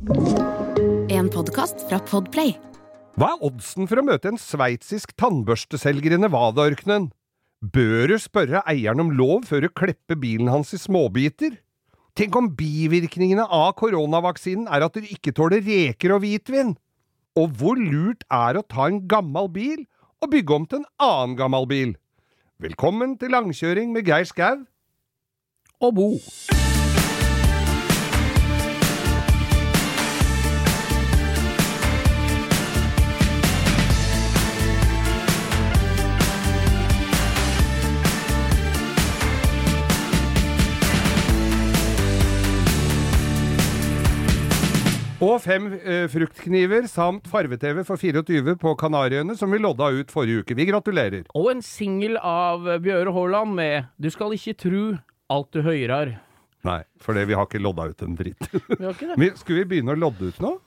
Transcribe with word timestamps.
En 0.00 1.26
podkast 1.28 1.82
fra 1.84 1.98
Podplay. 2.08 2.54
Hva 3.20 3.34
er 3.34 3.42
oddsen 3.44 3.84
for 3.84 4.00
å 4.00 4.04
møte 4.06 4.30
en 4.30 4.38
sveitsisk 4.40 5.10
tannbørsteselger 5.20 6.14
i 6.16 6.18
Nevada-ørkenen? 6.22 7.10
Bør 7.60 8.08
du 8.08 8.14
spørre 8.22 8.62
eieren 8.70 9.02
om 9.04 9.10
lov 9.12 9.44
før 9.50 9.66
du 9.66 9.68
klipper 9.76 10.16
bilen 10.16 10.48
hans 10.48 10.72
i 10.72 10.80
småbiter? 10.80 11.58
Tenk 12.16 12.38
om 12.40 12.48
bivirkningene 12.56 13.44
av 13.44 13.74
koronavaksinen 13.82 14.70
er 14.72 14.86
at 14.86 14.96
du 14.96 15.04
ikke 15.04 15.34
tåler 15.36 15.60
reker 15.66 16.16
og 16.16 16.24
hvitvin? 16.24 16.72
Og 17.36 17.52
hvor 17.60 17.76
lurt 17.76 18.24
er 18.32 18.56
å 18.56 18.64
ta 18.64 18.88
en 18.88 19.02
gammel 19.04 19.52
bil 19.52 19.84
og 20.24 20.32
bygge 20.32 20.56
om 20.56 20.64
til 20.64 20.80
en 20.80 20.88
annen 21.10 21.36
gammel 21.36 21.68
bil? 21.68 21.92
Velkommen 22.56 23.18
til 23.20 23.36
langkjøring 23.36 23.92
med 23.92 24.08
Geir 24.08 24.24
Skau. 24.32 24.64
og 25.80 25.94
Bo. 25.94 26.08
Og 45.20 45.34
fem 45.44 45.66
eh, 45.76 46.06
fruktkniver 46.08 46.86
samt 46.88 47.26
farve-TV 47.28 47.82
for 47.84 48.00
24 48.00 48.54
på 48.60 48.72
Kanariøyene, 48.80 49.34
som 49.36 49.52
vi 49.52 49.60
lodda 49.60 49.90
ut 49.92 50.12
forrige 50.12 50.46
uke. 50.46 50.56
Vi 50.56 50.64
gratulerer. 50.70 51.26
Og 51.36 51.50
en 51.52 51.60
singel 51.64 52.16
av 52.16 52.64
Bjøre 52.80 53.12
Haaland 53.12 53.52
med 53.58 53.90
'Du 54.00 54.08
skal 54.08 54.32
ikke 54.32 54.56
tru 54.56 54.96
alt 55.28 55.52
du 55.52 55.60
høyrar'. 55.60 56.16
Nei, 56.64 56.80
for 57.00 57.12
det, 57.12 57.26
vi 57.28 57.36
har 57.36 57.44
ikke 57.44 57.60
lodda 57.60 57.90
ut 57.92 58.02
en 58.02 58.16
dritt. 58.16 58.48
Vi 58.78 58.84
har 58.84 58.92
ikke 58.92 59.12
det. 59.12 59.16
Men 59.16 59.36
Skulle 59.36 59.62
vi 59.64 59.68
begynne 59.68 59.92
å 59.96 60.00
lodde 60.00 60.28
ut 60.28 60.40
nå? 60.40 60.58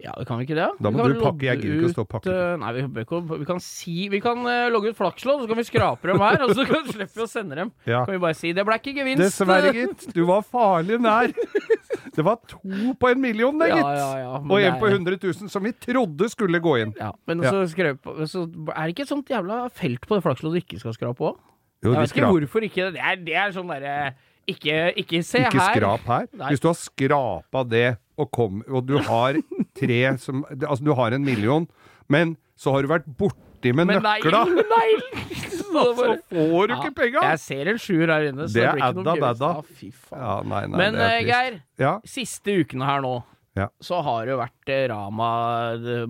Ja, 0.00 0.12
det 0.18 0.26
kan 0.26 0.38
vi 0.40 0.44
ikke 0.44 0.56
det? 0.56 0.68
Da 0.82 0.90
må 0.90 1.04
du 1.06 1.20
pakke, 1.20 1.44
jeg 1.46 1.60
gidder 1.60 1.76
ikke 1.78 1.88
å 1.88 1.92
stå 1.94 2.04
og 2.04 2.08
pakke. 2.10 2.32
eh, 2.32 2.56
Nei, 2.60 2.70
vi, 2.74 3.04
vi 3.38 3.44
kan 3.46 3.60
si 3.62 4.08
Vi 4.10 4.20
kan 4.20 4.40
uh, 4.42 4.66
logge 4.72 4.90
ut 4.90 4.96
flakslodd, 4.98 5.44
så 5.44 5.48
kan 5.48 5.56
vi 5.60 5.64
skrape 5.68 6.10
dem 6.10 6.18
her, 6.20 6.42
og 6.44 6.50
så 6.56 6.64
kan, 6.70 6.82
slipper 6.88 7.20
vi 7.20 7.24
å 7.24 7.30
sende 7.30 7.56
dem. 7.60 7.70
Ja. 7.86 8.02
Kan 8.04 8.16
vi 8.16 8.20
bare 8.24 8.36
si 8.36 8.52
'det 8.52 8.64
ble 8.66 8.80
ikke 8.80 8.96
gevinst'. 8.98 9.22
Dessverre, 9.22 9.72
gitt. 9.72 10.08
Du 10.12 10.24
var 10.28 10.42
farlig 10.42 10.98
nær. 11.00 11.30
Det 12.14 12.24
var 12.24 12.36
to 12.46 12.94
på 13.00 13.08
en 13.10 13.20
million, 13.20 13.56
det, 13.58 13.70
gitt. 13.72 13.80
ja, 13.82 13.94
ja, 13.98 14.18
ja, 14.22 14.34
Og 14.38 14.60
en 14.62 14.76
på 14.80 14.86
er- 14.86 14.94
100 14.98 15.18
000 15.22 15.48
som 15.50 15.62
vi 15.66 15.72
trodde 15.72 16.28
skulle 16.30 16.60
gå 16.62 16.76
inn. 16.82 16.92
Ja, 17.00 17.10
men 17.26 17.42
så, 17.42 17.64
skrev, 17.72 17.98
på- 18.02 18.14
så 18.30 18.44
er 18.70 18.86
det 18.86 18.94
ikke 18.94 19.02
et 19.02 19.08
sånt 19.10 19.26
jævla 19.28 19.64
felt 19.74 20.00
på 20.06 20.14
det 20.14 20.22
flakslodet 20.22 20.54
du 20.54 20.60
ikke 20.62 20.78
skal 20.80 20.94
skrape 20.94 21.18
òg? 21.32 21.36
Jo, 21.84 21.92
Jeg 21.92 22.00
vet 22.00 22.14
ikke 22.16 22.30
hvorfor 22.30 22.62
ikke. 22.68 22.92
Det 22.94 23.00
er, 23.02 23.16
det 23.16 23.34
er 23.34 23.50
sånn 23.52 23.68
derre 23.68 24.14
ikke, 24.48 24.94
ikke 24.96 25.22
se 25.24 25.38
Ikke 25.44 25.58
her. 25.60 25.74
skrap 25.74 26.00
her. 26.06 26.26
Nei. 26.36 26.48
Hvis 26.52 26.60
du 26.60 26.68
har 26.68 26.78
skrapa 26.78 27.64
det, 27.68 27.96
og, 28.16 28.30
kom, 28.30 28.62
og 28.70 28.86
du 28.86 28.98
har 28.98 29.34
tre 29.74 30.18
som 30.18 30.44
Altså, 30.48 30.84
du 30.84 30.92
har 30.94 31.12
en 31.12 31.24
million, 31.24 31.66
men 32.08 32.36
så 32.56 32.70
har 32.72 32.82
du 32.82 32.88
vært 32.88 33.04
borti 33.18 33.72
med 33.74 33.86
Men 33.90 34.02
nøkla, 34.04 34.44
neglen, 34.44 34.64
neglen! 34.70 35.50
Så 35.74 35.84
så 35.98 36.08
får 36.30 36.70
du 36.70 36.74
ikke 36.78 36.94
penga! 37.02 37.26
Jeg 37.34 37.40
ser 37.42 37.70
en 37.74 37.78
sjuer 37.82 38.12
her 38.14 38.28
inne, 38.30 38.46
så 38.48 38.54
Det 38.60 38.64
er 38.70 38.82
adda 38.88 39.14
dadda. 39.20 39.50
Ja, 39.58 39.62
faen. 40.08 40.24
Ja, 40.24 40.34
nei, 40.54 40.62
nei, 40.70 40.78
Men 40.80 40.98
eh. 41.02 41.20
Geir, 41.26 41.60
Ja. 41.82 41.96
siste 42.06 42.54
ukene 42.62 42.86
her 42.88 43.02
nå, 43.04 43.14
Ja. 43.58 43.68
så 43.82 44.00
har 44.02 44.24
det 44.26 44.34
jo 44.34 44.38
vært 44.40 44.72
eh, 44.74 44.86
Rama 44.90 45.28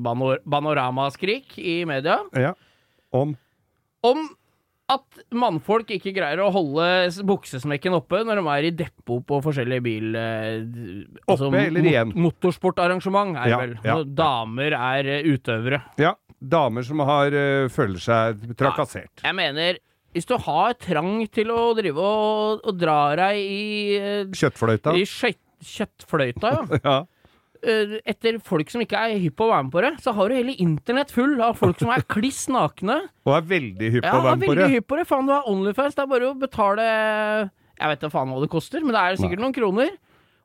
banor, 0.00 0.38
Banoramaskrik 0.48 1.58
i 1.60 1.84
media 1.88 2.20
ja. 2.36 2.54
Om 3.12 3.36
om 4.04 4.26
at 4.92 5.22
mannfolk 5.32 5.88
ikke 5.96 6.12
greier 6.12 6.42
å 6.44 6.50
holde 6.52 7.08
buksesmekken 7.24 7.94
oppe 7.96 8.18
når 8.28 8.36
de 8.42 8.48
er 8.52 8.66
i 8.68 8.72
depot 8.76 9.22
på 9.24 9.38
forskjellige 9.46 9.80
bil... 9.86 10.10
Eh, 10.12 10.58
Oppe 11.32 11.56
eller 11.56 11.86
igjen? 11.88 12.12
Motorsportarrangement 12.20 13.32
er 13.40 13.48
Ja, 13.48 13.60
vel. 13.62 13.72
ja. 13.80 13.94
Når 13.96 14.10
damer 14.18 14.76
er 14.76 15.08
eh, 15.14 15.24
utøvere. 15.32 15.80
Ja. 15.96 16.12
Damer 16.50 16.84
som 16.87 17.00
har 17.09 17.33
eh, 17.37 17.67
føler 17.73 18.00
seg 18.03 18.45
trakassert. 18.61 19.23
Jeg 19.25 19.37
mener, 19.39 19.78
hvis 20.14 20.28
du 20.28 20.37
har 20.45 20.75
trang 20.78 21.16
til 21.34 21.50
å 21.55 21.72
drive 21.78 21.99
og, 22.05 22.60
og 22.69 22.78
dra 22.78 22.99
deg 23.19 23.41
i, 23.41 23.97
eh, 23.97 24.25
Kjøttfløyta. 24.34 24.94
i 25.00 25.04
kjøttfløyta, 25.65 26.53
ja. 26.54 26.78
Ja. 26.84 26.97
eh, 27.65 27.94
etter 28.12 28.37
folk 28.44 28.69
som 28.72 28.83
ikke 28.84 29.00
er 29.00 29.16
hypp 29.22 29.38
på 29.41 29.47
å 29.49 29.53
være 29.54 29.65
med 29.66 29.72
på 29.75 29.83
det, 29.87 29.93
så 30.04 30.12
har 30.19 30.28
du 30.28 30.37
hele 30.37 30.54
internett 30.60 31.10
full 31.15 31.38
av 31.41 31.56
folk 31.60 31.81
som 31.81 31.93
er 31.94 32.04
kliss 32.15 32.44
nakne. 32.53 32.99
Og 33.25 33.37
er 33.38 33.47
veldig 33.54 33.93
hypp 33.97 34.04
på 34.04 34.12
Ja, 34.12 34.21
å 34.21 34.27
være 34.28 34.37
med 34.43 34.49
på 34.49 34.54
veldig 34.54 34.72
hypp 34.77 34.88
på 34.93 35.00
det. 35.00 35.06
Faen, 35.09 35.28
du 35.31 35.33
har 35.37 35.49
Onlyfans. 35.50 35.97
Det 35.97 36.04
er 36.04 36.10
bare 36.12 36.28
å 36.31 36.37
betale 36.38 36.88
Jeg 37.81 37.91
vet 37.94 38.04
da 38.04 38.10
faen 38.12 38.31
hva 38.34 38.43
det 38.44 38.50
koster, 38.53 38.84
men 38.84 38.94
det 38.94 39.00
er 39.03 39.16
sikkert 39.22 39.43
noen 39.43 39.56
kroner. 39.56 39.94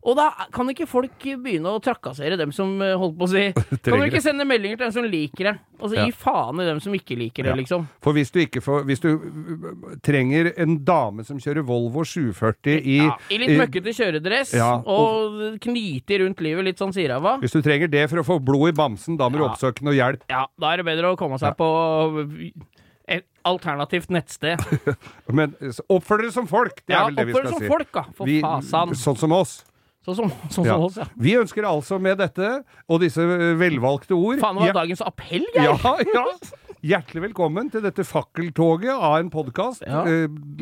Og 0.08 0.16
da 0.16 0.30
kan 0.56 0.70
ikke 0.72 0.86
folk 0.88 1.18
begynne 1.44 1.74
å 1.76 1.80
trakassere 1.84 2.38
dem 2.40 2.54
som 2.56 2.78
holder 2.80 3.00
holdt 3.02 3.18
på 3.20 3.26
å 3.26 3.32
si 3.34 3.42
Kan 3.84 4.00
du 4.00 4.06
ikke 4.08 4.22
sende 4.24 4.46
meldinger 4.48 4.80
til 4.80 4.86
dem 4.86 4.94
som 4.96 5.08
liker 5.12 5.50
det? 5.50 5.54
Og 5.80 5.90
så 5.92 5.98
Ja. 6.00 6.06
gi 6.08 6.14
faen 6.16 6.62
i 6.64 6.68
dem 6.70 6.80
som 6.80 6.94
ikke 6.96 7.18
liker 7.20 7.44
det, 7.44 7.52
Ja. 7.52 7.56
liksom. 7.60 7.84
For 8.02 8.16
hvis 8.16 8.32
du 8.32 8.40
ikke 8.40 8.62
får 8.64 8.86
Hvis 8.88 9.04
du 9.04 9.10
øh, 9.20 9.98
trenger 10.02 10.54
en 10.56 10.78
dame 10.88 11.26
som 11.28 11.38
kjører 11.38 11.66
Volvo 11.68 12.06
740 12.08 12.80
i 12.80 12.98
Ja, 13.04 13.18
I 13.30 13.42
litt 13.44 13.54
møkkete 13.60 13.92
kjøredress 13.98 14.54
Ja, 14.56 14.72
og 14.80 15.60
knite 15.60 16.22
rundt 16.24 16.40
livet 16.48 16.64
litt 16.70 16.80
sånn 16.80 16.96
sirava. 16.96 17.36
Hvis 17.44 17.52
du 17.52 17.62
trenger 17.62 17.92
det 17.92 18.08
for 18.10 18.24
å 18.24 18.28
få 18.28 18.40
blod 18.40 18.72
i 18.72 18.78
bamsen, 18.80 19.18
da 19.20 19.28
må 19.28 19.42
du 19.42 19.48
oppsøke 19.50 19.84
noe 19.84 19.98
hjelp. 20.00 20.24
Ja, 20.32 20.46
da 20.60 20.72
er 20.74 20.78
det 20.80 20.88
bedre 20.88 21.12
å 21.12 21.20
komme 21.20 21.40
seg 21.44 21.58
på 21.60 21.68
et 23.10 23.26
alternativt 23.44 24.12
nettsted. 24.14 24.62
Men 25.34 25.56
oppfør 25.90 26.24
dere 26.24 26.32
som 26.36 26.48
folk! 26.48 26.84
Det 26.86 26.94
er 26.96 27.00
Ja, 27.02 27.06
vel 27.10 27.16
det 27.20 27.26
vi 27.28 27.34
oppfør 27.34 27.48
dere 27.50 27.58
som 27.58 27.68
folk, 27.74 27.92
da. 27.92 28.04
For 28.16 28.32
fasan. 28.46 28.96
Sånn 28.96 29.18
som 29.20 29.36
oss. 29.36 29.58
Sånn 30.10 30.16
som, 30.18 30.32
sånn 30.50 30.66
Ja. 30.66 30.78
oss, 30.82 30.96
ja. 30.98 31.06
Vi 31.22 31.36
ønsker 31.38 31.68
altså 31.70 32.00
med 32.02 32.18
dette, 32.18 32.64
og 32.90 33.02
disse 33.04 33.22
øh, 33.22 33.54
velvalgte 33.60 34.16
ord 34.18 34.40
Faen, 34.42 34.58
det 34.58 34.70
var 34.72 34.80
dagens 34.82 35.04
appell, 35.06 35.46
Geir! 35.54 35.70
ja, 35.70 35.96
ja. 36.16 36.26
Hjertelig 36.80 37.22
velkommen 37.28 37.68
til 37.74 37.82
dette 37.84 38.06
fakkeltoget 38.08 38.94
av 38.96 39.18
en 39.20 39.30
podkast. 39.30 39.82
Ja. 39.84 40.06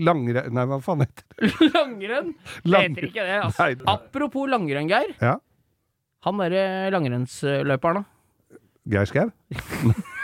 langre... 0.01 0.47
Nei, 0.49 0.63
hva 0.65 0.79
faen 0.81 1.03
heter 1.05 1.23
det? 1.37 1.69
Langrenn? 1.75 2.31
Lang- 2.65 2.87
Heter 2.95 3.05
ikke 3.11 3.21
det, 3.27 3.35
altså. 3.45 3.61
Nei, 3.61 3.75
det- 3.77 3.87
Apropos 3.93 4.49
langrenn, 4.49 4.89
Geir. 4.89 5.13
Ja. 5.21 5.35
Han 6.25 6.41
derre 6.41 6.89
langrennsløperen, 6.95 8.01
da. 8.01 8.59
Geir 8.89 9.05
Skau? 9.13 9.29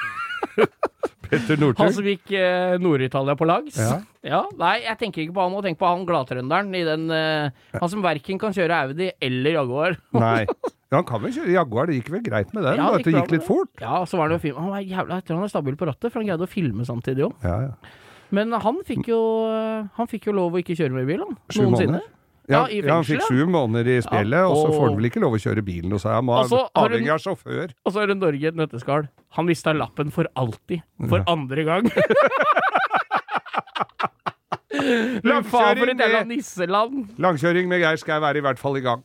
Petter 1.33 1.57
Han 1.79 1.93
som 1.95 2.05
gikk 2.05 2.31
eh, 2.37 2.75
Nord-Italia 2.81 3.35
på 3.39 3.47
lags. 3.49 3.79
Ja. 4.23 4.43
Nei, 4.59 4.75
jeg 4.83 4.99
tenker 4.99 5.23
ikke 5.23 5.35
på 5.37 5.45
han 5.45 5.55
nå. 5.55 5.63
Tenk 5.65 5.79
på 5.79 5.89
han 5.89 6.05
gladtrønderen 6.07 6.69
i 6.77 6.83
den 6.87 7.07
eh, 7.13 7.65
Han 7.79 7.91
som 7.91 8.03
verken 8.05 8.39
kan 8.41 8.53
kjøre 8.55 8.83
Audi 8.85 9.09
eller 9.17 9.57
Jaguar. 9.57 9.97
Nei. 10.23 10.43
Ja, 10.45 10.99
han 10.99 11.07
kan 11.09 11.23
vel 11.23 11.33
kjøre 11.33 11.55
Jaguar, 11.55 11.89
det 11.89 11.97
gikk 11.97 12.11
vel 12.13 12.25
greit 12.27 12.53
med 12.53 12.67
den? 12.67 12.77
Ja, 12.77 12.91
det 12.93 13.01
gikk, 13.01 13.07
det 13.07 13.13
gikk 13.15 13.23
gikk 13.23 13.35
litt 13.39 13.47
fort? 13.47 13.71
Ja, 13.81 14.03
så 14.05 14.19
var 14.19 14.29
det 14.29 14.37
jo 14.37 14.43
film. 14.45 14.59
Han 14.61 14.75
var 14.75 14.85
jævla 14.85 15.19
etter 15.23 15.39
han 15.39 15.47
er 15.47 15.53
stabil 15.55 15.77
på 15.79 15.89
rattet, 15.89 16.11
for 16.13 16.21
han 16.21 16.29
greide 16.29 16.45
å 16.45 16.51
filme 16.51 16.85
samtidig 16.85 17.25
òg. 17.31 17.47
Ja, 17.47 17.57
ja. 17.71 18.01
Men 18.33 18.53
han 18.57 18.79
fikk 18.81 19.11
jo 19.11 19.19
Han 19.93 20.07
fikk 20.09 20.23
jo 20.25 20.33
lov 20.33 20.55
å 20.55 20.61
ikke 20.61 20.73
kjøre 20.77 20.95
med 20.95 21.05
bil, 21.09 21.21
han. 21.25 21.35
Noensinne. 21.53 21.97
måneder? 21.97 22.11
Ja, 22.51 22.65
i 22.67 22.81
ja, 22.83 22.95
han 22.97 23.05
fikk 23.07 23.21
sju 23.23 23.45
måneder 23.47 23.87
i 23.87 24.01
spjeldet, 24.03 24.41
Ja, 24.43 24.47
og 24.51 24.57
så 24.57 24.73
får 24.73 24.89
han 24.89 24.97
vel 24.97 25.07
ikke 25.07 25.21
lov 25.23 25.37
å 25.37 25.39
kjøre 25.39 25.63
bilen 25.63 25.91
hos. 25.95 26.03
Han 26.03 26.27
Og 26.29 26.49
så 26.49 26.59
har 26.65 26.89
hun- 26.89 26.91
avhengig 26.91 27.13
av 27.13 27.19
sjåfør. 27.23 27.71
Og 27.85 27.93
så 27.93 28.01
er 28.03 28.07
det 28.07 28.17
Norge 28.17 28.47
et 28.51 28.55
nøtteskall. 28.55 29.07
Han 29.37 29.45
mista 29.45 29.73
lappen 29.73 30.11
for 30.11 30.27
alltid. 30.35 30.81
For 31.07 31.23
andre 31.27 31.63
gang. 31.63 31.87
Jævla 34.73 35.43
med, 35.85 37.15
langkjøring 37.19 37.67
med 37.69 37.79
Geir 37.79 37.95
Skau 38.01 38.23
er 38.23 38.35
i 38.35 38.41
hvert 38.41 38.59
fall 38.59 38.77
i 38.77 38.81
gang. 38.81 39.03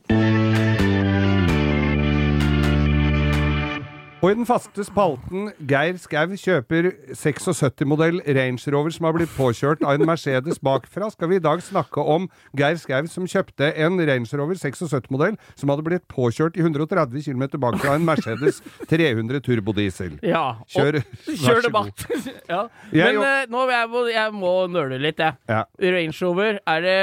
Og 4.19 4.33
i 4.33 4.35
den 4.35 4.43
faste 4.43 4.83
spalten 4.83 5.45
Geir 5.69 5.95
Skau 5.95 6.33
kjøper 6.35 6.89
76-modell 7.15 8.17
Range 8.35 8.71
Rover 8.73 8.91
som 8.91 9.05
har 9.07 9.13
blitt 9.15 9.31
påkjørt 9.37 9.79
av 9.87 9.95
en 9.95 10.03
Mercedes 10.09 10.59
bakfra, 10.59 11.07
skal 11.13 11.29
vi 11.31 11.37
i 11.39 11.43
dag 11.45 11.61
snakke 11.63 12.03
om 12.03 12.25
Geir 12.59 12.75
Skau 12.81 13.07
som 13.07 13.23
kjøpte 13.31 13.69
en 13.79 13.95
Range 14.09 14.27
Rover 14.41 14.59
76-modell 14.59 15.37
som 15.55 15.71
hadde 15.71 15.85
blitt 15.87 16.03
påkjørt 16.11 16.59
i 16.59 16.65
130 16.65 17.23
km 17.29 17.45
bakfra 17.63 17.95
en 17.95 18.03
Mercedes 18.09 18.59
300 18.91 19.39
turbodiesel. 19.47 20.19
Ja. 20.27 20.43
Kjør, 20.67 20.99
Kjør 21.45 21.63
debatt. 21.69 22.03
ja. 22.51 22.65
Men 22.91 23.23
eh, 23.23 23.47
nå 23.55 23.63
jeg, 23.71 23.89
må- 23.95 24.05
jeg 24.11 24.35
må 24.35 24.53
nøle 24.75 24.99
litt, 24.99 25.23
jeg. 25.23 25.39
Ja. 25.47 25.63
Range 25.95 26.19
Rover, 26.27 26.59
er 26.67 26.83
det 26.89 26.99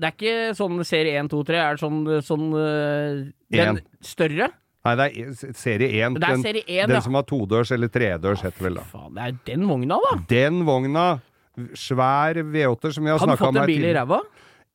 Det 0.00 0.08
er 0.08 0.14
ikke 0.16 0.56
sånn 0.58 0.80
serie 0.82 1.20
1, 1.20 1.28
2, 1.30 1.44
3. 1.46 1.58
Er 1.68 1.76
det 1.76 1.84
sånn, 1.84 2.00
sånn 2.26 2.48
eh, 2.58 3.24
Den 3.52 3.76
En. 3.76 3.84
større? 4.02 4.48
Nei, 4.84 4.94
det 5.00 5.04
er 5.08 5.52
serie 5.56 5.86
1. 6.04 6.16
Det 6.18 6.26
er 6.26 6.34
den, 6.34 6.42
serie 6.44 6.64
1, 6.66 6.88
den 6.90 6.98
ja. 6.98 7.02
som 7.04 7.14
har 7.16 7.24
todørs 7.24 7.70
eller 7.72 7.88
tredørs, 7.88 8.42
heter 8.44 8.66
vel 8.66 8.74
da. 8.76 8.82
Faen, 8.90 9.14
det 9.16 9.24
er 9.30 9.38
den 9.48 9.68
vogna, 9.70 9.96
da. 10.04 10.16
Den 10.28 10.58
vogna, 10.68 11.04
svær 11.78 12.42
V8-er 12.42 12.96
som 12.96 13.06
vi 13.06 13.12
har 13.14 13.22
Har 13.22 13.30
du 13.32 13.38
fått 13.40 13.60
en 13.62 13.70
bil 13.70 13.86
i 13.88 13.94
ræva? 13.96 14.20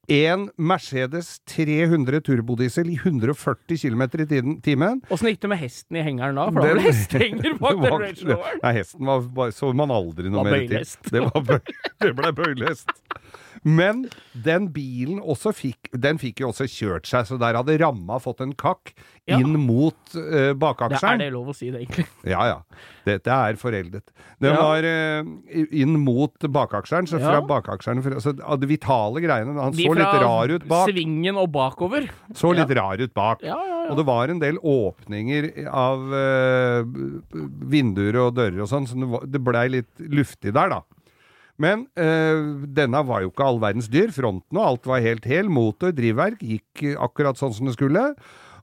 En 0.09 0.47
Mercedes 0.57 1.35
300 1.45 2.23
turbodiesel 2.25 2.87
i 2.89 2.95
140 2.97 3.77
km 3.77 4.01
i 4.17 4.39
timen. 4.65 5.03
Åssen 5.13 5.29
gikk 5.29 5.43
det 5.43 5.51
med 5.51 5.61
hesten 5.61 5.99
i 5.99 6.05
hengeren 6.07 6.39
da? 6.39 6.47
For 6.49 6.57
da 6.57 6.71
var 6.71 6.79
det 6.79 6.87
hestehenger 6.87 7.57
bak 7.61 7.77
den 7.83 7.93
Range 7.93 8.25
Roveren. 8.31 8.63
Nei, 8.63 8.71
hesten 8.79 9.11
var, 9.11 9.27
bare- 9.37 9.53
så 9.53 9.69
man 9.77 9.93
aldri 9.93 10.33
noe 10.33 10.47
mer 10.47 10.65
til. 10.65 10.95
Det, 11.13 11.21
var 11.27 11.45
bøy, 11.51 11.75
det 12.01 12.11
ble 12.17 12.33
bøylehest. 12.41 12.95
Men 13.63 14.05
den 14.33 14.69
bilen 14.71 15.19
også 15.19 15.51
fikk 15.55 15.89
Den 15.91 16.19
fikk 16.21 16.39
jo 16.43 16.51
også 16.53 16.67
kjørt 16.69 17.09
seg, 17.09 17.25
så 17.27 17.37
der 17.41 17.57
hadde 17.59 17.75
ramma 17.81 18.19
fått 18.23 18.41
en 18.45 18.53
kakk. 18.55 18.93
Ja. 19.29 19.37
inn 19.37 19.53
mot 19.61 19.93
uh, 20.17 20.55
Det 20.57 20.97
er 21.05 21.19
det 21.21 21.27
lov 21.35 21.51
å 21.51 21.53
si, 21.53 21.67
det, 21.69 21.83
egentlig? 21.83 22.07
Ja, 22.33 22.47
ja. 22.49 22.55
Dette 23.05 23.29
er 23.29 23.59
foreldet. 23.61 24.09
Den 24.41 24.55
Ja. 24.55 24.61
var 24.63 24.81
uh, 24.81 25.67
inn 25.69 25.99
mot 26.01 26.33
bakaksjeren, 26.49 27.05
så 27.05 27.19
fra 27.21 27.35
Ja. 27.37 27.41
bakaksjeren 27.45 28.01
fra- 28.01 28.19
så, 28.23 28.33
De 28.33 28.67
vitale 28.71 29.21
greiene. 29.21 29.53
Han 29.59 29.73
så 29.77 29.93
litt 29.93 30.17
rar 30.23 30.49
ut 30.49 30.65
bak. 30.67 30.89
Svingen 30.89 31.37
og 31.37 31.51
bakover. 31.53 32.09
Så 32.33 32.55
litt 32.57 32.73
rar 32.73 32.97
ut 32.97 33.13
bak. 33.13 33.43
Ja, 33.45 33.53
ja, 33.59 33.83
ja. 33.83 33.91
Og 33.91 33.97
det 33.97 34.05
var 34.09 34.29
en 34.33 34.39
del 34.41 34.57
åpninger 34.65 35.51
av 35.69 36.09
uh, 36.09 36.83
vinduer 37.69 38.17
og 38.25 38.33
dører 38.37 38.63
og 38.65 38.69
sånn, 38.71 38.87
så 38.89 38.97
det, 38.97 39.31
det 39.35 39.43
blei 39.45 39.67
litt 39.77 39.93
luftig 40.09 40.53
der, 40.57 40.73
da. 40.73 40.81
Men 41.59 41.87
øh, 41.99 42.67
denne 42.75 43.01
var 43.07 43.23
jo 43.25 43.33
ikke 43.33 43.47
all 43.47 43.59
verdens 43.61 43.89
dyr. 43.91 44.13
Fronten 44.15 44.59
og 44.59 44.65
alt 44.65 44.87
var 44.87 45.03
helt 45.03 45.27
hel. 45.27 45.49
Motor, 45.51 45.91
drivverk 45.95 46.43
gikk 46.45 46.85
eh, 46.87 46.99
akkurat 46.99 47.39
sånn 47.39 47.55
som 47.55 47.67
det 47.67 47.75
skulle. 47.75 48.13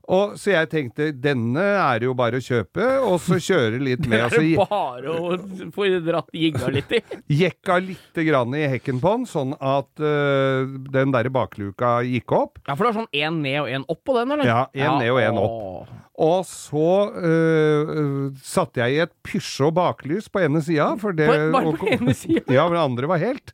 Og, 0.07 0.37
så 0.39 0.53
jeg 0.53 0.69
tenkte 0.71 1.09
denne 1.11 1.63
er 1.81 2.05
jo 2.05 2.13
bare 2.15 2.39
å 2.39 2.43
kjøpe, 2.43 2.85
og 3.03 3.17
så 3.19 3.41
kjøre 3.43 3.81
litt 3.83 4.05
med. 4.09 4.23
Det 4.31 4.39
er 4.39 4.45
jo 4.53 4.67
bare 4.69 5.15
å 5.19 5.71
få 5.75 5.89
dratt 6.05 6.31
jigga 6.31 6.71
litt 6.71 6.93
i. 6.95 7.01
jekka 7.43 7.79
litt 7.83 8.21
grann 8.29 8.55
i 8.55 8.63
hekken 8.71 9.01
på 9.03 9.17
den, 9.17 9.27
sånn 9.27 9.51
at 9.59 9.99
eh, 9.99 10.63
den 10.95 11.11
der 11.15 11.27
bakluka 11.35 11.97
gikk 12.07 12.33
opp. 12.39 12.61
Ja, 12.63 12.77
for 12.77 12.87
det 12.87 12.93
var 12.93 12.99
sånn 13.01 13.11
én 13.19 13.41
ned 13.43 13.59
og 13.65 13.71
én 13.73 13.87
opp 13.91 14.03
på 14.07 14.15
den, 14.21 14.31
eller? 14.37 14.47
Ja, 14.47 14.61
en 14.71 15.01
ned 15.03 15.11
og 15.11 15.21
en 15.25 15.41
opp. 15.43 15.95
Og 16.17 16.45
så 16.49 17.11
øh, 17.13 18.31
satte 18.41 18.81
jeg 18.81 18.95
i 18.95 19.01
et 19.03 19.11
Peugeot 19.21 19.75
baklys 19.77 20.29
på 20.33 20.41
ene 20.41 20.63
sida, 20.65 20.87
for 20.97 21.13
bare 21.13 21.51
på 21.77 21.85
og- 21.85 21.91
ene 21.93 22.13
sida? 22.23 22.41
Ja, 22.55 22.65
men 22.71 22.79
andre 22.81 23.07
var 23.11 23.21
helt. 23.21 23.53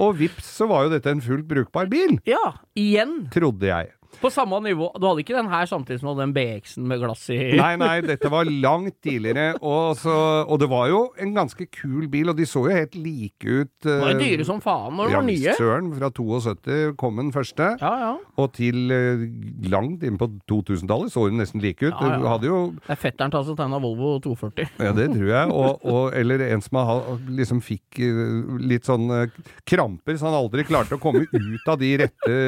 Og 0.00 0.16
vips, 0.18 0.46
så 0.56 0.66
var 0.70 0.86
jo 0.86 0.94
dette 0.94 1.10
en 1.12 1.20
fullt 1.20 1.44
brukbar 1.50 1.86
bil, 1.92 2.16
Ja, 2.26 2.54
igjen. 2.78 3.28
trodde 3.34 3.68
jeg. 3.68 3.92
På 4.20 4.30
samme 4.32 4.58
nivå. 4.64 4.90
Du 4.98 5.06
hadde 5.06 5.22
ikke 5.22 5.36
den 5.36 5.50
her 5.50 5.68
samtidig 5.70 6.00
som 6.00 6.08
du 6.08 6.12
hadde 6.12 6.26
den 6.26 6.34
BX-en 6.36 6.86
med 6.90 7.02
glass 7.02 7.24
i 7.30 7.38
Nei, 7.58 7.74
nei, 7.80 8.00
dette 8.06 8.30
var 8.32 8.48
langt 8.48 8.96
tidligere, 9.04 9.52
og, 9.62 9.96
så, 10.00 10.14
og 10.44 10.58
det 10.62 10.68
var 10.70 10.88
jo 10.90 11.02
en 11.22 11.34
ganske 11.36 11.68
kul 11.74 12.08
bil, 12.10 12.32
og 12.32 12.38
de 12.38 12.46
så 12.48 12.64
jo 12.66 12.74
helt 12.74 12.96
like 12.98 13.46
ut. 13.46 13.72
Det 13.84 13.94
var 14.00 14.12
jo 14.14 14.18
øh, 14.18 14.22
dyre 14.24 14.46
som 14.48 14.62
faen 14.64 14.96
når 14.98 15.10
de 15.10 15.16
var 15.18 15.26
nye. 15.28 15.54
Søren, 15.58 15.90
fra 15.98 16.10
72 16.14 16.96
kom 17.00 17.20
den 17.22 17.32
første, 17.34 17.70
Ja, 17.80 17.92
ja. 18.02 18.12
og 18.38 18.52
til 18.56 18.92
uh, 18.92 19.24
langt 19.70 20.04
inn 20.06 20.18
på 20.20 20.30
2000-tallet 20.50 21.14
så 21.14 21.28
den 21.28 21.40
nesten 21.42 21.62
like 21.62 21.86
ut. 21.86 21.94
Ja, 21.94 22.12
ja. 22.14 22.18
Du 22.18 22.28
hadde 22.30 22.50
jo 22.50 22.60
Det 22.80 22.94
er 22.96 23.02
fetteren 23.02 23.34
til 23.34 23.46
som 23.48 23.58
tegna 23.58 23.80
Volvo 23.82 24.16
240. 24.24 24.74
Ja, 24.82 24.94
det 24.96 25.08
tror 25.14 25.30
jeg. 25.30 25.54
Og, 25.54 25.86
og, 25.86 26.02
eller 26.18 26.46
en 26.48 26.64
som 26.64 26.80
har, 26.82 27.04
liksom 27.38 27.62
fikk 27.64 28.00
uh, 28.02 28.58
litt 28.62 28.88
sånn 28.88 29.08
uh, 29.12 29.26
kramper, 29.68 30.18
så 30.18 30.30
han 30.30 30.38
aldri 30.40 30.66
klarte 30.68 30.98
å 30.98 31.02
komme 31.02 31.26
ut 31.28 31.68
av 31.70 31.78
de 31.80 31.94
rette 32.04 32.38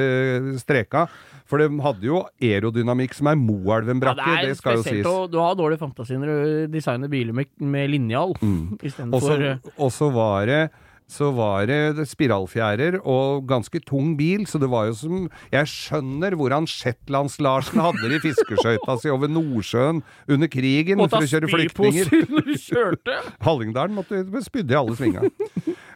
streka. 0.60 1.06
For 1.50 1.58
de 1.58 1.66
hadde 1.82 2.06
jo 2.06 2.20
aerodynamikk 2.40 3.16
som 3.18 3.26
er 3.32 3.34
Ja, 3.34 3.42
Moelven-brakke, 3.42 4.28
det 4.36 4.44
det, 4.46 4.50
er 4.54 4.60
skal 4.60 4.76
jo 4.78 4.84
sies. 4.86 5.06
å 5.10 5.26
Du 5.30 5.38
har 5.42 5.56
dårlig 5.58 5.80
fantasi 5.82 6.14
når 6.20 6.30
du 6.30 6.66
designer 6.78 7.10
biler 7.10 7.34
med, 7.34 7.50
med 7.58 7.90
linjal 7.90 8.36
Mm. 8.40 8.72
Og 8.78 8.86
istedenfor 8.86 9.20
så- 9.20 9.72
Og 9.78 9.90
så 9.92 10.12
var 10.14 10.46
det 10.46 10.70
så 11.10 11.32
var 11.34 11.66
det 11.66 12.06
spiralfjærer 12.06 13.00
og 13.04 13.44
ganske 13.50 13.80
tung 13.84 14.12
bil, 14.16 14.44
så 14.46 14.60
det 14.62 14.68
var 14.70 14.86
jo 14.86 14.92
som 14.94 15.28
Jeg 15.50 15.66
skjønner 15.66 16.36
hvordan 16.38 16.68
Shetlands-Larsen 16.70 17.80
hadde 17.82 18.06
det 18.08 18.20
i 18.24 18.28
fiskeskøyta 18.30 18.94
si 19.02 19.10
over 19.10 19.26
Nordsjøen 19.26 20.04
under 20.28 20.46
krigen 20.46 20.98
Måtte 21.02 21.18
for 21.18 21.26
å 21.26 21.32
kjøre 21.32 21.50
flyktninger. 21.50 22.04
spyposer 22.06 22.30
når 22.30 22.46
du 22.46 22.54
kjørte. 22.62 23.16
Hallingdalen 23.42 23.96
måtte 23.98 24.22
spydde 24.46 24.70
i 24.70 24.78
alle 24.78 24.94
svinga. 24.94 25.26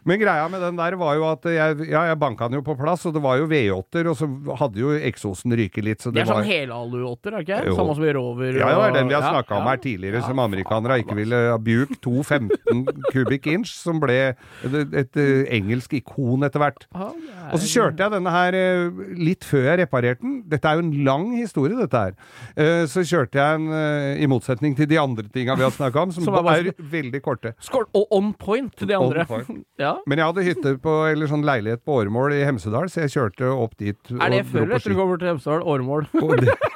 Men 0.05 0.19
greia 0.21 0.45
med 0.53 0.61
den 0.61 0.75
der 0.77 0.95
var 1.01 1.15
jo 1.17 1.23
at 1.31 1.45
jeg, 1.49 1.87
ja, 1.89 2.03
jeg 2.11 2.17
banka 2.21 2.45
den 2.47 2.59
jo 2.59 2.61
på 2.65 2.75
plass, 2.77 3.05
og 3.09 3.13
det 3.15 3.21
var 3.23 3.39
jo 3.39 3.47
V8-er, 3.49 4.09
og 4.11 4.17
så 4.19 4.27
hadde 4.59 4.77
jo 4.83 4.91
eksosen 4.99 5.55
ryket 5.57 5.83
litt, 5.87 6.01
så 6.03 6.11
Det 6.11 6.19
det, 6.19 6.25
er 6.27 6.29
var 6.29 6.43
sånn 6.43 6.49
helaluåtter, 6.51 7.33
er 7.39 7.45
ikke? 7.45 7.61
Jo. 7.71 7.75
Samme 7.79 7.95
som 7.97 8.05
i 8.05 8.13
Rover. 8.13 8.51
ja, 8.59 8.69
ja, 8.69 8.75
det 8.83 8.85
er 8.91 8.97
den 8.99 9.09
vi 9.09 9.15
har 9.17 9.25
snakka 9.33 9.57
om 9.57 9.65
her 9.71 9.77
tidligere, 9.81 10.21
som 10.27 10.39
amerikanere 10.43 10.99
ikke 11.01 11.15
ville 11.17 11.39
ha. 11.49 11.57
Buick 11.57 11.95
215 12.05 12.85
kubikk 13.15 13.47
inch, 13.55 13.73
som 13.73 13.99
ble 14.03 14.17
et, 14.35 14.77
et, 14.93 15.17
eh, 15.17 15.41
engelsk 15.57 15.93
ikon 15.97 16.45
etter 16.45 16.61
hvert. 16.61 16.85
Det 16.85 17.01
er- 17.01 17.49
Og 17.55 17.59
så 17.61 17.67
kjørte 17.73 18.05
jeg 18.05 18.11
denne 18.13 18.31
her 18.37 18.53
eh, 18.53 19.01
litt 19.17 19.43
før 19.45 19.65
jeg 19.71 19.79
reparerte 19.85 20.21
den. 20.21 20.37
Dette 20.49 20.69
er 20.69 20.77
jo 20.79 20.85
en 20.85 20.93
lang 21.05 21.27
historie, 21.39 21.75
dette 21.81 21.97
her. 21.97 22.13
Eh, 22.55 22.85
Så 22.85 23.01
kjørte 23.01 23.41
jeg 23.41 23.55
en, 23.59 23.67
eh, 23.73 24.21
i 24.21 24.27
motsetning 24.29 24.75
til 24.77 24.85
de 24.87 24.97
andre 25.01 25.25
tinga 25.33 25.55
vi 25.57 25.65
har 25.65 25.71
snakka 25.73 26.01
om, 26.05 26.11
som, 26.11 26.23
Som 26.29 26.35
er 26.35 26.43
bare- 26.45 26.67
er 26.69 26.89
veldig 26.93 27.21
korte. 27.25 27.55
Skål! 27.59 27.85
Og 27.95 28.07
on 28.11 28.33
point 28.33 28.69
til 28.75 28.87
de 28.87 28.95
On 29.01 29.13
point. 29.25 29.65
Ja. 29.79 29.94
Men 30.05 30.21
jeg 30.21 30.29
hadde 30.31 30.45
hytte 30.49 30.75
på, 30.83 30.95
eller 31.11 31.29
sånn 31.31 31.45
leilighet 31.47 31.83
på 31.85 31.99
Åremål 32.01 32.35
i 32.37 32.43
Hemsedal, 32.47 32.89
så 32.91 33.05
jeg 33.05 33.15
kjørte 33.15 33.51
opp 33.53 33.77
dit. 33.81 33.99
Er 34.19 34.33
det 34.33 34.45
før 34.51 34.65
eller 34.65 34.79
etter 34.79 34.95
du 34.95 34.99
kommer 34.99 35.21
til 35.21 35.33
Hemsedal? 35.33 35.61
Åremål. 35.65 36.09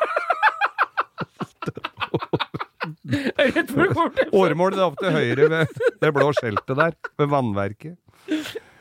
Åremål 4.39 4.75
det 4.75 4.81
er 4.81 4.88
opp 4.88 5.00
til 5.01 5.13
høyre 5.13 5.50
ved 5.51 5.81
det 6.04 6.13
blå 6.16 6.31
skjeltet 6.38 6.77
der, 6.80 6.95
ved 7.19 7.31
vannverket. 7.31 7.98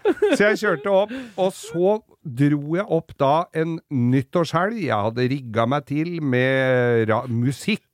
Så 0.08 0.46
jeg 0.46 0.60
kjørte 0.62 0.92
opp, 0.92 1.12
og 1.36 1.50
så 1.56 1.98
dro 2.38 2.76
jeg 2.76 2.86
opp 2.92 3.12
da 3.20 3.32
en 3.56 3.78
nyttårshelg. 3.92 4.80
Jeg 4.86 5.04
hadde 5.08 5.28
rigga 5.32 5.66
meg 5.68 5.86
til 5.88 6.18
med 6.24 7.12
musikk. 7.32 7.84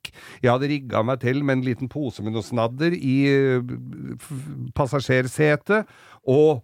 Jeg 0.43 0.53
hadde 0.53 0.71
rigga 0.71 1.03
meg 1.07 1.23
til 1.25 1.43
med 1.43 1.59
en 1.59 1.67
liten 1.67 1.91
pose 1.91 2.23
med 2.23 2.37
noe 2.37 2.47
snadder 2.47 2.95
i 2.95 3.17
eh, 3.31 3.75
passasjersetet. 4.79 5.91
Og 6.31 6.63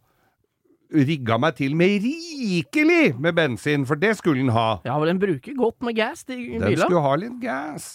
rigga 0.90 1.36
meg 1.38 1.54
til 1.54 1.76
med 1.78 2.02
rikelig 2.02 3.12
med 3.22 3.36
bensin, 3.36 3.84
for 3.86 3.94
det 4.00 4.16
skulle 4.18 4.40
den 4.42 4.50
ha. 4.50 4.80
Ja, 4.82 4.96
vel, 4.98 5.12
den 5.12 5.20
bruker 5.22 5.54
godt 5.54 5.84
med 5.86 5.94
gass, 5.94 6.24
de 6.26 6.34
Den 6.58 6.74
skulle 6.80 7.02
ha 7.04 7.12
litt 7.20 7.36
gass. 7.42 7.92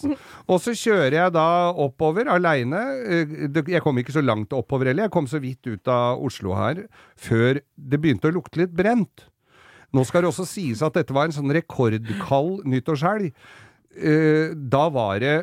Og 0.47 0.62
så 0.63 0.71
kjører 0.79 1.17
jeg 1.17 1.33
da 1.35 1.44
oppover 1.73 2.29
aleine. 2.31 2.79
Jeg 3.67 3.83
kom 3.83 4.00
ikke 4.00 4.15
så 4.15 4.23
langt 4.23 4.56
oppover 4.56 4.88
heller, 4.94 5.09
jeg 5.09 5.15
kom 5.17 5.27
så 5.27 5.41
vidt 5.44 5.67
ut 5.67 5.91
av 5.91 6.23
Oslo 6.23 6.56
her 6.56 6.85
før 7.19 7.59
det 7.75 8.00
begynte 8.00 8.31
å 8.31 8.35
lukte 8.38 8.63
litt 8.63 8.71
brent. 8.75 9.27
Nå 9.95 10.03
skal 10.07 10.23
det 10.23 10.31
også 10.31 10.47
sies 10.47 10.81
at 10.83 10.95
dette 10.95 11.13
var 11.15 11.27
en 11.27 11.35
sånn 11.35 11.51
rekordkald 11.56 12.63
nyttårshelg. 12.67 13.33
Eh, 13.95 14.56
Da 14.56 14.88
var 14.91 15.19
det 15.19 15.35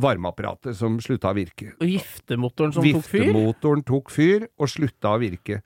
varmeapparatet 0.00 0.76
som 0.78 0.98
slutta 1.02 1.32
å 1.32 1.36
virke. 1.36 1.72
Og 1.78 1.90
giftemotoren 1.94 2.74
som 2.74 2.86
tok 2.86 3.06
fyr. 3.06 3.26
Viftemotoren 3.28 3.84
tok 3.86 4.14
fyr 4.14 4.48
og 4.58 4.70
slutta 4.70 5.14
å 5.14 5.20
virke. 5.22 5.60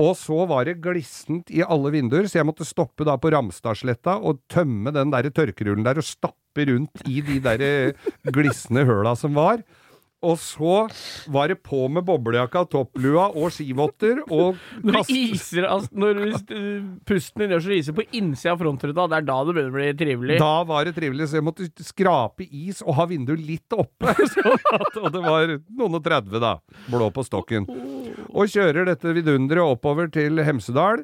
Og 0.00 0.14
så 0.16 0.46
var 0.48 0.64
det 0.64 0.78
glissent 0.80 1.50
i 1.52 1.60
alle 1.60 1.90
vinduer, 1.92 2.24
så 2.24 2.38
jeg 2.40 2.48
måtte 2.48 2.64
stoppe 2.64 3.04
da 3.04 3.18
på 3.20 3.32
Ramstadsletta 3.34 4.16
og 4.24 4.40
tømme 4.52 4.92
den 4.96 5.12
der 5.12 5.28
tørkerullen 5.28 5.84
der 5.84 6.00
og 6.00 6.08
stappe 6.08 6.64
rundt 6.68 7.04
i 7.08 7.20
de 7.24 7.36
der 7.44 7.92
glisne 8.32 8.86
høla 8.88 9.12
som 9.18 9.36
var. 9.36 9.60
Og 10.22 10.36
så 10.38 10.74
var 11.34 11.50
det 11.50 11.58
på 11.66 11.80
med 11.90 12.04
boblejakka, 12.06 12.62
topplua 12.70 13.24
og 13.34 13.50
skivotter 13.54 14.20
og 14.28 14.58
Når, 14.86 15.08
iser, 15.10 15.66
altså, 15.66 15.90
når 15.98 16.20
pusten 17.08 17.42
din 17.42 17.54
gjør 17.56 17.64
så 17.64 17.74
iser 17.74 17.96
på 17.96 18.04
innsida 18.14 18.54
av 18.54 18.62
frontruta, 18.62 19.08
det 19.10 19.18
er 19.18 19.26
da 19.26 19.38
det 19.42 19.56
begynner 19.56 19.72
å 19.72 19.76
bli 19.78 19.88
trivelig. 19.98 20.38
Da 20.42 20.52
var 20.68 20.86
det 20.86 20.94
trivelig, 20.98 21.28
så 21.30 21.40
jeg 21.40 21.46
måtte 21.48 21.66
skrape 21.82 22.46
is 22.46 22.84
og 22.86 22.96
ha 23.00 23.08
vinduet 23.10 23.42
litt 23.42 23.74
oppe. 23.74 24.14
At, 24.78 25.00
og 25.00 25.10
det 25.14 25.24
var 25.24 25.56
noen 25.58 25.98
og 25.98 26.04
30, 26.06 26.38
da. 26.42 26.54
Blå 26.92 27.10
på 27.14 27.26
stokken. 27.26 27.66
Og 28.30 28.52
kjører 28.52 28.92
dette 28.92 29.16
vidunderet 29.16 29.74
oppover 29.74 30.10
til 30.12 30.38
Hemsedal. 30.46 31.02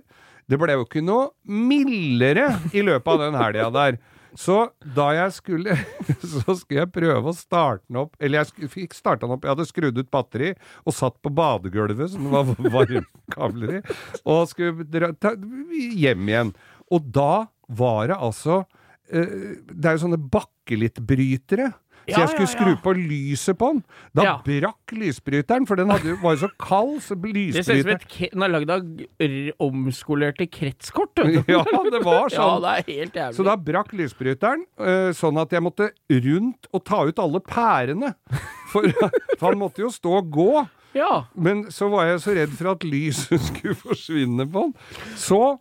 Det 0.49 0.57
ble 0.61 0.79
jo 0.79 0.87
ikke 0.87 1.03
noe 1.05 1.33
mildere 1.45 2.53
i 2.73 2.85
løpet 2.87 3.11
av 3.13 3.27
den 3.27 3.37
helga 3.37 3.69
der. 3.75 3.99
Så 4.39 4.57
da 4.95 5.09
jeg 5.17 5.35
skulle 5.35 5.75
Så 6.33 6.55
skulle 6.61 6.85
jeg 6.85 6.93
prøve 6.95 7.33
å 7.33 7.37
starte 7.37 7.85
den 7.89 8.01
opp 8.05 8.17
Eller 8.23 8.45
jeg 8.45 8.71
fikk 8.71 8.97
starta 8.97 9.27
den 9.27 9.35
opp. 9.35 9.47
Jeg 9.47 9.55
hadde 9.57 9.69
skrudd 9.69 9.99
ut 9.99 10.11
batteri 10.15 10.53
og 10.85 10.95
satt 10.95 11.19
på 11.25 11.33
badegulvet, 11.35 12.13
som 12.15 12.31
var 12.33 12.49
varmekabler 12.77 13.79
i, 13.79 13.85
og 14.25 14.47
skulle 14.51 14.87
dra, 14.89 15.11
ta, 15.19 15.35
hjem 15.35 16.31
igjen. 16.31 16.53
Og 16.95 17.11
da 17.15 17.49
var 17.69 18.09
det 18.09 18.17
altså 18.17 18.63
eh, 19.11 19.59
Det 19.69 19.91
er 19.91 19.99
jo 19.99 20.05
sånne 20.07 20.21
bakkelittbrytere. 20.33 21.73
Så 22.09 22.21
jeg 22.23 22.31
skulle 22.33 22.51
skru 22.51 22.71
på 22.83 22.95
lyset 22.97 23.59
på 23.61 23.73
den. 23.75 23.83
Da 24.17 24.37
brakk 24.45 24.95
lysbryteren, 24.97 25.67
for 25.69 25.81
den 25.81 25.93
hadde, 25.93 26.15
var 26.23 26.37
jo 26.37 26.43
så 26.47 26.51
kald, 26.61 26.95
så 27.05 27.17
Det 27.19 27.65
ser 27.67 27.83
ut 27.83 28.07
som 28.09 28.31
Den 28.33 28.47
er 28.47 28.53
lagd 28.55 28.73
av 28.73 29.69
omskolerte 29.69 30.49
kretskort. 30.51 31.19
Ja, 31.49 31.63
det 31.91 32.03
var 32.05 32.29
sånn. 32.33 32.41
Ja, 32.41 32.57
det 32.63 32.73
er 32.73 32.89
helt 32.89 33.21
jævlig. 33.21 33.37
Så 33.37 33.47
da 33.47 33.57
brakk 33.57 33.93
lysbryteren, 33.97 34.65
eh, 34.81 35.11
sånn 35.17 35.39
at 35.41 35.53
jeg 35.53 35.65
måtte 35.65 35.91
rundt 36.09 36.69
og 36.73 36.85
ta 36.89 37.05
ut 37.09 37.23
alle 37.23 37.41
pærene. 37.45 38.15
For, 38.73 38.89
for 39.39 39.51
han 39.51 39.61
måtte 39.61 39.85
jo 39.85 39.93
stå 39.93 40.19
og 40.23 40.33
gå. 40.35 40.51
Ja. 40.97 41.27
Men 41.37 41.67
så 41.75 41.91
var 41.93 42.09
jeg 42.09 42.23
så 42.25 42.35
redd 42.37 42.55
for 42.57 42.73
at 42.73 42.85
lyset 42.87 43.43
skulle 43.51 43.77
forsvinne 43.79 44.49
på 44.49 44.69
den. 44.69 44.77
Så 45.21 45.59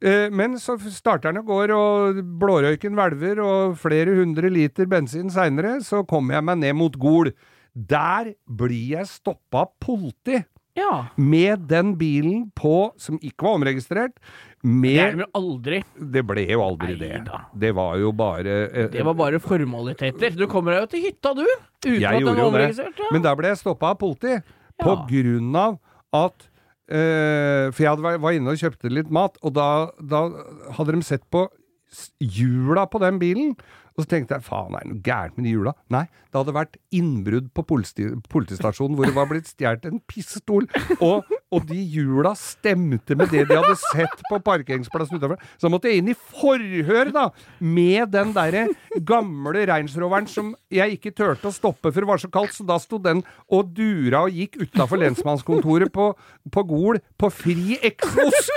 Men 0.00 0.54
så 0.58 0.78
starter 0.80 1.28
den 1.32 1.42
og 1.42 1.50
går, 1.50 1.72
og 1.76 2.20
blårøyken 2.40 2.94
hvelver, 2.96 3.40
og 3.44 3.74
flere 3.80 4.14
hundre 4.16 4.48
liter 4.48 4.86
bensin 4.88 5.28
seinere, 5.30 5.78
så 5.84 6.00
kommer 6.08 6.38
jeg 6.38 6.46
meg 6.48 6.58
ned 6.62 6.78
mot 6.78 6.96
Gol. 6.96 7.32
Der 7.74 8.32
blir 8.48 8.96
jeg 8.96 9.06
stoppa 9.10 9.66
av 9.66 9.74
politi. 9.80 10.40
Ja. 10.78 11.08
Med 11.18 11.66
den 11.68 11.96
bilen 11.98 12.44
på, 12.56 12.92
som 12.96 13.18
ikke 13.20 13.44
var 13.44 13.58
omregistrert, 13.58 14.16
Det 14.62 14.92
er 15.00 15.16
det 15.16 15.24
jo 15.24 15.28
aldri. 15.34 15.78
Det 16.12 16.22
ble 16.28 16.44
jo 16.48 16.60
aldri 16.62 16.94
det. 17.00 17.10
Neida. 17.24 17.38
Det 17.58 17.70
var 17.74 17.96
jo 17.98 18.12
bare 18.12 18.56
eh, 18.70 18.88
Det 18.92 19.04
var 19.04 19.14
bare 19.16 19.40
formaliteter. 19.40 20.36
Du 20.36 20.46
kommer 20.46 20.72
deg 20.76 20.80
jo 20.84 20.90
til 20.92 21.04
hytta, 21.08 21.32
du. 21.34 21.44
Uten 21.86 22.00
Jeg 22.00 22.20
at 22.20 22.24
den 22.24 22.36
det. 22.36 22.44
omregistrert. 22.44 22.98
Ja. 23.00 23.08
Men 23.12 23.22
der 23.24 23.36
ble 23.40 23.48
jeg 23.52 23.58
stoppa 23.60 23.92
av 23.94 23.98
politi. 24.00 24.36
På 24.80 24.94
grunn 25.08 25.56
av 25.56 25.78
at 26.12 26.44
eh, 26.44 26.49
For 26.90 27.84
jeg 27.84 27.92
hadde, 27.92 28.14
var 28.22 28.34
inne 28.34 28.50
og 28.50 28.58
kjøpte 28.58 28.90
litt 28.90 29.12
mat, 29.14 29.36
og 29.46 29.54
da, 29.54 29.68
da 30.02 30.24
hadde 30.74 30.96
de 30.96 31.04
sett 31.06 31.22
på 31.30 31.44
hjula 32.18 32.86
på 32.90 33.00
den 33.02 33.20
bilen. 33.22 33.54
Og 34.00 34.06
så 34.06 34.14
tenkte 34.14 34.38
jeg 34.38 34.46
faen, 34.46 34.72
er 34.72 34.86
det 34.86 34.94
noe 34.94 35.02
gærent 35.04 35.36
med 35.36 35.44
de 35.44 35.50
hjula? 35.52 35.74
Nei, 35.92 36.06
det 36.30 36.38
hadde 36.38 36.54
vært 36.56 36.78
innbrudd 36.96 37.50
på 37.52 37.64
politi 37.68 38.06
politistasjonen 38.32 38.96
hvor 38.96 39.04
det 39.04 39.16
var 39.16 39.28
blitt 39.28 39.50
stjålet 39.50 39.90
en 39.90 40.00
pistol. 40.08 40.64
Og, 41.04 41.28
og 41.52 41.66
de 41.68 41.76
hjula 41.92 42.32
stemte 42.38 43.16
med 43.18 43.28
det 43.34 43.44
de 43.50 43.58
hadde 43.58 43.76
sett 43.82 44.24
på 44.30 44.38
parkeringsplassen 44.46 45.20
utenfor. 45.20 45.42
Så 45.60 45.68
måtte 45.68 45.92
jeg 45.92 46.00
inn 46.00 46.08
i 46.14 46.16
forhør, 46.16 47.12
da, 47.12 47.26
med 47.60 48.14
den 48.14 48.32
derre 48.36 48.64
gamle 49.04 49.66
reinsroveren 49.68 50.30
som 50.30 50.54
jeg 50.72 50.96
ikke 50.96 51.12
turte 51.12 51.50
å 51.50 51.54
stoppe 51.54 51.90
for 51.90 52.00
det 52.00 52.08
var 52.08 52.22
så 52.22 52.30
kaldt, 52.32 52.56
så 52.56 52.64
da 52.64 52.78
sto 52.80 52.96
den 53.02 53.20
og 53.52 53.74
dura 53.76 54.24
og 54.24 54.40
gikk 54.40 54.62
utafor 54.62 55.02
lensmannskontoret 55.02 55.92
på, 55.92 56.12
på 56.48 56.64
Gol 56.70 57.02
på 57.20 57.32
fri 57.34 57.76
eksos. 57.84 58.48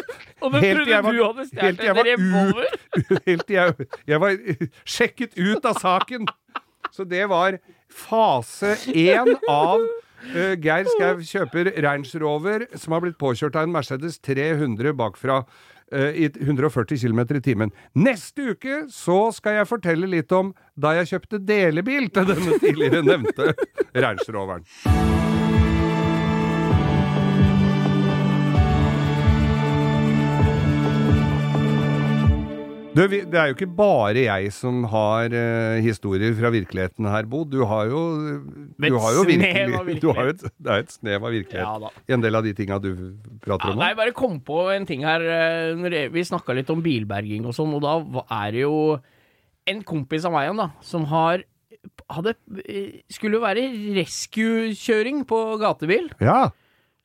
Og 0.43 0.53
den 0.55 0.63
trodde 0.63 0.85
du 0.85 1.19
hadde 1.23 1.45
helt 1.63 1.81
stjålet 1.81 1.83
en 1.89 2.07
revolver. 2.07 2.79
Helt 3.27 3.45
til 3.47 3.55
jeg, 3.55 3.85
jeg 4.07 4.19
var 4.21 4.35
sjekket 4.85 5.32
ut 5.35 5.65
av 5.65 5.79
saken. 5.81 6.29
Så 6.93 7.05
det 7.09 7.25
var 7.31 7.59
fase 7.89 8.75
én 8.93 9.35
av 9.49 9.85
Uh, 10.31 10.55
Geir 10.55 10.87
Skau 10.87 11.19
kjøper 11.19 11.67
Range 11.83 12.19
Rover 12.21 12.63
som 12.79 12.95
har 12.95 13.03
blitt 13.03 13.17
påkjørt 13.19 13.57
av 13.59 13.67
en 13.67 13.73
Mercedes 13.75 14.21
300 14.23 14.93
bakfra 14.95 15.41
uh, 15.43 16.11
i 16.15 16.29
140 16.31 17.01
km 17.01 17.25
i 17.25 17.41
timen. 17.43 17.73
Neste 17.91 18.53
uke 18.53 18.85
så 18.93 19.17
skal 19.35 19.59
jeg 19.59 19.71
fortelle 19.73 20.07
litt 20.09 20.31
om 20.31 20.53
da 20.79 20.95
jeg 21.01 21.11
kjøpte 21.11 21.43
delebil 21.43 22.07
til 22.13 22.31
denne 22.31 22.61
tidligere 22.63 23.03
nevnte 23.03 23.51
Range 23.91 24.31
Roveren. 24.31 25.22
Du, 32.93 33.01
det 33.09 33.33
er 33.39 33.49
jo 33.49 33.55
ikke 33.55 33.67
bare 33.73 34.21
jeg 34.25 34.51
som 34.53 34.83
har 34.91 35.33
uh, 35.33 35.77
historier 35.83 36.35
fra 36.37 36.51
virkeligheten 36.53 37.07
her, 37.09 37.25
Bo. 37.29 37.43
Du 37.49 37.63
har 37.69 37.87
jo, 37.89 38.01
du 38.77 38.97
har 39.01 39.15
jo 39.17 39.23
virkelig, 39.27 39.95
du 40.03 40.09
har 40.13 40.29
et, 40.33 40.43
Det 40.57 40.71
er 40.75 40.83
et 40.83 40.93
snev 40.93 41.25
av 41.25 41.33
virkelighet 41.33 41.87
Ja 41.87 41.91
i 42.07 42.13
en 42.15 42.23
del 42.23 42.37
av 42.37 42.45
de 42.45 42.53
tinga 42.57 42.77
du 42.83 42.91
prater 43.43 43.71
Ja, 43.71 43.73
om. 43.73 43.81
nei, 43.81 43.93
bare 43.97 44.13
kom 44.15 44.37
på 44.45 44.67
en 44.73 44.85
ting 44.89 45.03
her. 45.07 45.23
eh, 45.23 46.09
vi 46.13 46.25
snakka 46.27 46.53
litt 46.57 46.69
om 46.73 46.83
bilberging 46.85 47.47
og 47.49 47.55
sånn, 47.57 47.73
og 47.77 47.81
da 47.83 47.97
er 48.43 48.53
det 48.55 48.63
jo 48.65 48.75
en 49.69 49.81
kompis 49.87 50.25
av 50.27 50.33
meg 50.35 50.49
igjen, 50.49 50.59
da, 50.59 50.69
som 50.83 51.05
har 51.11 51.43
hadde, 52.13 52.35
eh, 52.67 53.01
skulle 53.11 53.41
være 53.43 53.65
rescue-kjøring 53.97 55.23
på 55.27 55.39
gatebil. 55.61 56.09
Ja. 56.23 56.51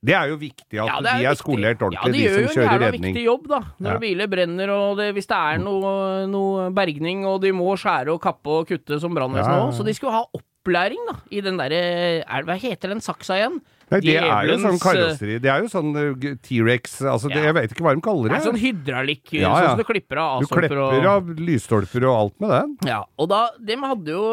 Det 0.01 0.13
er 0.15 0.29
jo 0.31 0.37
viktig 0.39 0.79
at 0.79 0.87
Ja, 0.87 0.95
det 1.03 1.11
de 1.11 1.25
er 1.25 1.33
viktig. 1.33 1.39
skolert 1.43 1.81
ordentlig, 1.83 1.99
ja, 1.99 2.07
de, 2.07 2.11
de, 2.13 2.19
gjør 2.23 2.33
som 2.33 2.39
jo 2.39 2.47
en 2.47 2.55
kjører 2.55 2.71
jævla 2.71 2.85
redning. 2.91 3.03
viktig 3.13 3.23
jobb, 3.25 3.47
da. 3.51 3.59
Når 3.83 3.91
Ja. 3.91 3.99
biler 3.99 4.27
brenner 4.31 4.69
og 4.71 4.97
det, 4.97 5.07
hvis 5.15 5.27
det 5.27 5.37
er 5.37 5.57
noe, 5.59 6.27
noe 6.27 6.69
bergning 6.71 7.25
og 7.25 7.41
de 7.41 7.51
må 7.51 7.75
skjære 7.75 8.07
og 8.13 8.21
kappe 8.21 8.47
og 8.47 8.67
kutte 8.67 8.99
som 9.01 9.13
brannvesenet 9.13 9.51
Ja, 9.51 9.57
ja, 9.59 9.65
òg. 9.67 9.71
ja. 9.73 9.77
Så 9.77 9.83
de 9.85 9.93
skulle 9.93 10.13
ha 10.13 10.23
opplæring 10.39 11.03
da, 11.09 11.15
i 11.31 11.41
den 11.41 11.57
derre 11.57 12.23
er- 12.23 12.43
Hva 12.43 12.55
heter 12.57 12.87
den 12.95 13.01
saksa 13.01 13.35
igjen? 13.35 13.59
Nei, 13.89 13.99
det 14.05 14.15
er 14.21 14.45
jo 14.49 14.55
sånn 14.61 14.75
eh, 14.77 14.81
karosseri. 14.83 15.35
Det 15.41 15.49
er 15.49 15.63
jo 15.63 15.69
sånn 15.71 15.89
uh, 15.97 16.27
T-rex 16.45 16.99
altså, 17.01 17.31
Ja. 17.33 17.41
Jeg 17.47 17.55
vet 17.57 17.71
ikke 17.73 17.85
hva 17.87 17.93
de 17.97 18.03
kaller 18.05 18.29
Det 18.29 18.35
det. 18.35 18.39
er 18.39 18.47
sånn 18.51 18.59
hydraulikk, 18.61 19.33
Ja, 19.33 19.51
sånn 19.55 19.69
som 19.71 19.81
du 19.81 19.87
klipper 19.87 20.21
av 20.21 20.43
du 20.43 20.47
klepper 20.51 20.81
og 20.83 21.07
av 21.09 21.31
lysstolper 21.39 22.05
og 22.09 22.15
alt 22.19 22.35
med 22.43 22.49
den. 22.53 22.75
Ja, 22.91 22.99
og 23.17 23.29
da, 23.31 23.41
de 23.59 23.75
hadde 23.81 24.13
jo 24.13 24.23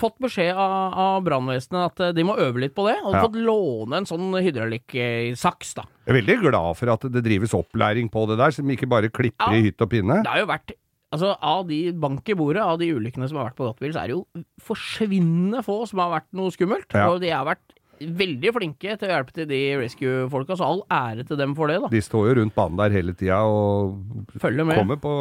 fått 0.00 0.18
beskjed 0.24 0.52
av, 0.54 0.94
av 1.06 1.22
brannvesenet 1.26 1.80
at 1.92 2.00
eh, 2.08 2.14
de 2.16 2.24
må 2.26 2.34
øve 2.36 2.64
litt 2.64 2.74
på 2.74 2.88
det, 2.90 2.96
og 3.04 3.12
de 3.12 3.18
Ja. 3.20 3.24
fått 3.28 3.38
låne 3.38 4.00
en 4.02 4.06
sånn 4.10 4.30
hydraulikksaks, 4.42 5.74
da. 5.78 5.84
Jeg 6.04 6.12
er 6.14 6.20
veldig 6.20 6.38
glad 6.50 6.76
for 6.76 6.90
at 6.92 7.06
det 7.14 7.22
drives 7.24 7.54
opplæring 7.56 8.10
på 8.12 8.26
det 8.28 8.38
der, 8.42 8.50
som 8.50 8.66
ikke 8.68 8.88
bare 8.90 9.08
klipper 9.14 9.52
Ja. 9.54 9.58
i 9.60 9.68
hytt 9.70 9.80
og 9.80 9.90
pinne. 9.90 10.22
Det 10.22 10.30
har 10.30 10.42
jo 10.42 10.46
vært 10.50 10.74
Altså, 11.14 11.36
av 11.46 11.68
de 11.68 11.92
bank 11.92 12.26
i 12.28 12.34
bordet, 12.34 12.58
av 12.58 12.76
de 12.80 12.88
ulykkene 12.90 13.28
som 13.30 13.36
har 13.38 13.46
vært 13.52 13.54
på 13.60 13.68
gatebil, 13.68 13.92
så 13.94 14.00
er 14.02 14.08
det 14.08 14.16
jo 14.16 14.24
forsvinnende 14.66 15.60
få 15.62 15.76
som 15.86 16.00
har 16.02 16.10
vært 16.16 16.26
noe 16.34 16.50
skummelt. 16.50 16.88
Ja. 16.90 17.06
Og 17.12 17.20
de 17.22 17.30
har 17.30 17.44
vært 17.46 17.73
veldig 18.00 18.52
flinke 18.56 18.96
til 18.98 19.08
å 19.08 19.12
hjelpe 19.14 19.34
til 19.36 19.48
de 19.50 19.60
rescue-folka, 19.80 20.56
så 20.58 20.68
all 20.68 20.82
ære 20.92 21.26
til 21.28 21.38
dem 21.40 21.54
for 21.58 21.70
det, 21.70 21.80
da. 21.84 21.90
De 21.92 22.02
står 22.04 22.28
jo 22.30 22.36
rundt 22.40 22.54
banen 22.56 22.80
der 22.80 22.94
hele 22.96 23.14
tida 23.16 23.40
og 23.46 23.98
Følger 24.40 24.66
med. 24.66 24.78
kommer 24.78 25.00
på 25.00 25.14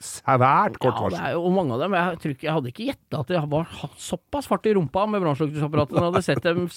svært 0.00 0.78
kort 0.80 0.96
Ja, 0.96 1.02
varsel. 1.04 1.20
er 1.20 1.32
jo 1.36 1.42
og 1.44 1.52
mange 1.52 1.74
av 1.76 1.80
dem. 1.84 1.92
Jeg, 1.98 2.18
tror 2.22 2.34
ikke, 2.34 2.46
jeg 2.46 2.54
hadde 2.56 2.70
ikke 2.72 2.86
gjetta 2.88 3.20
at 3.20 3.28
de 3.28 3.40
var 3.52 3.66
såpass 4.00 4.48
fart 4.48 4.66
i 4.66 4.74
rumpa 4.76 5.06
med 5.10 5.20
brannslukningsapparatet 5.24 5.92
når 5.96 6.00
jeg 6.06 6.12
hadde 6.12 6.22
sett 6.24 6.42
dem 6.46 6.68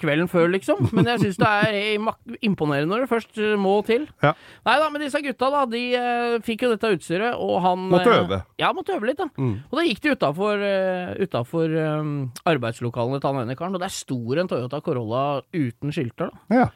kvelden 0.00 0.28
før, 0.28 0.50
liksom. 0.52 0.82
Men 0.92 1.08
jeg 1.12 1.22
syns 1.24 1.40
det 1.40 1.48
er 1.48 1.96
imponerende 2.44 2.90
når 2.92 3.06
det 3.06 3.10
først 3.12 3.38
eh, 3.40 3.54
må 3.60 3.78
til. 3.86 4.06
Ja. 4.24 4.34
Nei 4.66 4.76
da, 4.82 4.90
men 4.92 5.04
disse 5.04 5.22
gutta, 5.24 5.50
da, 5.54 5.64
de 5.70 5.82
eh, 5.96 6.36
fikk 6.44 6.66
jo 6.66 6.72
dette 6.74 6.92
utstyret, 6.98 7.36
og 7.40 7.60
han 7.64 7.86
Måtte 7.92 8.12
eh, 8.12 8.22
øve. 8.24 8.40
Ja, 8.60 8.72
måtte 8.76 8.96
øve 8.96 9.08
litt, 9.08 9.20
da. 9.20 9.28
Mm. 9.38 9.54
Og 9.70 9.78
da 9.80 9.86
gikk 9.86 10.02
de 10.04 10.14
utafor 10.16 10.64
uh, 10.66 11.14
utenfor, 11.22 11.76
eh, 11.80 12.10
arbeidslokalene 12.52 13.20
til 13.22 13.32
han 13.32 13.42
ene 13.44 13.56
karen, 13.58 13.76
og 13.76 13.80
der 13.82 13.92
sto 13.92 14.18
en 14.36 14.48
Toyota 14.50 14.80
Corolla 14.80 14.95
uten 15.52 15.92
skilter, 15.92 16.30
da. 16.30 16.56
Ja. 16.56 16.66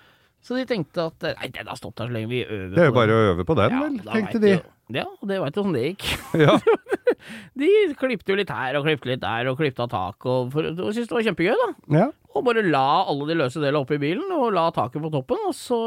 Så 0.41 0.57
de 0.57 0.65
tenkte 0.65 1.05
at 1.11 1.21
nei, 1.37 1.49
den 1.53 1.67
har 1.69 1.77
stått 1.77 1.97
der 2.01 2.09
så 2.09 2.13
lenge, 2.15 2.29
vi 2.31 2.45
øver 2.47 2.75
Det 2.75 2.79
er 2.81 2.87
jo 2.89 2.93
bare 2.97 3.13
å 3.13 3.25
øve 3.35 3.45
på 3.45 3.57
den, 3.59 3.71
Ja, 3.75 3.81
vel, 3.83 3.99
tenkte 4.09 4.41
de. 4.41 4.53
jo- 4.57 4.69
Ja, 4.91 5.05
og 5.21 5.29
det 5.29 5.37
veit 5.41 5.55
jo 5.57 5.63
åssen 5.63 5.75
det 5.77 5.83
gikk. 5.97 6.07
Ja. 6.47 6.55
De 7.61 7.69
klipte 8.01 8.33
jo 8.33 8.37
litt 8.39 8.49
her 8.49 8.77
og 8.79 8.87
klipte 8.87 9.11
litt 9.11 9.21
der 9.21 9.47
og 9.51 9.59
klipte 9.59 9.85
av 9.85 9.91
tak 9.93 10.25
og, 10.27 10.49
for, 10.55 10.65
og 10.65 10.95
syntes 10.97 11.11
det 11.11 11.17
var 11.19 11.27
kjempegøy, 11.27 11.53
da. 11.61 11.69
ja. 11.99 12.07
Og 12.35 12.45
bare 12.47 12.63
la 12.65 13.03
alle 13.11 13.27
de 13.29 13.35
løse 13.37 13.61
delene 13.61 13.83
oppi 13.83 13.99
bilen 14.01 14.31
og 14.33 14.53
la 14.55 14.69
taket 14.73 15.03
på 15.03 15.11
toppen, 15.13 15.37
og 15.51 15.53
så 15.59 15.79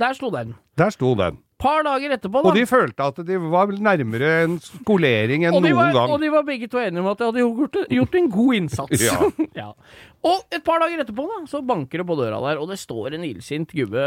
Der 0.00 0.14
sto 0.16 0.30
den. 0.34 0.54
Der 0.80 0.90
sto 0.90 1.14
den. 1.14 1.38
Par 1.60 1.82
dager 1.84 2.14
etterpå, 2.16 2.40
da. 2.40 2.48
Og 2.48 2.56
de 2.56 2.64
følte 2.68 3.04
at 3.10 3.18
de 3.28 3.36
var 3.52 3.68
nærmere 3.76 4.30
en 4.46 4.54
skolering 4.64 5.44
enn 5.44 5.52
noen 5.58 5.74
var, 5.76 5.90
gang. 5.92 6.12
og 6.14 6.22
de 6.24 6.30
var 6.32 6.46
begge 6.48 6.68
to 6.72 6.80
enige 6.80 7.02
om 7.04 7.10
at 7.12 7.18
de 7.20 7.26
hadde 7.28 7.42
gjort, 7.44 7.76
gjort 7.92 8.14
en 8.22 8.30
god 8.36 8.54
innsats. 8.62 9.02
Ja. 9.10 9.18
Ja. 9.60 9.72
Og 10.24 10.42
et 10.52 10.60
par 10.66 10.82
dager 10.82 11.00
etterpå, 11.00 11.24
da, 11.30 11.36
så 11.48 11.62
banker 11.64 12.02
det 12.02 12.04
på 12.08 12.16
døra 12.18 12.36
der, 12.44 12.58
og 12.60 12.68
det 12.68 12.76
står 12.80 13.14
en 13.16 13.22
illsint 13.24 13.70
gubbe 13.72 14.02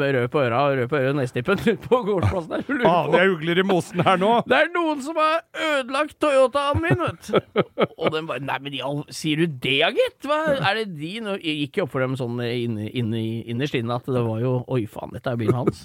med 0.00 0.14
rød 0.16 0.28
på 0.32 0.40
øra 0.40 0.60
og 0.70 0.78
rød 0.78 0.88
på 0.88 0.96
øret 0.96 1.36
ute 1.36 1.74
på 1.88 1.98
gårdsplassen 2.06 2.54
der. 2.54 2.64
lurer 2.68 2.84
på- 2.86 2.94
Aner 2.94 3.24
jeg 3.26 3.34
ugler 3.34 3.60
i 3.60 3.66
mosen 3.68 4.00
her 4.06 4.16
nå? 4.20 4.30
Det 4.48 4.56
er 4.56 4.70
noen 4.72 5.02
som 5.04 5.20
har 5.20 5.42
ødelagt 5.66 6.16
Toyotaen 6.20 6.80
min, 6.84 7.04
vet 7.04 7.28
du. 7.28 7.64
Og 8.00 8.08
den 8.16 8.28
bare 8.30 8.40
Nei, 8.44 8.56
men 8.64 8.76
i 8.78 8.80
Sier 9.12 9.44
du 9.44 9.58
det, 9.60 9.76
gitt? 10.00 10.24
Hva 10.28 10.40
er 10.56 10.80
det 10.80 10.86
din? 10.96 11.28
Og 11.28 11.44
gikk 11.44 11.76
jo 11.82 11.84
opp 11.88 11.92
for 11.92 12.04
dem 12.04 12.16
sånn 12.20 12.40
inne 12.44 12.88
innerst 12.96 13.76
inne 13.76 14.00
at 14.00 14.08
det 14.08 14.24
var 14.26 14.40
jo 14.40 14.54
Oi, 14.68 14.86
faen, 14.88 15.12
dette 15.12 15.28
er 15.32 15.40
bilen 15.40 15.60
hans. 15.60 15.84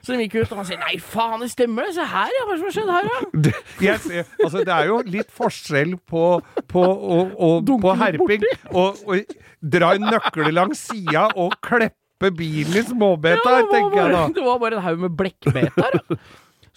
Så 0.00 0.14
de 0.16 0.24
gikk 0.24 0.38
ut, 0.40 0.52
og 0.54 0.60
han 0.62 0.68
sier 0.68 0.80
nei, 0.80 0.96
faen, 1.04 1.42
det 1.44 1.50
stemmer 1.52 1.86
det. 1.88 1.94
Se 1.98 2.06
her, 2.08 2.32
ja. 2.36 2.46
Hva 2.48 2.56
det 2.56 2.60
som 2.62 2.68
har 2.70 2.76
skjedd 2.76 2.92
her, 2.94 3.08
da? 3.10 3.30
Det, 3.46 3.54
jeg 3.84 4.02
ser, 4.04 4.28
altså, 4.44 4.64
det 4.64 4.74
er 4.74 4.90
jo 4.90 4.98
litt 5.12 5.32
forskjell 5.36 5.94
på, 6.08 6.24
på, 6.72 6.84
og, 6.84 7.32
og, 7.36 7.72
på 7.84 7.94
herping 8.00 8.44
og, 8.72 9.00
og 9.06 9.34
dra 9.60 9.94
en 9.96 10.06
nøkkel 10.08 10.52
langs 10.56 10.84
sida 10.90 11.26
og 11.36 11.56
kleppe 11.64 12.30
bilen 12.36 12.80
i 12.80 12.84
småbeta, 12.88 13.56
Ja, 13.60 13.66
tenker 13.68 13.96
bare, 13.96 14.06
jeg 14.06 14.14
da. 14.16 14.22
det 14.38 14.46
var 14.46 14.62
bare 14.62 14.80
en 14.80 14.86
haug 14.88 15.04
med 15.06 15.18
blekkbeta, 15.20 15.90
ja. 15.96 16.20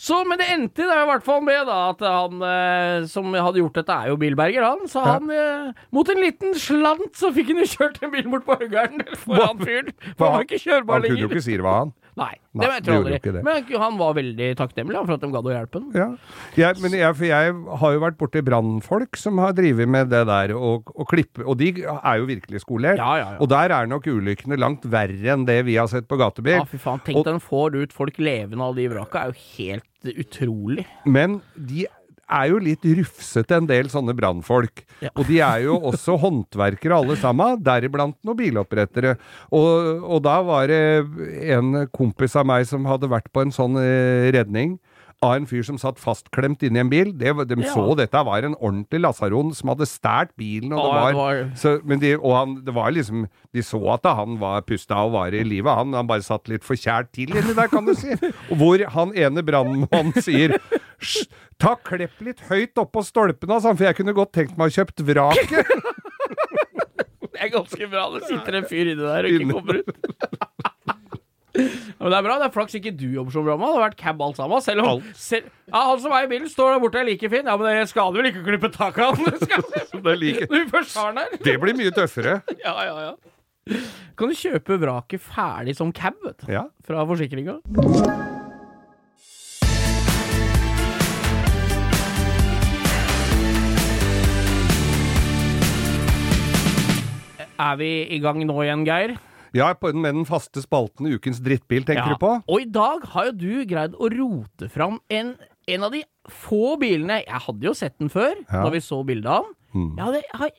Så, 0.03 0.17
men 0.25 0.39
det 0.41 0.47
endte 0.49 0.87
da 0.89 1.03
i 1.03 1.07
hvert 1.07 1.23
fall 1.23 1.43
med 1.45 1.67
da 1.69 1.75
at 1.91 2.01
han 2.01 2.41
eh, 2.43 3.05
som 3.07 3.27
hadde 3.37 3.61
gjort 3.61 3.77
dette, 3.77 3.93
er 3.93 4.09
jo 4.09 4.17
bilberger, 4.19 4.65
han. 4.65 4.87
Så 4.89 5.03
han 5.05 5.29
eh, 5.31 5.69
mot 5.93 6.09
en 6.09 6.19
liten 6.19 6.55
slant 6.59 7.13
så 7.19 7.29
fikk 7.35 7.53
han 7.53 7.61
jo 7.61 7.67
kjørt 7.75 8.01
en 8.03 8.11
bil 8.11 8.25
bort 8.33 8.47
på 8.47 8.57
Høgern 8.63 9.05
foran 9.21 9.61
fyren. 9.61 9.93
For 10.17 10.25
han 10.25 10.39
var 10.39 10.47
ikke 10.47 10.59
kjørbar 10.65 11.05
lenger. 11.05 11.13
Han 11.13 11.21
kunne 11.21 11.29
jo 11.29 11.31
ikke 11.37 11.45
si 11.45 11.59
det 11.61 11.67
var 11.67 11.77
han. 11.83 11.93
Nei, 12.19 12.33
det 12.53 12.67
vet 12.69 12.87
jeg 12.87 12.99
aldri. 13.01 13.41
Men 13.45 13.69
han 13.81 13.95
var 13.97 14.13
veldig 14.17 14.49
takknemlig 14.59 14.99
for 15.01 15.15
at 15.15 15.23
de 15.23 15.29
gadd 15.33 15.47
å 15.49 15.53
hjelpe 15.55 15.79
ham. 15.79 15.87
Ja. 15.97 16.07
Jeg, 16.59 16.77
men 16.83 16.97
jeg, 16.97 17.15
for 17.17 17.25
jeg 17.29 17.55
har 17.81 17.95
jo 17.95 18.03
vært 18.03 18.19
borti 18.19 18.43
brannfolk 18.45 19.17
som 19.17 19.41
har 19.41 19.55
drevet 19.57 19.89
med 19.89 20.11
det 20.13 20.21
der 20.29 20.53
og, 20.57 20.91
og 20.93 21.09
klippe, 21.09 21.41
og 21.41 21.57
de 21.61 21.71
er 21.81 22.21
jo 22.21 22.29
virkelig 22.29 22.61
skolert. 22.65 23.01
Ja, 23.01 23.15
ja, 23.17 23.31
ja. 23.33 23.41
Og 23.41 23.49
der 23.53 23.73
er 23.73 23.89
nok 23.89 24.05
ulykkene 24.09 24.59
langt 24.61 24.85
verre 24.85 25.33
enn 25.33 25.47
det 25.49 25.59
vi 25.65 25.79
har 25.79 25.89
sett 25.89 26.05
på 26.09 26.19
gatebil. 26.21 26.59
Ja, 26.59 26.69
fy 26.69 26.81
faen. 26.81 27.01
Tenk 27.03 27.23
deg 27.23 27.33
den 27.33 27.43
får 27.43 27.79
ut 27.81 27.95
folk 27.95 28.21
levende 28.21 28.69
av 28.69 28.77
de 28.77 28.87
vraka. 28.91 29.25
er 29.25 29.33
jo 29.33 29.49
helt 29.57 30.13
utrolig. 30.13 30.85
Men 31.09 31.41
de 31.55 31.87
er 32.33 32.49
jo 32.51 32.61
litt 32.63 32.85
rufsete, 32.99 33.59
en 33.59 33.69
del 33.69 33.89
sånne 33.91 34.15
brannfolk. 34.17 34.83
Ja. 35.03 35.11
Og 35.13 35.27
de 35.29 35.39
er 35.45 35.65
jo 35.67 35.77
også 35.91 36.17
håndverkere 36.21 36.97
alle 36.97 37.17
sammen, 37.21 37.59
deriblant 37.63 38.17
noen 38.25 38.39
bilopprettere. 38.39 39.15
Og, 39.53 40.03
og 40.03 40.23
da 40.25 40.39
var 40.45 40.71
det 40.71 40.81
en 41.53 41.85
kompis 41.93 42.37
av 42.39 42.47
meg 42.49 42.67
som 42.69 42.87
hadde 42.89 43.11
vært 43.11 43.31
på 43.33 43.45
en 43.45 43.53
sånn 43.53 43.79
eh, 43.81 44.31
redning. 44.35 44.77
Av 45.23 45.35
en 45.37 45.45
fyr 45.49 45.63
som 45.65 45.77
satt 45.81 46.01
fastklemt 46.01 46.63
inni 46.67 46.81
en 46.81 46.89
bil. 46.91 47.13
Det, 47.17 47.31
de 47.49 47.57
Ja. 47.63 47.71
så 47.73 47.95
dette 47.97 48.23
var 48.27 48.43
en 48.43 48.55
ordentlig 48.59 48.99
lasaron 49.05 49.53
som 49.55 49.71
hadde 49.71 49.87
stjålet 49.89 50.33
bilen. 50.37 50.73
Og 50.75 50.83
det 50.83 51.15
var, 51.17 51.39
så, 51.55 51.73
men 51.87 52.01
de, 52.03 52.13
og 52.19 52.35
han, 52.35 52.55
det 52.65 52.73
var 52.75 52.91
liksom 52.91 53.25
De 53.53 53.61
så 53.63 53.79
at 53.93 54.05
han 54.09 54.37
var 54.41 54.61
pusta 54.67 54.97
og 55.05 55.13
var 55.13 55.33
i 55.37 55.43
live. 55.45 55.69
Han, 55.69 55.93
han 55.93 56.07
bare 56.09 56.25
satt 56.25 56.49
litt 56.51 56.65
forkjært 56.65 57.11
til 57.13 57.31
inni 57.33 57.53
der, 57.55 57.69
kan 57.71 57.85
du 57.85 57.93
si. 57.97 58.15
Hvor 58.59 58.81
han 58.95 59.13
ene 59.15 59.43
brannmannen 59.45 60.13
sier 60.25 60.57
Ta 61.61 61.75
klepp 61.77 62.19
litt 62.25 62.39
høyt 62.49 62.79
oppå 62.81 63.03
stolpene, 63.05 63.53
altså, 63.59 63.75
for 63.77 63.85
jeg 63.87 63.97
kunne 63.99 64.15
godt 64.17 64.33
tenkt 64.35 64.57
meg 64.59 64.71
å 64.71 64.75
kjøpt 64.81 65.03
vraket. 65.07 65.69
Det 67.33 67.49
er 67.49 67.49
ganske 67.51 67.87
bra. 67.91 68.03
Det 68.13 68.21
sitter 68.29 68.55
en 68.59 68.67
fyr 68.69 68.89
inni 68.93 69.03
der 69.03 69.25
og 69.27 69.33
ikke 69.35 69.47
kommer 69.51 69.79
ut. 69.81 69.89
Ja, 71.53 72.01
men 72.01 72.09
Det 72.09 72.17
er 72.17 72.23
bra. 72.25 72.37
Det 72.41 72.47
er 72.47 72.53
flaks 72.55 72.73
ikke 72.79 72.93
du 72.97 73.05
jobber 73.13 73.31
som 73.35 73.45
brannmann. 73.45 73.73
Det 73.75 73.79
har 73.81 73.85
vært 73.89 73.99
cab 74.01 74.21
alt 74.25 74.39
sammen. 74.39 74.61
Selv 74.65 74.81
om 74.87 75.03
selv, 75.13 75.49
ja, 75.69 75.81
Han 75.91 75.99
som 76.01 76.11
er 76.17 76.25
i 76.25 76.31
bilen, 76.31 76.49
står 76.49 76.73
der 76.73 76.81
borte 76.81 76.99
er 77.01 77.05
like 77.05 77.29
fin. 77.29 77.45
Ja, 77.45 77.57
men 77.57 77.69
jeg 77.77 77.91
skader 77.93 78.17
vel 78.21 78.31
ikke 78.31 78.41
å 78.41 78.47
klippe 78.49 78.71
taket 78.73 79.03
av? 79.05 79.21
Det 79.93 80.01
Det 80.03 80.15
like- 80.19 80.69
først 80.73 80.97
har 80.97 81.11
den 81.13 81.21
her. 81.23 81.37
Det 81.45 81.57
blir 81.61 81.77
mye 81.77 81.93
tøffere. 81.93 82.39
Ja, 82.65 82.73
ja, 82.89 83.11
ja. 83.11 83.77
Kan 84.19 84.27
du 84.29 84.35
kjøpe 84.35 84.75
vraket 84.81 85.21
ferdig 85.23 85.77
som 85.77 85.93
cab, 85.95 86.17
vet 86.25 86.41
du. 86.43 86.51
Ja. 86.51 86.65
Fra 86.83 87.05
forsikringa? 87.07 87.59
Er 97.59 97.75
vi 97.79 97.89
i 98.15 98.19
gang 98.23 98.41
nå 98.47 98.55
igjen, 98.65 98.83
Geir? 98.87 99.13
Ja, 99.53 99.71
på 99.77 99.91
den, 99.93 100.01
med 100.01 100.15
den 100.17 100.25
faste 100.25 100.63
spalten 100.63 101.09
Ukens 101.13 101.41
drittbil, 101.43 101.85
tenker 101.85 102.15
du 102.15 102.19
på? 102.21 102.31
Og 102.49 102.63
i 102.63 102.69
dag 102.69 103.05
har 103.13 103.29
jo 103.29 103.35
du 103.37 103.65
greid 103.69 103.93
å 103.97 104.09
rote 104.09 104.69
fram 104.73 104.99
en, 105.13 105.35
en 105.69 105.85
av 105.85 105.93
de 105.93 106.03
få 106.31 106.75
bilene 106.81 107.21
Jeg 107.21 107.43
hadde 107.47 107.69
jo 107.69 107.75
sett 107.77 107.97
den 108.01 108.09
før, 108.13 108.33
Ja. 108.47 108.63
da 108.65 108.69
vi 108.73 108.81
så 108.81 109.03
bildet 109.05 109.29
av 109.29 109.45
den. 109.45 109.57
Mm. 109.73 109.91
Jeg 109.97 110.05
hadde, 110.05 110.23
har 110.41 110.51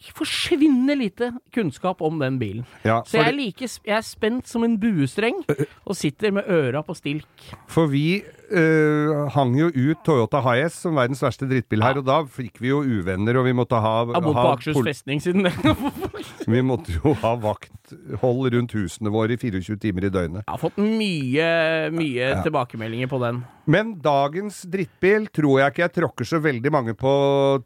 forsvinner 0.00 0.96
lite 0.96 1.28
kunnskap 1.52 2.00
om 2.02 2.18
den 2.20 2.38
bilen. 2.40 2.64
Ja, 2.84 3.02
Så 3.04 3.18
jeg 3.18 3.28
er, 3.28 3.36
like, 3.36 3.68
jeg 3.84 3.96
er 3.96 4.04
spent 4.04 4.48
som 4.48 4.64
en 4.64 4.78
buestreng 4.80 5.42
og 5.84 5.96
sitter 5.96 6.32
med 6.32 6.48
øra 6.48 6.80
på 6.82 6.94
stilk. 6.96 7.26
for 7.68 7.86
vi 7.86 8.22
øh, 8.50 9.28
hang 9.34 9.58
jo 9.58 9.68
ut 9.68 10.00
Toyota 10.04 10.40
Hiace 10.40 10.80
som 10.80 10.96
verdens 10.96 11.22
verste 11.22 11.48
drittbil 11.48 11.82
her, 11.84 11.98
og 12.00 12.06
da 12.06 12.22
fikk 12.24 12.60
vi 12.60 12.68
jo 12.72 12.80
uvenner, 12.80 13.36
og 13.36 13.44
vi 13.44 13.52
måtte 13.52 13.76
ha, 13.76 14.06
Jeg 14.06 14.14
har 14.14 14.24
bodd 14.24 14.34
på 14.40 14.52
Akershus 14.54 14.84
festning 14.86 15.20
siden. 15.20 15.46
Vi 16.50 16.62
måtte 16.66 16.94
jo 16.96 17.12
ha 17.22 17.32
vakthold 17.40 18.50
rundt 18.54 18.74
husene 18.76 19.12
våre 19.12 19.34
i 19.34 19.40
24 19.40 19.76
timer 19.82 20.06
i 20.06 20.10
døgnet. 20.12 20.44
Jeg 20.44 20.52
har 20.54 20.60
fått 20.62 20.78
mye, 20.80 21.46
mye 21.94 22.30
tilbakemeldinger 22.44 23.10
på 23.10 23.20
den. 23.22 23.42
Men 23.70 23.92
dagens 24.02 24.62
drittbil 24.70 25.28
tror 25.34 25.60
jeg 25.62 25.74
ikke 25.74 25.84
jeg 25.86 25.94
tråkker 25.98 26.30
så 26.30 26.40
veldig 26.42 26.72
mange 26.74 26.96
på 26.98 27.12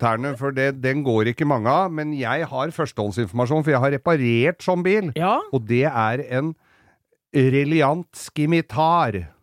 tærne, 0.01 0.35
for 0.41 0.55
det, 0.57 0.75
den 0.85 1.05
går 1.07 1.33
ikke 1.33 1.49
mange 1.49 1.71
av. 1.71 1.93
Men 1.95 2.13
jeg 2.19 2.49
har 2.51 2.75
førstehåndsinformasjon, 2.77 3.65
for 3.65 3.75
jeg 3.75 3.83
har 3.85 3.97
reparert 3.97 4.65
sånn 4.65 4.85
bil. 4.87 5.13
Ja, 5.19 5.39
Og 5.53 5.67
det 5.71 5.87
er 5.91 6.25
en 6.41 6.55
Reliant 7.35 8.11
Skimitar. 8.15 9.34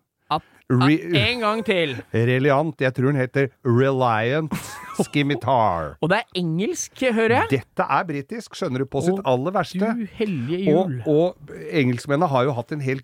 Re 0.71 0.95
en 1.19 1.43
gang 1.43 1.63
til. 1.67 1.97
Reliant, 2.13 2.75
jeg 2.79 2.95
tror 2.95 3.11
den 3.11 3.21
heter 3.21 3.49
Reliant 3.67 4.53
Skimitar. 5.01 5.95
Og 6.01 6.11
det 6.11 6.21
er 6.21 6.41
engelsk, 6.41 7.03
hører 7.11 7.37
jeg. 7.41 7.51
Dette 7.59 7.87
er 7.87 8.03
britisk, 8.07 8.55
skjønner 8.57 8.83
du, 8.83 8.89
på 8.91 9.03
sitt 9.05 9.19
Å, 9.19 9.25
aller 9.33 9.55
verste. 9.55 9.93
Du 9.97 10.05
hellige 10.19 10.71
jul. 10.71 10.99
og 11.09 11.55
engelskmennene 11.71 12.29
har 12.31 12.47
jo 12.47 12.55
hatt 12.57 12.71
en 12.75 12.83
hel 12.85 13.01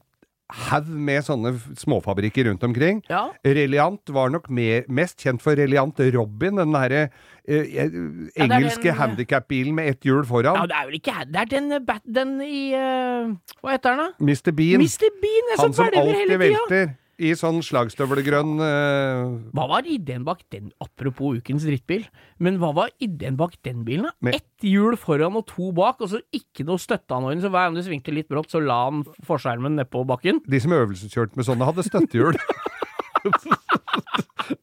haug 0.48 0.88
med 0.88 1.26
sånne 1.28 1.52
småfabrikker 1.76 2.48
rundt 2.48 2.62
omkring. 2.64 3.02
Ja. 3.12 3.26
Reliant 3.44 4.14
var 4.16 4.32
nok 4.32 4.48
mer, 4.54 4.86
mest 4.88 5.20
kjent 5.24 5.44
for 5.44 5.60
Reliant 5.60 6.00
Robin, 6.16 6.62
den 6.62 6.72
derre 6.76 7.02
eh, 7.44 7.66
eh, 7.84 7.98
engelske 8.46 8.88
den- 8.88 8.96
handikap-bilen 8.96 9.76
med 9.76 9.92
ett 9.92 10.08
hjul 10.08 10.22
ja, 10.22 10.30
foran. 10.30 10.62
det 10.68 10.78
er 10.78 10.86
vel 10.88 11.00
ikke 11.02 11.18
Det 11.28 11.42
er 11.42 11.52
den, 11.52 11.72
eh, 11.72 12.00
den 12.06 12.42
i 12.42 12.62
uh, 12.76 13.36
Hva 13.60 13.76
heter 13.76 13.98
den, 13.98 14.06
da? 14.06 14.10
Mr. 14.24 14.56
Bean. 14.56 14.80
Mr. 14.88 15.12
Bean, 15.20 15.52
han 15.58 15.74
som 15.74 15.92
alltid 15.92 16.40
velter 16.40 16.96
i 17.18 17.32
sånn 17.38 17.64
slagstøvlegrønn 17.66 18.60
eh, 18.62 19.22
Hva 19.58 19.66
var 19.72 19.88
ideen 19.90 20.26
bak 20.28 20.44
den, 20.54 20.70
apropos 20.84 21.40
ukens 21.40 21.66
drittbil, 21.66 22.06
men 22.44 22.60
hva 22.62 22.74
var 22.78 22.94
ideen 23.04 23.38
bak 23.40 23.58
den 23.66 23.84
bilen? 23.88 24.10
da? 24.22 24.36
Ett 24.38 24.66
hjul 24.66 24.98
foran 25.02 25.38
og 25.40 25.48
to 25.50 25.72
bak, 25.76 26.02
og 26.04 26.12
så 26.14 26.22
ikke 26.36 26.66
noe 26.68 26.82
støtteanordning, 26.82 27.42
så 27.44 27.52
hver 27.54 27.68
gang 27.68 27.78
du 27.78 27.84
svingte 27.86 28.14
litt 28.14 28.30
brått, 28.30 28.52
så 28.54 28.62
la 28.62 28.84
han 28.88 29.04
forskjermen 29.28 29.80
nedpå 29.82 30.06
bakken. 30.10 30.44
De 30.46 30.62
som 30.62 30.76
øvelseskjørte 30.78 31.40
med 31.40 31.50
sånne, 31.50 31.68
hadde 31.70 31.88
støttehjul. 31.88 32.38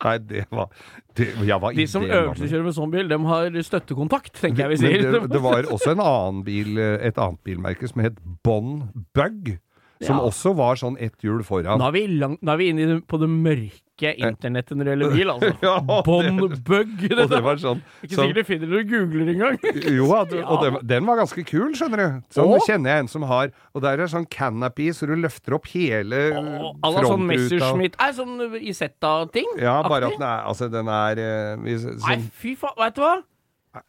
Nei, 0.04 0.14
det 0.24 0.46
var 0.54 0.70
det, 1.18 1.26
ja, 1.44 1.58
var 1.60 1.74
De 1.76 1.84
som 1.90 2.06
øvelseskjører 2.06 2.64
med 2.64 2.76
sånn 2.76 2.92
bil, 2.94 3.10
de 3.10 3.18
har 3.28 3.58
støttekontakt, 3.66 4.32
tenker 4.38 4.64
jeg 4.64 4.72
vi 4.76 4.80
sier. 4.80 5.04
Det, 5.10 5.22
det 5.34 5.42
var 5.44 5.68
også 5.74 5.92
en 5.92 6.02
annen 6.04 6.40
bil, 6.46 6.78
et 6.78 7.18
annet 7.20 7.42
bilmerke 7.44 7.90
som 7.90 8.00
het 8.04 8.16
Bon 8.46 8.78
Bug. 9.16 9.56
Som 10.02 10.16
Ja. 10.18 10.22
også 10.26 10.54
var 10.56 10.74
sånn 10.76 10.96
ett 11.00 11.14
hjul 11.22 11.42
foran. 11.46 11.78
Nå 11.78 11.86
er 11.88 11.92
vi, 11.92 12.06
langt, 12.18 12.40
nå 12.42 12.52
er 12.52 12.56
vi 12.58 12.68
inne 12.72 12.80
i 12.96 13.00
på 13.00 13.18
det 13.20 13.28
mørke 13.30 14.10
internettet 14.18 14.74
når 14.76 14.84
det 14.84 14.92
gjelder 14.98 15.12
bil, 15.14 15.30
altså. 15.30 15.50
Ja, 15.62 15.74
det- 15.78 16.04
Bond-bug. 16.04 17.04
Og 17.22 17.30
det 17.30 17.42
var 17.46 17.56
sånn, 17.62 17.80
Ikke 18.02 18.16
sånn 18.16 18.26
sikkert 18.26 18.34
du 18.34 18.44
finner 18.44 18.66
det 18.66 18.72
når 18.74 18.82
du 18.82 18.90
googler 18.90 19.30
engang. 19.34 19.58
Jo, 19.94 20.08
og 20.18 20.32
Ja. 20.34 20.56
den, 20.64 20.78
den 20.86 21.06
var 21.06 21.16
ganske 21.22 21.44
kul, 21.46 21.70
skjønner 21.78 21.96
du. 22.02 22.22
Sånn 22.34 22.50
Å? 22.50 22.58
kjenner 22.66 22.90
jeg 22.90 23.04
en 23.04 23.08
som 23.14 23.22
har. 23.22 23.52
Og 23.74 23.82
der 23.86 24.00
er 24.02 24.06
sånn 24.10 24.26
canopy, 24.28 24.88
så 24.90 25.06
du 25.06 25.14
løfter 25.14 25.54
opp 25.54 25.66
hele 25.70 26.34
Alle 26.34 26.96
har 26.98 27.04
sånn 27.06 27.22
frontruta. 27.22 27.30
Messerschmitt 27.30 27.94
Er 28.02 28.12
sånn 28.18 28.34
Isetta-ting? 28.60 29.46
Ja, 29.62 29.78
bare 29.86 30.10
at 30.10 30.18
den 30.18 30.26
er 30.26 30.42
Altså, 30.44 30.68
den 30.70 30.88
er 30.88 31.12
eh, 31.22 31.56
vi- 31.62 31.78
Nei, 31.78 32.18
sånn, 32.18 32.30
fy 32.34 32.56
faen, 32.56 32.74
vet 32.76 32.94
du 32.98 33.00
hva? 33.06 33.14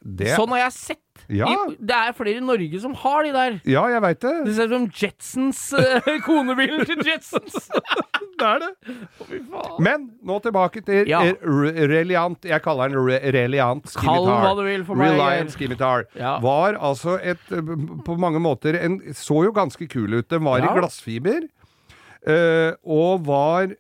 Det, 0.02 0.32
Sånn 0.36 0.50
har 0.56 0.64
jeg 0.66 0.74
sett. 0.76 1.02
Ja. 1.32 1.48
I, 1.48 1.76
det 1.80 1.96
er 1.96 2.14
flere 2.18 2.42
i 2.42 2.44
Norge 2.44 2.80
som 2.84 2.94
har 3.00 3.24
de 3.24 3.32
der. 3.36 3.54
Ja, 3.70 3.86
jeg 3.94 4.02
veit 4.04 4.20
det. 4.26 4.34
Det 4.48 4.56
ser 4.58 4.68
ut 4.70 4.74
som 4.76 4.88
Jetsons 5.00 5.62
uh, 5.80 6.10
konebilen 6.26 6.84
til 6.90 7.04
Jetsons. 7.08 7.56
Det 8.36 8.44
er 8.44 8.60
det. 8.66 8.72
Men 9.80 10.10
nå 10.28 10.42
tilbake 10.44 10.82
til 10.84 11.08
Ja. 11.08 11.22
eh, 11.24 11.38
Reliant. 11.88 12.44
Jeg 12.44 12.60
kaller 12.66 12.92
den 12.92 13.00
Re 13.00 13.22
Reliant 13.32 13.86
Kall 13.88 14.26
Skimitar. 14.26 14.42
hva 14.44 14.50
du 14.58 14.64
vil 14.68 14.84
for 14.84 15.00
meg, 15.00 15.14
Reliant 15.14 15.54
Skimitar. 15.56 16.04
Ja. 16.20 16.34
Var 16.44 16.76
altså 16.76 17.16
et 17.24 17.40
eh, 17.56 17.72
På 18.04 18.18
mange 18.20 18.42
måter 18.44 18.76
en 18.82 19.00
Så 19.16 19.46
jo 19.48 19.54
ganske 19.56 19.88
kul 19.88 20.18
ut. 20.20 20.28
Den 20.28 20.44
var 20.44 20.60
i 20.60 20.68
glassfiber. 20.68 21.48
Uh, 22.28 22.74
og 22.84 23.24
var 23.30 23.72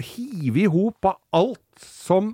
hive 0.00 0.64
i 0.64 0.66
hop 0.70 1.04
av 1.12 1.20
alt 1.36 1.84
som 1.84 2.32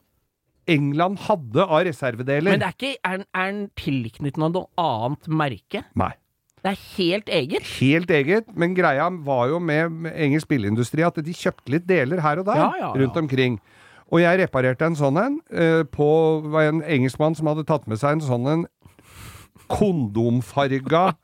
England 0.70 1.20
hadde 1.26 1.66
av 1.66 1.84
reservedeler. 1.88 2.50
Men 2.50 2.62
det 2.62 2.68
er 2.70 2.76
ikke 2.76 2.96
Er 3.04 3.24
er 3.24 3.52
den 3.52 3.62
tilknyttet 3.78 4.40
noe 4.40 4.66
annet 4.80 5.28
merke? 5.28 5.84
Nei. 5.98 6.12
Det 6.60 6.74
er 6.74 6.80
helt 6.98 7.30
eget? 7.32 7.68
Helt 7.80 8.10
eget, 8.12 8.50
men 8.54 8.74
greia 8.76 9.06
var 9.24 9.46
jo 9.48 9.58
med, 9.64 10.10
engelsk 10.12 10.48
bilindustri 10.50 11.00
at 11.06 11.16
de 11.24 11.32
kjøpte 11.32 11.72
litt 11.72 11.86
deler 11.88 12.20
her 12.20 12.42
og 12.42 12.50
der 12.50 12.58
Ja, 12.60 12.66
ja, 12.76 12.82
ja. 12.82 12.90
rundt 13.00 13.16
omkring. 13.16 13.56
Og 14.12 14.20
jeg 14.20 14.42
reparerte 14.42 14.84
en 14.84 14.98
sånn 14.98 15.16
en 15.22 15.38
eh, 15.54 15.84
på 15.88 16.08
en 16.60 16.82
engelskmann 16.82 17.36
som 17.38 17.48
hadde 17.48 17.64
tatt 17.64 17.86
med 17.88 18.00
seg 18.02 18.18
en 18.18 18.26
sånn 18.26 18.48
en 18.50 18.66
kondomfarga 19.70 21.14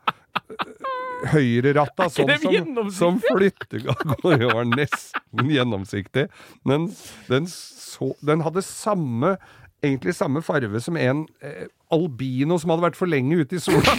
høyreratta, 1.33 2.09
sånn 2.13 2.33
som, 2.43 2.91
som 2.93 3.21
flyttegang. 3.25 4.17
Og 4.25 4.37
det 4.41 4.51
var 4.51 4.67
nesten 4.69 5.53
gjennomsiktig. 5.53 6.27
Men 6.69 6.91
den, 7.31 7.49
så, 7.51 8.13
den 8.27 8.45
hadde 8.47 8.65
samme 8.67 9.37
Egentlig 9.85 10.15
samme 10.17 10.41
farve 10.43 10.81
som 10.81 10.97
en 10.99 11.19
eh, 11.45 11.67
albino 11.93 12.57
som 12.59 12.73
hadde 12.73 12.87
vært 12.87 12.97
for 12.99 13.11
lenge 13.13 13.37
ute 13.45 13.59
i 13.59 13.61
sola. 13.61 13.93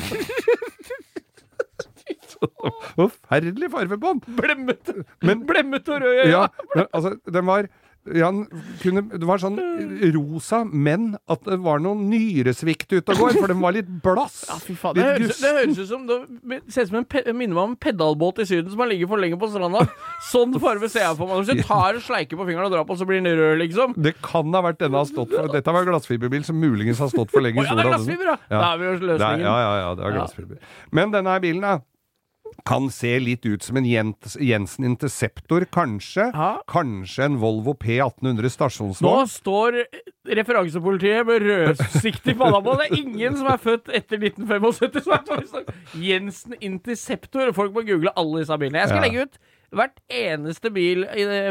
Forferdelig 2.98 3.70
den! 3.72 4.22
Blemmete 4.40 5.04
Men- 5.22 5.46
Blemmete 5.48 5.94
og 5.94 6.02
rød 6.02 6.32
Ja, 6.32 6.48
men, 6.76 6.86
altså, 6.94 7.14
den 7.30 7.46
var 7.46 7.70
ja, 8.16 8.30
kunne, 8.82 9.04
det 9.12 9.28
var 9.28 9.42
sånn 9.42 9.58
rosa, 10.14 10.62
men 10.66 11.10
at 11.28 11.44
det 11.48 11.58
var 11.64 11.82
noe 11.84 11.98
nyresvikt 12.00 12.94
ute 12.94 13.14
og 13.16 13.22
går, 13.22 13.38
for 13.40 13.52
den 13.52 13.60
var 13.64 13.76
litt 13.76 13.90
blass. 14.04 14.44
Ja, 14.50 14.58
fy 14.62 14.76
faen. 14.78 14.96
Det 14.98 15.06
høres, 15.08 15.42
det 15.42 15.52
høres 15.58 15.82
ut 15.82 15.90
som 15.90 16.06
Det 16.08 16.60
ser 16.74 16.88
ut 16.88 16.92
som 16.94 17.00
en 17.02 17.38
minner 17.38 17.56
meg 17.58 17.64
om 17.64 17.74
en 17.74 17.80
pedalbåt 17.88 18.40
i 18.44 18.48
Syden 18.50 18.72
som 18.72 18.84
har 18.84 18.92
ligget 18.92 19.12
for 19.12 19.22
lenge 19.22 19.40
på 19.42 19.50
stranda. 19.52 19.84
Sånn 20.30 20.56
farve 20.62 20.90
ser 20.92 21.06
jeg 21.08 21.20
for 21.20 21.30
meg. 21.32 21.42
Hvis 21.44 21.60
du 21.60 21.68
tar 21.68 22.00
og 22.00 22.06
sleiker 22.06 22.40
på 22.40 22.48
fingeren 22.48 22.70
og 22.70 22.76
drar 22.76 22.88
på, 22.88 22.98
så 23.00 23.08
blir 23.10 23.22
den 23.22 23.38
rød, 23.40 23.58
liksom. 23.64 23.98
Det 24.08 24.16
kan 24.24 24.54
ha 24.56 24.64
vært 24.70 24.82
denne 24.86 25.02
har 25.02 25.10
stått 25.10 25.34
for 25.36 25.52
Dette 25.58 25.76
var 25.76 25.88
glassfiberbil 25.88 26.46
som 26.48 26.58
muligens 26.62 27.02
har 27.04 27.12
stått 27.12 27.34
for 27.34 27.44
lenge 27.44 27.62
Å 27.62 27.66
i 27.66 27.70
ja, 27.70 27.76
det 27.78 27.86
er 27.86 27.92
glassfiber, 27.92 28.32
ja! 28.32 28.38
Da 28.52 28.64
er 28.72 28.82
vi 28.82 28.90
jo 28.90 28.96
Det 28.96 29.04
er, 29.04 29.12
løsningen. 29.12 29.46
ja, 29.48 29.56
ja, 29.64 29.76
ja, 29.82 29.94
det 29.98 30.08
er 30.08 30.18
glassfiber. 30.18 30.74
Men 30.96 31.14
denne 31.16 31.38
bilen, 31.44 31.64
da. 31.68 31.78
Kan 32.68 32.90
se 32.92 33.14
litt 33.20 33.46
ut 33.46 33.64
som 33.64 33.78
en 33.80 33.86
Jens- 33.88 34.36
Jensen 34.44 34.84
Interceptor, 34.86 35.66
kanskje. 35.72 36.26
Ja. 36.34 36.50
Kanskje 36.68 37.24
en 37.30 37.38
Volvo 37.40 37.74
P1800 37.80 39.02
Nå 39.02 39.14
står 39.32 39.84
referansepolitiet 40.28 41.26
med 41.28 41.42
rødsikt 41.48 42.28
i 42.28 42.36
panna 42.36 42.60
på. 42.64 42.76
Det 42.80 42.88
er 42.90 42.98
ingen 43.00 43.38
som 43.40 43.48
er 43.52 43.62
født 43.64 43.88
etter 43.96 44.20
1975 44.20 45.48
som 45.52 45.62
er. 45.62 45.78
Jensen 45.96 46.58
Interceptor. 46.60 47.54
Folk 47.56 47.74
må 47.78 47.86
google 47.88 48.12
alle 48.20 48.44
disse 48.44 48.58
bilene. 48.60 48.84
Jeg 48.84 48.92
skal 48.92 49.04
Ja. 49.04 49.08
legge 49.08 49.28
ut 49.28 49.38
eneste 50.10 50.70
bil, 50.74 51.04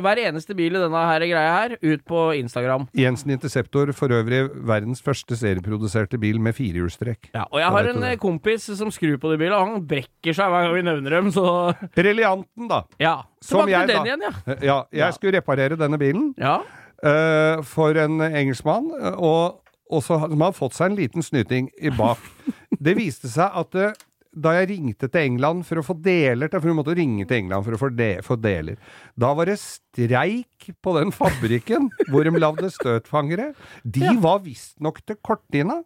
hver 0.03 0.21
eneste 0.23 0.55
bil 0.57 0.75
i 0.77 0.81
denne 0.81 1.03
her 1.09 1.21
greia 1.29 1.53
her 1.57 1.75
ut 1.83 2.05
på 2.09 2.21
Instagram. 2.39 2.87
Jensen 2.97 3.31
Interceptor, 3.35 3.93
for 3.93 4.09
øvrig 4.09 4.47
verdens 4.67 5.03
første 5.05 5.37
serieproduserte 5.37 6.19
bil 6.19 6.41
med 6.41 6.55
firehjulstrekk. 6.57 7.31
Ja, 7.35 7.45
og 7.51 7.61
jeg 7.61 7.69
har 7.75 7.91
en 7.93 8.03
eh, 8.09 8.17
kompis 8.17 8.69
som 8.79 8.91
skrur 8.95 9.19
på 9.23 9.33
de 9.35 9.39
bilene, 9.39 9.57
og 9.61 9.75
han 9.77 9.87
brekker 9.87 10.33
seg 10.37 10.49
hver 10.53 10.67
gang 10.67 10.75
vi 10.79 10.87
nevner 10.87 11.19
dem, 11.19 11.31
så 11.35 11.47
Relianten, 11.97 12.69
da. 12.71 12.83
ja. 13.03 13.19
Som 13.45 13.69
jeg, 13.69 13.87
den 13.89 13.97
da. 14.01 14.05
igjen, 14.09 14.25
ja. 14.27 14.33
Ja, 14.63 14.79
jeg 14.91 15.05
Ja. 15.05 15.11
skulle 15.15 15.37
reparere 15.39 15.77
denne 15.79 15.99
bilen 16.01 16.33
Ja. 16.41 16.57
uh, 17.05 17.63
for 17.63 17.95
en 18.01 18.21
engelskmann, 18.21 18.89
eh, 18.97 19.15
og, 19.19 19.61
og 19.91 20.03
så, 20.03 20.19
som 20.25 20.41
hadde 20.41 20.57
fått 20.57 20.75
seg 20.75 20.91
en 20.91 20.97
liten 20.99 21.23
snyting 21.23 21.69
i 21.81 21.91
bak. 21.95 22.19
Det 22.83 22.97
viste 22.99 23.29
seg 23.31 23.53
at 23.57 23.75
eh, 23.79 23.93
da 24.37 24.53
jeg 24.59 24.69
ringte 24.75 25.09
til 25.09 25.31
England 25.31 25.65
for 25.69 25.81
å 25.81 25.87
få 25.87 25.97
deler 26.05 26.51
For 26.53 26.69
hun 26.69 26.79
måtte 26.79 26.97
ringe 26.97 27.25
til 27.25 27.41
England 27.41 27.67
for 27.67 27.77
å 27.77 27.81
få, 27.81 27.91
de, 27.97 28.11
få 28.25 28.37
deler. 28.41 28.79
Da 29.17 29.33
var 29.37 29.49
det 29.49 29.59
streik 29.63 30.71
på 30.85 30.97
den 30.99 31.13
fabrikken 31.15 31.91
hvor 32.11 32.27
de 32.27 32.37
lagde 32.37 32.71
støtfangere. 32.75 33.53
De 33.83 34.17
var 34.23 34.43
visstnok 34.45 35.03
til 35.07 35.21
kortina. 35.25 35.81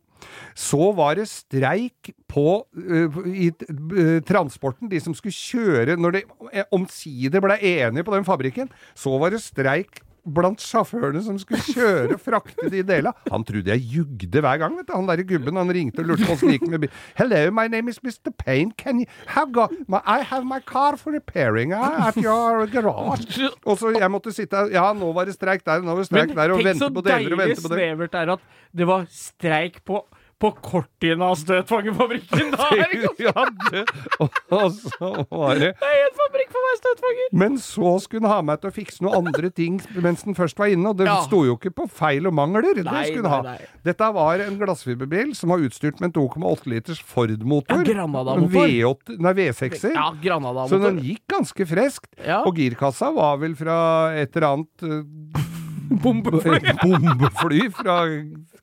Så 0.58 0.90
var 0.92 1.14
det 1.16 1.30
streik 1.30 2.10
på 2.28 2.60
uh, 2.60 3.20
i 3.24 3.48
uh, 3.48 4.18
transporten, 4.28 4.90
de 4.90 4.98
som 5.00 5.14
skulle 5.16 5.32
kjøre 5.32 5.94
Når 5.96 6.18
de 6.18 6.20
eh, 6.52 6.66
omsider 6.76 7.40
ble 7.40 7.56
enige 7.56 8.04
på 8.04 8.12
den 8.12 8.26
fabrikken, 8.28 8.68
så 8.92 9.14
var 9.22 9.32
det 9.32 9.40
streik 9.40 10.02
blant 10.24 10.62
sjåførene 10.62 11.22
som 11.24 11.38
skulle 11.40 11.62
kjøre 11.64 12.16
og 12.16 12.22
frakte 12.22 12.70
de 12.72 12.82
delene. 12.86 13.12
Han 13.30 13.44
trodde 13.46 13.72
jeg 13.72 13.84
jugde 13.96 14.42
hver 14.44 14.60
gang, 14.62 14.76
vet 14.78 14.88
du. 14.88 14.94
Han 14.96 15.08
derre 15.08 15.26
gubben, 15.26 15.58
han 15.60 15.72
ringte 15.74 16.04
og 16.04 16.10
lurte 16.10 16.28
på 16.28 16.36
åssen 16.36 16.50
det 16.50 16.58
gikk 16.58 16.68
med 16.68 16.84
bilen. 16.84 16.96
Hello, 17.18 17.42
my 17.54 17.66
name 17.72 17.92
is 17.92 18.00
Mr. 18.04 18.32
Payne. 18.36 18.74
Can 18.76 19.02
you 19.02 19.08
have 19.34 19.52
got 19.52 19.74
my, 19.88 20.00
I 20.04 20.20
have 20.22 20.44
my 20.44 20.60
car 20.60 20.96
for 21.00 21.12
repairing 21.12 21.72
uh, 21.72 22.08
at 22.08 22.16
your 22.20 22.66
garage. 22.70 23.40
Og 23.68 23.78
så 23.80 23.94
jeg 23.96 24.10
måtte 24.12 24.32
sitte 24.34 24.66
Ja, 24.74 24.90
nå 24.96 25.10
var 25.16 25.28
det 25.28 25.34
streik 25.36 25.64
der, 25.66 25.82
nå 25.84 25.94
var 25.94 26.04
det 26.04 26.10
streik 26.10 26.34
der, 26.36 26.52
og 26.52 26.60
tenk 26.60 26.70
vente 26.70 26.84
så 26.84 26.90
på 26.92 27.04
deler 27.06 27.32
og 27.32 27.38
deilig 27.38 27.38
vente 27.40 27.62
på 27.64 27.72
det. 27.72 27.78
snevert 27.78 28.14
det 28.14 28.20
er 28.20 28.32
at 28.34 28.48
det 28.80 28.86
var 28.88 29.06
streik 29.10 29.80
på, 29.86 30.02
på 30.40 30.50
Cortina 30.64 31.30
støtfangerfabrikken. 31.36 32.54
Da 32.56 32.68
er 32.72 32.92
det 32.94 33.10
ja, 33.26 33.44
det, 33.70 33.82
og, 34.22 34.38
og 34.56 34.72
så 34.72 35.10
var 35.28 35.58
det 35.60 35.72
det 35.80 35.90
er 35.90 36.04
en 36.06 36.14
fabrikk 36.16 36.50
for 36.54 36.64
hver 36.66 36.78
støtfanger! 36.80 37.28
Men 37.42 37.58
så 37.60 37.92
skulle 38.00 38.24
han 38.24 38.32
ha 38.32 38.46
meg 38.50 38.62
til 38.62 38.70
å 38.70 38.74
fikse 38.74 39.04
noen 39.04 39.18
andre 39.28 39.50
ting 39.52 39.76
mens 40.00 40.24
den 40.26 40.36
først 40.38 40.58
var 40.60 40.72
inne, 40.72 40.92
og 40.94 40.98
det 41.00 41.08
Ja. 41.10 41.18
sto 41.26 41.42
jo 41.44 41.58
ikke 41.58 41.72
på 41.76 41.86
feil 41.92 42.26
og 42.30 42.34
mangler. 42.36 42.70
Det 42.78 42.84
Nei, 42.88 43.04
skulle 43.10 43.28
nei, 43.28 43.34
ha. 43.36 43.42
nei. 43.42 43.68
Dette 43.84 44.08
var 44.16 44.42
en 44.46 44.56
glassfiberbil 44.60 45.34
som 45.36 45.52
var 45.52 45.62
utstyrt 45.66 46.00
med 46.00 46.10
en 46.10 46.16
2,8 46.22 46.66
liters 46.72 47.00
Ford-motor. 47.04 47.82
Ja, 47.82 47.86
Granada-motor. 47.92 48.66
V8, 48.70 49.18
nei, 49.20 49.32
V6-er. 49.42 49.94
Ja, 49.96 50.40
Så 50.70 50.80
den 50.82 51.00
gikk 51.04 51.24
ganske 51.30 51.66
freskt. 51.68 52.08
Ja. 52.24 52.40
Og 52.48 52.56
girkassa 52.56 53.12
var 53.14 53.36
vel 53.42 53.54
fra 53.58 53.78
et 54.16 54.34
eller 54.36 54.48
annet 54.54 54.88
eh, 54.88 55.46
Bombefly. 56.02 56.60
bombefly 56.84 57.64
fra 57.74 57.96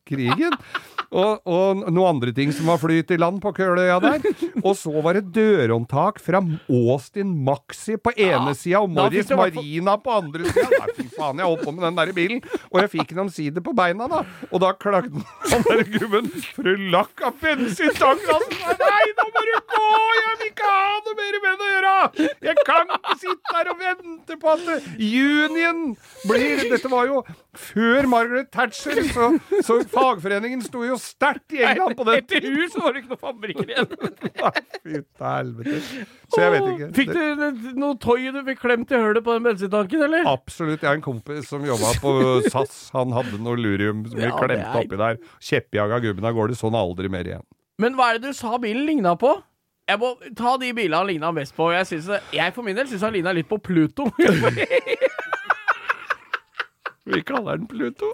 krigen. 0.08 0.56
Og, 1.08 1.40
og 1.48 1.84
noen 1.88 2.10
andre 2.10 2.34
ting 2.36 2.52
som 2.56 2.68
var 2.68 2.80
flyt 2.82 3.12
i 3.16 3.18
land 3.20 3.40
på 3.44 3.54
Køløya 3.56 3.98
der. 4.04 4.26
Og 4.64 4.74
så 4.76 4.92
var 5.04 5.16
det 5.18 5.30
dørhåndtak 5.36 6.20
fra 6.24 6.42
Austin 6.68 7.32
Maxi 7.48 7.96
på 8.02 8.12
ene 8.16 8.52
Ja, 8.52 8.56
sida 8.58 8.82
og 8.84 8.92
Morris 8.92 9.32
Marina 9.32 9.96
på 10.04 10.18
andre 10.18 10.50
sida. 10.52 10.82
Fy 10.98 11.08
faen, 11.16 11.40
jeg 11.40 11.48
holdt 11.48 11.64
på 11.64 11.74
med 11.78 11.88
den 11.88 12.00
der 12.02 12.12
bilen. 12.18 12.42
Og 12.72 12.82
jeg 12.84 12.92
fikk 12.98 13.14
den 13.14 13.24
omsider 13.24 13.64
på 13.64 13.76
beina, 13.78 14.10
da. 14.12 14.24
Og 14.52 14.62
da 14.64 14.74
klagde 14.76 15.24
han 15.48 15.66
der 15.70 15.84
gubben 15.96 16.28
Fru 16.58 16.74
Lakk 16.92 17.24
av 17.30 17.38
bensintanken 17.42 18.34
hans. 18.34 18.78
Nei, 18.84 19.06
nå 19.18 19.28
må 19.32 19.46
du 19.48 19.54
gå! 19.78 19.88
Jeg 20.18 20.36
vil 20.42 20.52
ikke 20.52 20.68
ha 20.74 21.00
noe 21.08 21.18
mer 21.22 21.40
med 21.46 21.58
det 21.62 21.68
å 21.68 21.72
gjøre! 21.72 21.96
Jeg 22.48 22.66
kan 22.68 22.92
ikke 22.98 23.18
sitte 23.24 23.56
her 23.56 23.72
og 23.72 23.80
vente 23.82 24.38
på 24.42 24.52
at 24.54 24.68
Union 24.98 25.84
blir 26.28 26.66
Dette 26.68 26.92
var 26.92 27.08
jo 27.08 27.22
før 27.58 28.08
Margaret 28.12 28.48
Thatcher, 28.54 29.00
så, 29.12 29.28
så 29.66 29.78
fagforeningen 29.92 30.62
sto 30.66 30.84
jo 30.86 30.96
sterkt 31.02 31.56
i 31.58 31.64
England 31.66 31.98
på 32.00 32.06
den 32.08 32.22
Etter 32.22 32.46
hus 32.46 32.76
var 32.78 32.94
det 32.96 33.02
ikke 33.04 33.12
noen 33.16 33.22
fabrikker 33.24 33.72
igjen. 33.74 33.90
Fy 34.88 34.94
til 35.02 35.26
helvete. 35.26 36.06
Så 36.34 36.42
jeg 36.44 36.54
vet 36.56 36.70
ikke. 36.74 36.90
Fikk 36.98 37.12
du 37.18 37.74
noe 37.82 37.98
toy 38.04 38.30
du 38.36 38.40
fikk 38.52 38.62
klemt 38.64 38.94
i 38.94 39.02
hølet 39.02 39.26
på 39.26 39.36
den 39.38 39.46
bensintanken, 39.50 40.06
eller? 40.08 40.30
Absolutt. 40.32 40.82
Jeg 40.84 40.90
har 40.92 41.00
en 41.00 41.06
kompis 41.06 41.50
som 41.52 41.66
jobba 41.68 41.94
på 42.04 42.14
SAS. 42.52 42.78
Han 42.96 43.14
hadde 43.16 43.42
noe 43.44 43.60
lurium 43.60 44.06
som 44.08 44.18
vi 44.20 44.28
Ja, 44.30 44.34
klemte 44.38 44.64
er- 44.64 44.82
oppi 44.86 45.02
der. 45.04 45.20
Kjeppjaga 45.50 46.02
gubben 46.08 46.26
av 46.32 46.38
gårde. 46.38 46.58
Sånn 46.60 46.78
aldri 46.78 47.10
mer 47.14 47.28
igjen. 47.34 47.46
Men 47.82 47.94
hva 47.98 48.12
er 48.14 48.20
det 48.22 48.32
du 48.32 48.38
sa 48.38 48.58
bilen 48.62 48.86
ligna 48.90 49.14
på? 49.20 49.36
Jeg 49.88 50.02
må 50.02 50.10
ta 50.36 50.58
de 50.60 50.74
bilene 50.76 50.98
han 51.00 51.08
ligna 51.08 51.30
mest 51.32 51.54
på. 51.56 51.70
Jeg, 51.72 51.86
synes, 51.88 52.10
jeg 52.36 52.54
for 52.56 52.66
min 52.66 52.76
del 52.76 52.90
syns 52.90 53.06
han 53.08 53.14
ligna 53.16 53.32
litt 53.38 53.48
på 53.48 53.56
Pluto. 53.64 54.10
Vi 57.08 57.22
kaller 57.22 57.58
den 57.58 57.68
Pluto. 57.68 58.06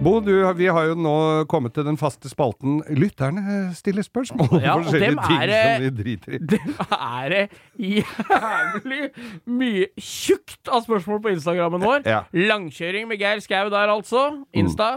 Bo, 0.00 0.20
du, 0.20 0.52
vi 0.54 0.66
har 0.70 0.84
jo 0.86 0.94
nå 0.94 1.14
kommet 1.50 1.74
til 1.74 1.82
den 1.88 1.96
faste 1.98 2.30
spalten 2.30 2.78
Lytterne 2.94 3.72
stiller 3.74 4.06
spørsmål 4.06 4.52
om 4.52 4.62
Ja, 4.62 4.76
forskjellige 4.78 5.08
dem 5.10 5.18
ting 5.26 5.42
som 5.50 5.82
vi 5.82 5.90
driter 5.98 6.36
i. 6.36 6.40
Det 6.54 6.60
er 6.94 7.34
det 7.34 7.42
jævlig 7.82 9.02
mye 9.50 9.88
tjukt 9.98 10.70
av 10.70 10.86
spørsmål 10.86 11.24
på 11.26 11.34
Instagrammen 11.34 11.82
vår. 11.82 12.06
Ja. 12.06 12.22
Langkjøring 12.30 13.10
med 13.10 13.18
Geir 13.18 13.42
Skau 13.42 13.66
der, 13.72 13.90
altså. 13.98 14.28
Insta. 14.54 14.92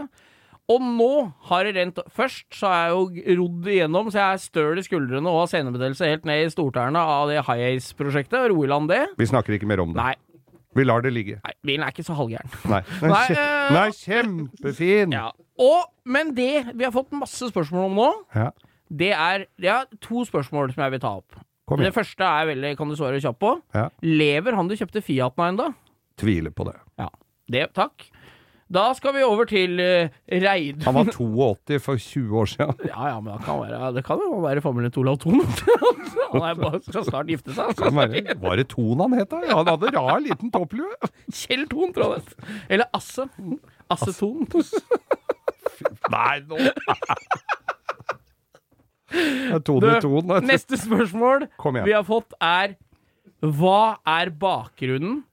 Og 0.70 0.82
nå 0.84 1.10
har 1.50 1.66
det 1.66 1.74
rent 1.74 1.98
Først 2.14 2.46
så 2.54 2.68
har 2.70 2.80
jeg 2.86 2.94
jo 2.94 3.36
rodd 3.42 3.68
igjennom, 3.72 4.10
så 4.12 4.20
jeg 4.20 4.36
er 4.38 4.42
støl 4.44 4.78
i 4.78 4.84
skuldrene 4.86 5.26
og 5.30 5.40
har 5.42 5.50
senebetennelse 5.52 6.06
helt 6.06 6.28
ned 6.28 6.44
i 6.46 6.50
stortærne 6.52 7.00
av 7.02 7.30
det 7.32 7.40
High 7.48 7.72
Ace-prosjektet. 7.72 8.50
Roe 8.52 8.66
i 8.68 8.70
land 8.70 8.90
det. 8.92 9.00
Vi 9.18 9.26
snakker 9.30 9.56
ikke 9.56 9.68
mer 9.70 9.82
om 9.82 9.94
det. 9.96 9.98
Nei, 10.02 10.14
Vi 10.78 10.84
lar 10.86 11.02
det 11.02 11.10
ligge. 11.12 11.40
nei, 11.42 11.54
bilen 11.66 11.82
er 11.82 11.90
ikke 11.90 12.06
så 12.06 12.14
halvgæren. 12.14 12.52
Nei. 12.70 12.82
Nei, 13.02 13.24
er 13.34 13.40
eh, 13.42 13.72
Nei 13.74 13.86
kjempefin! 13.98 15.16
Ja. 15.16 15.28
Og, 15.60 15.90
men 16.06 16.34
det 16.36 16.52
vi 16.72 16.86
har 16.86 16.94
fått 16.94 17.10
masse 17.18 17.50
spørsmål 17.50 17.88
om 17.90 17.98
nå, 17.98 18.10
Ja. 18.38 18.50
det 18.88 19.10
er 19.16 19.46
har 19.66 19.90
to 20.00 20.22
spørsmål 20.28 20.70
som 20.74 20.84
jeg 20.86 20.94
vil 20.94 21.02
ta 21.02 21.16
opp. 21.18 21.40
Kom 21.66 21.82
Det 21.82 21.92
første 21.94 22.26
er 22.26 22.46
veldig, 22.50 22.76
kan 22.78 22.88
du 22.90 22.96
svare 22.98 23.18
kjapt 23.22 23.38
på. 23.42 23.50
Ja. 23.74 23.88
Lever 24.02 24.56
han 24.58 24.70
du 24.70 24.74
kjøpte 24.78 25.02
Fiaten 25.02 25.42
av 25.44 25.50
ennå? 25.52 25.68
Tviler 26.18 26.50
på 26.54 26.66
det. 26.66 26.78
Ja. 26.98 27.10
Det, 27.50 27.66
takk. 27.74 28.06
Da 28.70 28.92
skal 28.94 29.16
vi 29.16 29.22
over 29.26 29.48
til 29.50 29.80
uh, 29.82 30.10
Reid... 30.30 30.84
Han 30.86 30.94
var 30.94 31.08
82 31.16 31.78
for 31.82 31.98
20 31.98 32.36
år 32.38 32.50
siden. 32.52 32.74
Ja, 32.86 33.08
ja, 33.08 33.16
men 33.20 33.32
det 33.34 33.42
kan 33.42 33.58
være, 33.58 33.94
det 33.96 34.04
kan 34.06 34.20
jo 34.22 34.38
være 34.44 34.62
familien 34.62 34.94
Olav 35.02 35.18
Thon. 35.18 35.40
han 36.32 36.44
er 36.46 36.54
bare, 36.60 36.78
skal 36.86 37.06
snart 37.08 37.32
gifte 37.32 37.54
seg. 37.56 37.72
Kan 37.80 37.96
være. 37.98 38.36
Var 38.38 38.60
det 38.62 38.68
Ton 38.70 39.02
han 39.02 39.16
het, 39.18 39.34
Han 39.50 39.66
hadde 39.72 39.90
rar 39.96 40.22
liten 40.22 40.52
topplue. 40.54 41.10
Kjell 41.34 41.66
Thon, 41.72 41.90
tror 41.96 42.14
jeg 42.14 42.28
det. 42.28 42.52
Eller 42.68 42.86
Asse. 42.94 43.26
Asse 43.90 44.14
Thon. 44.20 44.46
Nei, 46.14 46.38
nå 46.46 46.60
Tone 49.66 49.96
Du, 49.96 50.00
Ton. 50.04 50.30
Neste 50.46 50.78
spørsmål 50.78 51.48
vi 51.82 51.90
har 51.90 52.06
fått 52.06 52.36
er 52.38 52.76
Hva 53.42 53.98
er 54.06 54.30
bakgrunnen 54.30 55.24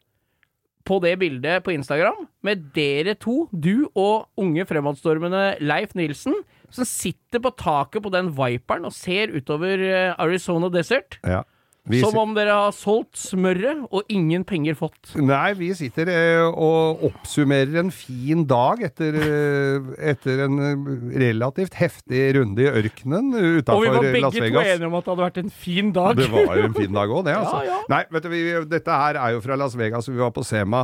på 0.87 0.99
det 1.03 1.17
bildet 1.21 1.65
på 1.65 1.73
Instagram 1.75 2.25
med 2.47 2.69
dere 2.75 3.17
to, 3.19 3.45
du 3.51 3.89
og 3.91 4.29
unge 4.39 4.65
fremadstormende 4.69 5.57
Leif 5.63 5.95
Nilsen, 5.97 6.35
som 6.71 6.87
sitter 6.87 7.43
på 7.43 7.51
taket 7.59 8.03
på 8.03 8.11
den 8.13 8.31
Viperen 8.37 8.87
og 8.87 8.95
ser 8.95 9.33
utover 9.35 9.83
eh, 9.83 10.15
Arizona 10.15 10.71
Desert? 10.71 11.19
Ja. 11.27 11.43
Vi, 11.87 12.01
Som 12.03 12.17
om 12.19 12.33
dere 12.35 12.51
har 12.51 12.73
solgt 12.75 13.15
smøret 13.15 13.85
og 13.87 14.09
ingen 14.11 14.43
penger 14.47 14.75
fått. 14.75 15.13
nei, 15.15 15.53
vi 15.55 15.69
sitter 15.77 16.09
eh, 16.11 16.43
og 16.43 17.05
oppsummerer 17.07 17.79
en 17.79 17.91
fin 17.95 18.43
dag 18.49 18.83
etter, 18.89 19.15
eh, 19.15 19.87
etter 20.11 20.43
en 20.47 20.57
eh, 20.65 20.97
relativt 21.23 21.77
heftig 21.79 22.25
runde 22.35 22.65
i 22.65 22.67
ørkenen 22.81 23.31
utafor 23.31 23.39
Las 23.39 23.63
Vegas. 23.63 23.69
Og 23.71 23.85
vi 23.85 23.93
var 23.93 24.07
begge 24.17 24.31
to 24.35 24.65
enige 24.65 24.89
om 24.89 24.97
at 24.99 25.05
det 25.07 25.13
hadde 25.13 25.23
vært 25.23 25.39
en 25.43 25.53
fin 25.63 25.93
dag. 25.95 26.19
Det 26.19 26.31
var 26.33 26.63
en 26.65 26.75
fin 26.75 26.99
dag 26.99 27.13
òg, 27.15 27.23
det. 27.29 27.37
altså. 27.41 27.61
Ja, 27.63 27.69
ja. 27.71 27.79
Nei, 27.95 28.01
vet 28.17 28.27
du, 28.27 28.29
vi, 28.33 28.43
dette 28.75 28.99
her 29.03 29.21
er 29.23 29.37
jo 29.37 29.45
fra 29.47 29.59
Las 29.63 29.77
Vegas, 29.79 30.11
vi 30.11 30.19
var 30.19 30.35
på 30.35 30.43
Sema. 30.47 30.83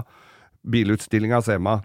Bilutstillinga 0.63 1.44
Sema. 1.44 1.82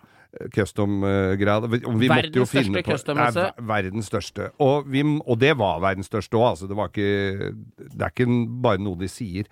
Custom-greia. 0.55 1.61
Verdens 1.65 2.51
største 2.53 2.83
custom-messe. 2.85 3.47
Verdens 3.65 4.11
største. 4.11 4.51
Og, 4.61 4.89
vi, 4.93 5.03
og 5.03 5.41
det 5.41 5.55
var 5.59 5.81
verdens 5.81 6.11
største 6.11 6.37
òg, 6.37 6.51
altså. 6.53 6.69
Det 6.69 6.77
var 6.77 6.93
ikke 6.93 7.53
Det 7.79 8.03
er 8.03 8.13
ikke 8.13 8.29
bare 8.63 8.83
noe 8.85 9.01
de 9.01 9.09
sier. 9.09 9.49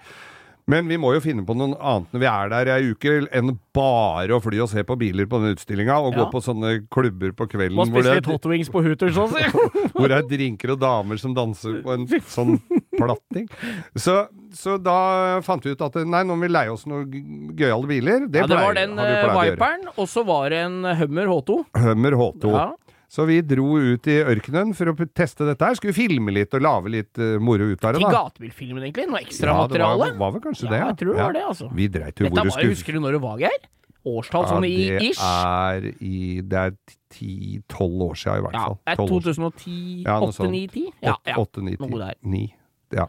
Men 0.69 0.89
vi 0.91 0.97
må 0.99 1.13
jo 1.15 1.21
finne 1.23 1.45
på 1.47 1.55
noe 1.55 1.77
annet 1.79 2.11
når 2.11 2.23
vi 2.25 2.27
er 2.27 2.49
der 2.51 2.69
ei 2.75 2.89
uke, 2.91 3.13
enn 3.39 3.53
bare 3.77 4.35
å 4.35 4.41
fly 4.43 4.59
og 4.65 4.71
se 4.73 4.83
på 4.83 4.97
biler 4.99 5.29
på 5.31 5.39
den 5.39 5.55
utstillinga, 5.55 5.95
og 6.03 6.17
Ja. 6.17 6.25
gå 6.25 6.33
på 6.33 6.41
sånne 6.43 6.73
klubber 6.91 7.31
på 7.39 7.47
kvelden 7.53 7.77
hvor 7.79 8.03
det, 8.03 8.27
hot 8.27 8.43
på 8.73 8.83
Hooters, 8.83 9.15
hvor 9.95 10.09
det 10.11 10.17
er 10.19 10.27
drinker 10.27 10.73
og 10.75 10.81
damer 10.83 11.21
som 11.23 11.37
danser 11.39 11.79
på 11.85 11.95
en 11.95 12.09
sånn 12.27 12.57
platting. 12.99 13.47
Så, 13.95 14.27
så 14.51 14.75
da 14.83 15.39
fant 15.47 15.63
vi 15.63 15.71
ut 15.77 15.85
at 15.87 16.01
nei, 16.03 16.25
nå 16.27 16.35
må 16.35 16.49
vi 16.49 16.51
leie 16.51 16.73
oss 16.75 16.83
noen 16.91 17.55
gøyale 17.55 17.87
biler. 17.87 18.27
Det, 18.27 18.43
Ja, 18.43 18.47
det 18.51 18.59
var 18.59 18.75
pleier- 18.75 18.81
den 18.83 18.99
har 18.99 19.07
vi 19.07 19.47
eh. 19.47 19.55
Viperen, 19.55 19.87
og 19.97 20.09
så 20.11 20.27
var 20.27 20.51
det 20.51 20.65
en 20.67 20.83
Hummer 20.99 21.31
H2. 21.31 21.61
Hummer 21.79 22.19
H2. 22.19 22.51
Ja. 22.57 22.67
Så 23.09 23.25
vi 23.29 23.39
dro 23.47 23.77
ut 23.79 24.07
i 24.11 24.17
ørkenen 24.27 24.73
for 24.75 24.91
å 24.91 24.95
teste 25.15 25.47
dette 25.47 25.63
her. 25.63 25.77
Skulle 25.79 25.95
filme 25.95 26.33
litt 26.35 26.53
og 26.59 26.65
lage 26.65 26.91
litt 26.91 27.21
uh, 27.23 27.37
moro 27.39 27.69
ut 27.71 27.85
av 27.87 27.95
det, 27.95 28.01
Til 28.03 28.11
gatebilfilmen, 28.11 28.83
egentlig? 28.83 29.07
Noe 29.07 29.21
Ja, 29.23 29.67
det 29.71 29.81
var, 29.81 30.13
var 30.19 30.33
vel 30.35 30.43
kanskje 30.43 30.67
Ja, 30.67 30.73
det. 30.75 30.81
jeg 30.83 30.97
tror 31.05 31.13
det 31.15 31.23
var 31.23 31.33
det, 31.39 31.45
altså. 31.47 31.71
Vi 31.73 31.87
dreit 31.89 32.19
jo 32.21 32.27
hvor 32.29 32.43
det 32.43 32.53
skulle 32.57 32.75
Husker 32.75 32.93
du 32.99 33.01
når 33.07 33.13
du 33.17 33.19
var, 33.23 33.39
her? 33.47 33.69
Årstall 34.07 34.45
Ja, 34.47 34.51
sånn 34.55 34.67
i 34.67 34.75
ish? 35.11 35.23
er 35.23 35.87
i 36.03 36.41
Det 36.47 36.59
er 36.67 36.75
ti-tolv 37.11 38.03
år 38.11 38.15
siden, 38.19 38.39
i 38.39 38.45
hvert 38.47 38.55
Ja, 38.59 38.65
fall. 38.67 38.79
det 38.87 38.97
12 38.97 39.11
år 39.11 39.23
siden. 39.23 39.51
2010? 39.57 40.05
Ja, 40.07 40.19
noe 40.21 40.33
sånt. 40.37 40.51
8-9-10? 40.51 40.93
Ja, 41.03 41.15
Åtte- 41.17 41.31
ja. 41.33 41.37
åtte, 41.43 41.63
ni, 41.63 41.77
ti, 41.77 41.83
noe 41.87 41.99
der. 42.03 42.15
ni. 42.23 42.45
Ja. 42.95 43.07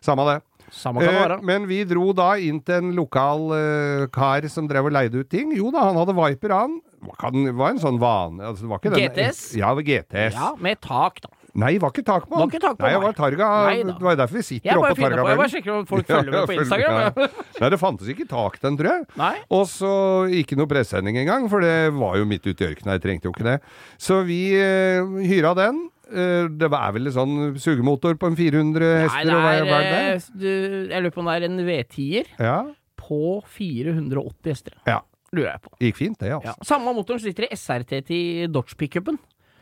Samme 0.00 0.26
det. 0.28 0.42
Samme 0.74 1.00
kan 1.00 1.08
det 1.08 1.14
Eh, 1.16 1.28
være. 1.28 1.38
men 1.42 1.66
vi 1.70 1.84
dro 1.88 2.12
da 2.12 2.34
inn 2.36 2.60
til 2.60 2.74
en 2.82 2.92
lokal 2.96 3.48
eh, 3.56 4.06
kar 4.12 4.46
som 4.52 4.68
drev 4.68 4.90
og 4.90 4.92
leide 4.92 5.20
ut 5.22 5.28
ting. 5.30 5.54
Jo 5.56 5.70
da, 5.74 5.86
han 5.88 5.96
hadde 5.96 6.14
Viper, 6.18 6.54
han. 6.54 6.78
Det 6.98 7.54
var 7.54 7.70
en 7.70 7.78
sånn 7.78 7.98
vane 8.02 8.42
altså, 8.42 8.66
GTS? 8.66 9.54
Ja, 9.56 9.70
det 9.74 9.82
var 9.82 9.86
GTS. 9.86 10.34
Ja, 10.34 10.54
med 10.58 10.80
tak, 10.82 11.20
da. 11.22 11.28
Nei, 11.58 11.72
det 11.74 11.82
var 11.82 11.90
ikke 11.90 12.04
tak 12.06 12.26
på 12.28 12.36
den. 12.38 12.50
Nei, 12.52 12.58
det 12.60 12.78
meg. 12.78 13.02
var 13.02 13.14
Targa. 13.16 13.46
Nei 13.66 13.78
det 13.82 13.94
var 14.04 14.16
derfor 14.20 14.36
vi 14.38 14.42
sitter 14.46 14.78
oppe 14.78 14.90
på 14.94 15.02
Targa. 15.02 15.22
på, 15.24 15.28
jeg 15.32 15.38
bare 15.40 15.52
sjekker 15.54 15.72
om 15.74 15.86
folk 15.88 16.06
følger 16.12 16.30
med 16.30 16.46
på 16.46 16.56
Instagram. 16.58 16.98
Ja, 17.00 17.28
Nei, 17.62 17.70
det 17.74 17.78
fantes 17.80 18.10
ikke 18.12 18.26
tak 18.30 18.60
den, 18.62 18.76
tror 18.78 18.90
jeg. 18.92 19.06
Nei? 19.18 19.32
Og 19.56 19.64
så 19.70 19.92
ikke 20.38 20.58
noe 20.60 20.70
pressending 20.70 21.18
engang, 21.18 21.48
for 21.50 21.64
det 21.64 21.72
var 21.96 22.18
jo 22.20 22.28
midt 22.30 22.46
ute 22.46 22.62
i 22.62 22.68
ørkenen, 22.68 22.92
jeg 22.98 23.02
trengte 23.06 23.26
jo 23.30 23.34
ikke 23.34 23.46
det. 23.48 23.56
Så 23.98 24.20
vi 24.28 24.42
eh, 24.60 25.02
hyra 25.26 25.54
den. 25.58 25.88
Eh, 26.08 26.48
det 26.48 26.68
er 26.72 26.92
vel 26.96 27.06
en 27.10 27.12
sånn 27.12 27.36
sugemotor 27.60 28.14
på 28.16 28.30
en 28.30 28.36
400 28.38 28.80
Nei, 28.80 29.02
hester? 29.04 29.28
det 29.28 29.34
er, 29.34 29.64
hva 29.68 29.78
er 29.78 29.90
det? 29.92 30.00
eh, 30.14 30.28
du, 30.40 30.48
Jeg 30.92 31.02
lurer 31.04 31.14
på 31.14 31.20
om 31.20 31.26
det 31.28 31.34
er 31.36 31.46
en 31.48 31.58
V10-er 31.66 32.26
Ja, 32.40 32.58
på 32.96 33.42
480 33.44 34.52
hester. 34.52 34.72
ja. 34.88 35.00
Lurer 35.36 35.50
jeg 35.52 35.60
på. 35.60 35.70
Gikk 35.84 35.96
fint, 35.98 36.18
det, 36.22 36.28
Ja. 36.30 36.38
altså. 36.40 36.64
Samme 36.64 36.94
motoren 36.96 37.20
sitter 37.20 37.44
i 37.44 37.52
SRT 37.54 37.90
til 38.08 38.48
Dodge-pickupen. 38.48 39.18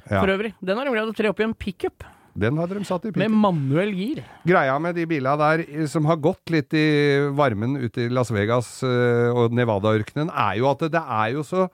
Ja. 0.08 0.20
For 0.22 0.28
øvrig. 0.30 0.52
Den 0.62 0.78
har 0.78 0.84
de 0.86 0.92
greid 0.94 1.08
å 1.10 1.14
tre 1.16 1.26
opp 1.32 1.40
i 1.40 1.42
en 1.42 1.54
pickup 1.58 2.04
Den 2.38 2.56
hadde 2.56 2.76
de 2.78 2.84
satt 2.86 3.02
i 3.02 3.08
med 3.10 3.14
pitten. 3.26 3.34
manuell 3.34 3.90
gir. 3.92 4.20
Greia 4.46 4.78
med 4.78 4.94
de 4.94 5.04
bila 5.10 5.34
der 5.36 5.64
eh, 5.66 5.86
som 5.90 6.04
har 6.06 6.16
gått 6.22 6.46
litt 6.54 6.70
i 6.72 7.18
varmen 7.34 7.74
ute 7.82 8.04
i 8.06 8.08
Las 8.08 8.30
Vegas 8.30 8.80
og 8.84 9.50
Nevada-ørkenen, 9.58 10.30
er 10.30 10.58
jo 10.60 10.70
at 10.70 10.78
det 10.86 11.02
er 11.02 11.32
jo 11.34 11.42
så 11.42 11.66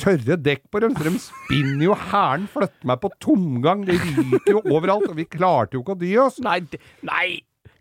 tørre 0.00 0.36
dekk 0.40 0.64
på 0.72 0.82
dem, 0.84 0.94
så 0.96 1.08
de 1.08 1.20
spinner 1.22 1.84
jo 1.88 1.96
hæren 2.10 2.46
flytter 2.52 2.88
meg 2.90 3.02
på 3.02 3.10
tomgang. 3.22 3.84
Det 3.88 3.98
ryker 4.00 4.56
jo 4.58 4.62
overalt, 4.74 5.08
og 5.10 5.18
vi 5.18 5.28
klarte 5.30 5.78
jo 5.78 5.84
ikke 5.84 5.96
å 5.96 6.00
dy 6.02 6.14
oss. 6.26 6.40
Nei, 6.44 6.60
nei! 7.06 7.28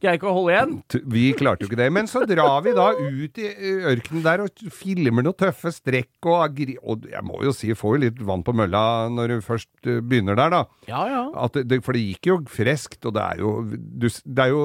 Greier 0.01 0.17
ikke 0.19 0.27
å 0.29 0.33
holde 0.35 0.53
igjen. 0.55 0.73
Vi 1.13 1.23
klarte 1.37 1.63
jo 1.65 1.69
ikke 1.69 1.79
det. 1.79 1.87
Men 1.95 2.09
så 2.11 2.25
drar 2.27 2.61
vi 2.65 2.73
da 2.75 2.89
ut 2.97 3.39
i 3.41 3.47
ørkenen 3.93 4.23
der 4.25 4.43
og 4.45 4.65
filmer 4.75 5.23
noen 5.25 5.37
tøffe 5.39 5.71
strekk 5.73 6.29
og. 6.29 6.59
Og 6.85 7.07
jeg 7.09 7.23
må 7.25 7.39
jo 7.45 7.53
si, 7.55 7.71
får 7.77 7.95
jo 7.95 8.01
litt 8.05 8.19
vann 8.27 8.43
på 8.45 8.53
mølla 8.55 8.83
når 9.13 9.35
du 9.35 9.37
først 9.45 9.69
eh, 9.87 10.01
begynner 10.03 10.35
der, 10.39 10.51
da. 10.53 10.63
Ja, 10.89 11.05
ja. 11.09 11.23
Det, 11.55 11.65
det, 11.71 11.81
for 11.85 11.95
det 11.97 12.03
gikk 12.05 12.29
jo 12.33 12.37
freskt, 12.51 13.01
og 13.07 13.15
det 13.17 13.23
er 13.23 13.41
jo 13.41 13.55
du, 13.71 14.07
Det 14.09 14.43
er 14.45 14.51
jo 14.53 14.61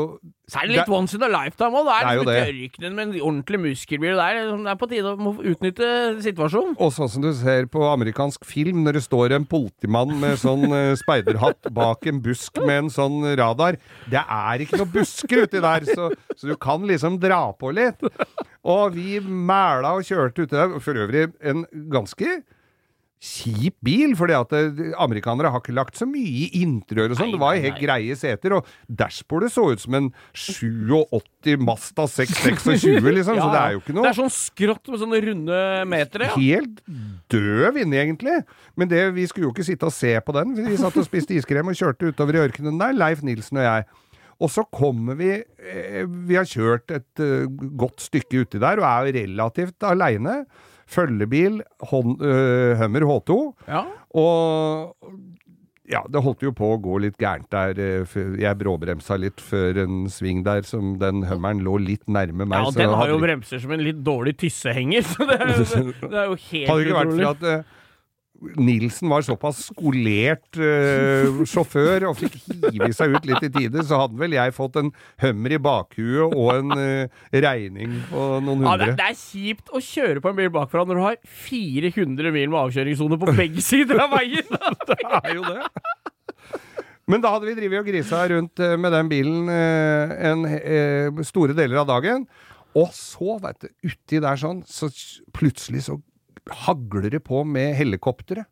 Så 0.51 0.59
er 0.61 0.67
det 0.67 0.75
litt 0.77 0.89
Det- 0.91 0.95
once 0.99 1.15
in 1.15 1.23
a 1.23 1.29
lifetime 1.31 1.79
òg. 1.79 1.87
Det 1.87 1.95
er 1.95 2.01
Det 2.01 2.11
er 2.11 2.17
jo 2.19 2.25
det. 2.27 2.37
ikke 2.41 2.67
ørkenen 2.67 2.95
med 2.99 3.07
en 3.07 3.21
ordentlig 3.23 3.61
muskelbil. 3.63 4.17
Det 4.19 4.27
er, 4.27 4.51
det 4.51 4.73
er 4.75 4.79
på 4.81 4.89
tide 4.91 5.13
å 5.15 5.35
utnytte 5.53 5.89
situasjonen. 6.27 6.75
Og 6.83 6.91
sånn 6.93 7.09
som 7.13 7.23
du 7.23 7.31
ser 7.39 7.67
på 7.71 7.85
amerikansk 7.87 8.45
film, 8.45 8.83
når 8.85 8.99
det 8.99 9.05
står 9.07 9.37
en 9.39 9.47
politimann 9.47 10.13
med 10.21 10.37
sånn 10.43 10.67
eh, 10.75 10.95
speiderhatt 10.99 11.71
bak 11.73 12.05
en 12.11 12.21
busk 12.25 12.59
med 12.67 12.85
en 12.85 12.91
sånn 12.91 13.21
radar. 13.39 13.79
Det 14.11 14.21
er 14.27 14.67
ikke 14.67 14.81
noe 14.83 14.91
busker 15.31 15.47
uti 15.47 15.63
der, 15.63 15.89
så, 15.95 16.11
så 16.37 16.51
du 16.51 16.57
kan 16.61 16.87
liksom 16.87 17.19
dra 17.21 17.51
på 17.53 17.73
litt. 17.75 18.03
Og 18.65 18.97
vi 18.97 19.21
mæla 19.21 19.97
og 19.99 20.07
kjørte 20.07 20.47
uti 20.47 20.57
der. 20.57 20.79
For 20.81 20.97
øvrig 20.97 21.31
en 21.41 21.67
ganske 21.93 22.41
kjip 23.21 23.75
bil, 23.85 24.15
fordi 24.17 24.33
at 24.33 24.53
eh, 24.57 24.95
amerikanere 24.97 25.51
har 25.53 25.61
ikke 25.61 25.75
lagt 25.77 25.99
så 25.99 26.07
mye 26.09 26.25
i 26.25 26.63
interiør 26.63 27.13
og 27.13 27.19
sånn. 27.19 27.35
Det 27.35 27.41
var 27.43 27.53
nei, 27.53 27.65
helt 27.67 27.77
nei. 27.77 27.83
greie 27.83 28.17
seter, 28.17 28.55
og 28.57 28.71
dashbordet 28.89 29.51
så 29.53 29.67
ut 29.75 29.83
som 29.83 29.99
en 29.99 30.09
87 30.33 31.51
Masta 31.61 32.07
626, 32.09 32.97
liksom. 33.05 33.37
Så 33.37 33.51
det 33.53 33.61
er 33.61 33.77
jo 33.77 33.83
ikke 33.83 33.97
noe 33.99 34.07
Det 34.07 34.13
er 34.15 34.19
sånn 34.23 34.33
skrått 34.33 34.89
med 34.89 35.03
sånne 35.05 35.21
runde 35.27 35.61
metere. 35.93 36.31
Ja. 36.33 36.41
Helt 36.41 36.81
døv 37.33 37.83
inne, 37.85 38.01
egentlig. 38.07 38.41
Men 38.81 38.89
det, 38.89 39.05
vi 39.19 39.29
skulle 39.29 39.51
jo 39.51 39.53
ikke 39.53 39.69
sitte 39.69 39.91
og 39.91 39.97
se 39.97 40.17
på 40.25 40.37
den. 40.41 40.57
Vi 40.57 40.81
satt 40.81 40.97
og 40.97 41.05
spiste 41.05 41.37
iskrem 41.37 41.69
og 41.69 41.77
kjørte 41.77 42.15
utover 42.15 42.41
i 42.41 42.45
ørkenen 42.47 42.81
der, 42.81 42.97
Leif 42.97 43.21
Nilsen 43.27 43.61
og 43.61 43.69
jeg. 43.69 43.91
Og 44.41 44.49
så 44.53 44.65
kommer 44.73 45.19
vi 45.21 45.31
eh, 45.37 46.05
Vi 46.29 46.39
har 46.39 46.49
kjørt 46.49 46.91
et 46.97 47.21
eh, 47.23 47.45
godt 47.81 48.01
stykke 48.07 48.45
uti 48.47 48.61
der 48.63 48.81
og 48.81 48.87
er 48.89 49.11
jo 49.11 49.17
relativt 49.21 49.87
aleine. 49.87 50.43
Følgebil, 50.91 51.61
Hon- 51.93 52.17
uh, 52.19 52.73
Hummer 52.81 53.05
H2. 53.07 53.35
Ja. 53.71 53.85
Og 54.19 54.97
ja, 55.91 56.01
det 56.11 56.23
holdt 56.23 56.43
jo 56.43 56.51
på 56.55 56.73
å 56.75 56.79
gå 56.83 56.97
litt 57.03 57.17
gærent 57.19 57.47
der. 57.51 57.79
Jeg 58.39 58.59
bråbremsa 58.59 59.17
litt 59.19 59.43
før 59.43 59.79
en 59.85 60.05
sving 60.11 60.43
der, 60.47 60.63
som 60.67 60.97
den 60.99 61.25
Hummeren 61.27 61.63
lå 61.67 61.77
litt 61.83 62.07
nærme 62.11 62.47
meg. 62.47 62.67
Ja, 62.67 62.75
den 62.75 62.95
har 62.99 63.11
jo 63.11 63.19
bremser 63.23 63.63
som 63.63 63.75
en 63.75 63.83
litt 63.87 64.03
dårlig 64.07 64.37
tyssehenger. 64.43 65.07
Så 65.07 65.27
det 65.31 65.39
er, 65.39 65.55
det, 65.59 65.85
det 66.13 66.21
er 66.25 66.31
jo 66.31 66.39
helt 66.49 66.71
Hadde 66.71 66.81
det 66.81 66.89
ikke 66.89 66.99
vært 67.01 67.15
utrolig. 67.15 67.27
for 67.27 67.55
at 67.61 67.80
Nilsen 68.41 69.11
var 69.13 69.25
såpass 69.27 69.59
skolert 69.69 70.57
uh, 70.57 71.43
sjåfør 71.45 72.07
og 72.09 72.17
fikk 72.17 72.39
hive 72.73 72.89
seg 72.97 73.13
ut 73.13 73.27
litt 73.29 73.45
i 73.45 73.51
tide, 73.53 73.85
så 73.85 73.99
hadde 74.03 74.17
vel 74.21 74.37
jeg 74.37 74.55
fått 74.57 74.79
en 74.81 74.89
hummer 75.21 75.55
i 75.57 75.61
bakhuet 75.61 76.33
og 76.33 76.49
en 76.55 76.73
uh, 76.73 77.23
regning 77.35 77.99
på 78.09 78.27
noen 78.47 78.65
Ja, 78.65 78.77
det, 78.81 78.91
hundre. 78.91 78.97
det 78.97 79.09
er 79.11 79.19
kjipt 79.21 79.73
å 79.77 79.83
kjøre 79.85 80.25
på 80.25 80.33
en 80.33 80.39
bil 80.41 80.53
bakfra 80.55 80.87
når 80.89 81.01
du 81.01 81.05
har 81.05 81.19
400 81.51 82.33
mil 82.33 82.49
med 82.49 82.61
avkjøringssone 82.65 83.21
på 83.21 83.37
begge 83.37 83.65
sider 83.65 84.01
av 84.07 84.15
veien. 84.17 84.49
Det 84.91 84.99
er 85.05 85.35
jo 85.37 85.45
det. 85.45 85.61
Men 87.11 87.23
da 87.23 87.33
hadde 87.35 87.49
vi 87.49 87.57
drevet 87.59 87.83
og 87.83 87.89
grisa 87.91 88.23
rundt 88.31 88.61
eh, 88.63 88.77
med 88.79 88.93
den 88.95 89.09
bilen 89.11 89.49
en, 89.51 90.45
eh, 90.47 91.23
store 91.27 91.57
deler 91.59 91.83
av 91.83 91.89
dagen. 91.91 92.25
Og 92.79 92.93
så, 92.95 93.35
veit 93.43 93.65
du, 93.65 93.71
uti 93.91 94.21
der 94.23 94.39
sånn, 94.39 94.63
så 94.69 94.87
plutselig 95.35 95.89
så 95.89 95.97
hagler 96.67 97.11
det 97.17 97.23
på 97.27 97.45
med 97.47 97.77
helikoptre. 97.79 98.47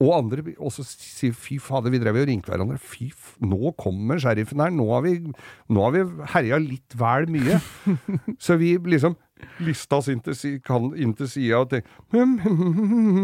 Og 0.00 0.14
andre 0.16 0.54
også 0.56 0.84
sier 0.86 1.34
fy 1.36 1.58
fader, 1.60 1.92
vi 1.92 2.00
drev 2.00 2.16
jo 2.16 2.22
og 2.24 2.30
ringte 2.30 2.48
hverandre. 2.48 2.78
Fy, 2.80 3.10
nå 3.44 3.74
kommer 3.80 4.20
sheriffen 4.22 4.62
her. 4.64 4.72
Nå 4.72 4.86
har 4.94 5.04
vi, 5.04 5.18
nå 5.68 5.82
har 5.84 5.92
vi 5.92 6.04
herja 6.32 6.60
litt 6.62 6.96
vel 6.96 7.28
mye. 7.32 7.58
så 8.44 8.56
vi 8.60 8.78
liksom 8.80 9.18
lista 9.64 10.00
oss 10.00 10.08
inn 10.12 10.22
til, 10.24 10.36
inn 10.96 11.12
til 11.16 11.28
sida 11.28 11.60
og 11.62 11.70
tenkte 11.72 12.24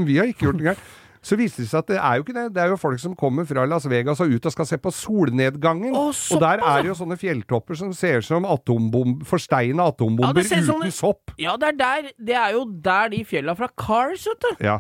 Vi 0.09 0.17
har 0.21 0.29
ikke 0.29 0.49
gjort 0.49 0.61
noe 0.61 0.69
gærent. 0.71 0.87
Så 1.27 1.35
viste 1.39 1.65
det 1.65 1.71
seg 1.73 1.81
at 1.83 1.89
det 1.91 1.97
er 1.99 2.19
jo 2.21 2.23
ikke 2.27 2.35
det. 2.37 2.45
Det 2.55 2.63
er 2.63 2.71
jo 2.71 2.79
folk 2.79 3.01
som 3.03 3.15
kommer 3.19 3.47
fra 3.49 3.65
Las 3.67 3.89
Vegas 3.91 4.21
og 4.23 4.31
ut 4.31 4.47
og 4.47 4.55
skal 4.55 4.69
se 4.69 4.79
på 4.79 4.93
solnedgangen. 4.95 5.95
Å, 5.97 6.05
og 6.15 6.43
der 6.45 6.63
er 6.63 6.85
det 6.85 6.93
jo 6.93 6.99
sånne 7.01 7.17
fjelltopper 7.19 7.79
som 7.81 7.91
ser 7.97 8.21
ut 8.23 8.29
som 8.29 8.47
atombom, 8.47 9.17
forsteina 9.27 9.89
atombomber 9.91 10.45
Ja, 10.45 10.47
uten 10.53 10.69
sånne... 10.69 10.91
sopp. 10.95 11.35
Ja, 11.43 11.57
det 11.59 11.73
er, 11.73 11.81
der, 11.81 12.13
det 12.31 12.37
er 12.39 12.55
jo 12.55 12.63
der 12.85 13.11
de 13.17 13.25
fjella 13.27 13.57
fra 13.59 13.69
Cars, 13.75 14.29
vet 14.31 14.47
du. 14.47 14.53
Ja. 14.69 14.79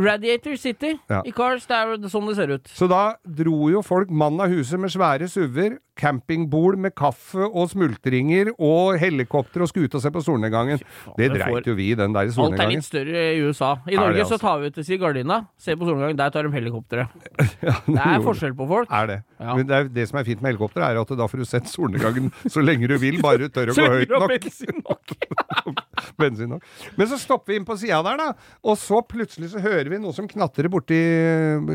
Radiator 0.00 0.54
City 0.56 0.94
Ja. 1.10 1.20
i 1.26 1.32
Cars. 1.34 1.66
Det 1.66 1.76
er 1.76 2.08
sånn 2.08 2.28
det 2.30 2.36
ser 2.38 2.54
ut. 2.54 2.70
Så 2.70 2.86
da 2.90 3.16
dro 3.26 3.66
jo 3.72 3.82
folk 3.84 4.10
mann 4.14 4.38
av 4.40 4.52
huset 4.54 4.78
med 4.80 4.92
svære 4.94 5.26
SUV-er, 5.28 5.80
campingbol 6.00 6.78
med 6.80 6.94
kaffe 6.96 7.44
og 7.46 7.68
smultringer 7.72 8.50
og 8.56 8.96
helikopter 9.00 9.64
og 9.64 9.70
skute 9.70 9.90
ut 9.90 9.96
og 9.98 10.02
se 10.04 10.12
på 10.14 10.22
solnedgangen. 10.24 10.80
Det 11.18 11.28
det 11.30 11.40
dreit 11.40 11.66
jo 11.68 11.74
vi 11.76 11.90
i, 11.92 11.96
den 11.98 12.14
der 12.16 12.30
solnedgangen. 12.32 12.60
Alt 12.60 12.66
er 12.66 12.74
litt 12.76 12.86
større 12.88 13.24
i 13.34 13.40
USA. 13.44 13.70
I 13.86 13.94
Er 13.96 14.00
Norge 14.00 14.16
det, 14.18 14.26
så 14.26 14.36
altså? 14.36 14.40
tar 14.46 14.58
vi 14.62 14.70
ut 14.70 14.78
til 14.80 15.00
Gardina, 15.00 15.38
ser 15.60 15.78
på 15.80 15.88
solnedgangen, 15.88 16.18
der 16.20 16.32
tar 16.34 16.48
de 16.48 16.52
helikopteret. 16.56 17.16
Ja, 17.60 17.74
Det 17.86 18.00
er 18.00 18.22
forskjell 18.24 18.54
på 18.56 18.66
folk. 18.70 18.88
Er 18.90 19.06
det. 19.10 19.18
Ja. 19.40 19.54
Men 19.56 19.66
det, 19.68 19.76
er, 19.76 19.88
det 19.92 20.06
som 20.08 20.18
er 20.20 20.24
fint 20.28 20.40
med 20.42 20.54
helikopter, 20.54 20.84
er 20.86 21.00
at 21.00 21.12
da 21.18 21.26
får 21.28 21.42
du 21.42 21.48
sett 21.48 21.68
solnedgangen 21.70 22.30
så 22.54 22.62
lenge 22.64 22.88
du 22.88 22.96
vil, 23.02 23.20
bare 23.22 23.44
du 23.44 23.48
tør 23.52 23.72
å 23.72 23.76
gå 23.76 23.88
høyt 23.96 24.14
nok. 24.14 24.28
bensin 24.30 24.84
nok. 24.84 25.16
Bensin 26.20 26.54
nok. 26.54 26.64
Men 26.96 27.10
så 27.10 27.18
stopper 27.20 27.52
vi 27.52 27.60
inn 27.60 27.66
på 27.68 27.76
sida 27.80 28.00
der, 28.06 28.20
da. 28.20 28.54
Og 28.64 28.78
så 28.80 29.02
plutselig 29.06 29.52
så 29.52 29.62
hører 29.62 29.90
vi 29.92 30.00
noe 30.02 30.16
som 30.16 30.28
knatrer 30.30 30.70
borti 30.72 30.98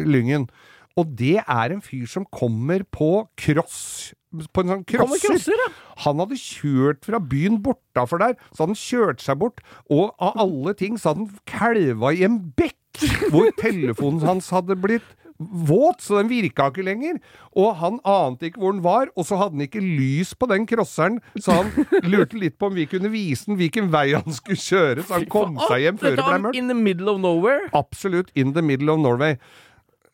lyngen. 0.09 0.47
Og 0.95 1.09
det 1.19 1.41
er 1.43 1.73
en 1.75 1.81
fyr 1.83 2.05
som 2.07 2.25
kommer 2.31 2.85
på 2.87 3.25
cross. 3.39 4.13
På 4.55 4.63
en 4.63 4.71
sånn 4.71 4.85
crosser. 4.87 5.27
crosser, 5.27 5.59
ja. 5.59 5.67
Han 6.05 6.19
hadde 6.23 6.37
kjørt 6.39 7.05
fra 7.07 7.19
byen 7.23 7.61
bortafor 7.63 8.19
der, 8.19 8.33
så 8.51 8.63
hadde 8.63 8.73
han 8.75 8.79
kjørt 8.79 9.23
seg 9.23 9.39
bort, 9.39 9.61
og 9.91 10.15
av 10.23 10.39
alle 10.43 10.73
ting 10.75 10.97
så 10.99 11.11
hadde 11.13 11.27
han 11.27 11.43
kalva 11.47 12.11
i 12.15 12.25
en 12.27 12.41
bekk, 12.55 13.05
hvor 13.31 13.51
telefonen 13.59 14.23
hans 14.27 14.49
hadde 14.55 14.75
blitt 14.79 15.07
våt, 15.35 15.99
så 15.99 16.21
den 16.21 16.29
virka 16.31 16.69
ikke 16.71 16.83
lenger. 16.87 17.17
Og 17.59 17.73
han 17.81 17.97
ante 18.07 18.47
ikke 18.47 18.61
hvor 18.63 18.71
den 18.75 18.83
var, 18.85 19.11
og 19.19 19.27
så 19.27 19.39
hadde 19.39 19.57
han 19.57 19.65
ikke 19.67 19.83
lys 19.83 20.31
på 20.39 20.47
den 20.51 20.67
crosseren, 20.67 21.19
så 21.35 21.59
han 21.59 21.71
lurte 22.07 22.39
litt 22.39 22.55
på 22.59 22.69
om 22.71 22.75
vi 22.77 22.87
kunne 22.91 23.11
vise 23.11 23.49
den 23.49 23.59
hvilken 23.59 23.91
vei 23.91 24.13
han 24.15 24.35
skulle 24.35 24.59
kjøre, 24.63 25.03
så 25.03 25.19
han 25.19 25.27
kom 25.31 25.59
seg 25.67 25.83
hjem 25.83 25.99
før 25.99 26.15
det 26.15 26.27
ble 26.27 26.41
mørkt. 26.47 26.59
In 26.59 26.71
the 26.71 26.79
middle 26.79 27.11
of 27.11 27.19
nowhere. 27.23 27.67
Absolutt 27.75 28.31
in 28.35 28.55
the 28.55 28.63
middle 28.63 28.95
of 28.95 29.03
Norway. 29.03 29.35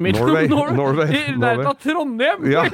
Middle 0.02 0.26
Norway, 0.26 0.48
Norway. 0.50 0.78
Norway, 0.78 1.08
I 1.12 1.36
nærheten 1.38 1.70
av 1.70 1.78
Trondheim. 1.82 2.48
Ja. 2.52 2.66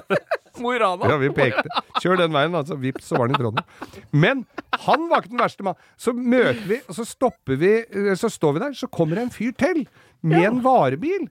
Mo 0.62 0.72
i 0.74 0.78
Rana. 0.78 1.08
Ja, 1.10 1.18
vi 1.18 1.30
pekte. 1.34 1.82
Kjør 2.02 2.20
den 2.22 2.34
veien, 2.34 2.54
altså. 2.54 2.76
Vips, 2.78 3.08
så 3.08 3.18
var 3.18 3.28
han 3.28 3.34
i 3.34 3.40
Trondheim. 3.40 4.02
Men 4.14 4.42
han 4.86 5.08
var 5.10 5.22
ikke 5.22 5.32
den 5.34 5.42
verste 5.42 5.66
mannen. 5.66 5.88
Så 5.98 6.14
møter 6.14 6.62
vi, 6.70 6.80
og 6.86 6.98
så 6.98 7.06
stopper 7.08 7.58
vi, 7.60 7.72
eh, 7.82 8.12
så 8.18 8.30
står 8.30 8.56
vi 8.56 8.64
der, 8.66 8.76
så 8.78 8.90
kommer 8.90 9.18
det 9.18 9.26
en 9.26 9.34
fyr 9.34 9.54
til 9.58 9.86
med 10.24 10.46
en 10.50 10.60
varebil. 10.64 11.26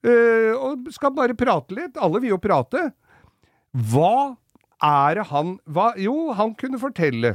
Uh, 0.00 0.54
og 0.56 0.86
skal 0.94 1.12
bare 1.12 1.36
prate 1.36 1.76
litt. 1.76 1.98
Alle 2.00 2.22
vil 2.22 2.32
jo 2.32 2.40
prate. 2.40 2.86
Hva 3.92 4.36
er 4.80 5.18
det 5.18 5.26
han 5.28 5.58
hva, 5.68 5.90
Jo, 6.00 6.30
han 6.38 6.54
kunne 6.56 6.80
fortelle. 6.80 7.34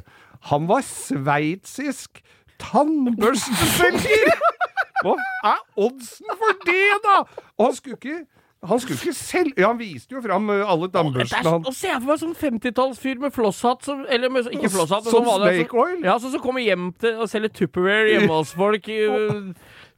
Han 0.50 0.66
var 0.70 0.82
sveitsisk 0.86 2.24
tannbørsteselger! 2.62 4.34
Hva 5.06 5.52
er 5.52 5.62
oddsen 5.88 6.40
for 6.40 6.64
det, 6.66 6.88
da?! 7.06 7.20
Og 7.60 7.70
han 7.70 7.78
skulle 7.78 8.00
ikke 8.00 8.24
han 8.66 8.80
skulle 8.82 8.98
ikke 8.98 9.14
selv 9.14 9.60
Ja, 9.60 9.68
han 9.68 9.78
viste 9.78 10.16
jo 10.16 10.22
fram 10.24 10.50
eh, 10.50 10.64
alle 10.66 10.88
tannbørstene 10.90 11.52
han 11.52 11.68
Og 11.70 11.76
se 11.76 11.92
for 11.92 12.08
meg 12.10 12.22
sånn 12.22 12.36
50-tallsfyr 12.40 13.20
med 13.22 13.34
flosshatt 13.36 13.86
som 13.86 14.06
Eller 14.10 14.32
med, 14.34 14.48
ikke 14.50 14.72
flosshatt, 14.74 15.06
men 15.06 15.14
Som 15.14 15.28
vanlig, 15.28 15.52
altså. 15.52 15.68
Snake 15.68 15.84
Oil? 15.84 16.00
Ja, 16.08 16.16
som 16.24 16.42
kommer 16.42 16.66
hjem 16.66 16.88
til 17.02 17.20
og 17.22 17.30
selger 17.30 17.54
Tupperware 17.54 18.16
hjemme 18.16 18.34
hos 18.40 18.56
folk. 18.58 18.90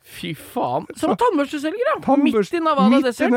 Fy 0.08 0.32
faen. 0.40 0.86
Som 0.96 1.12
tannbørsteselger, 1.20 1.82
ja! 1.92 2.16
Midt 2.22 2.54
i 2.56 2.62
Navada 2.64 3.00
i 3.02 3.04
Desert. 3.04 3.34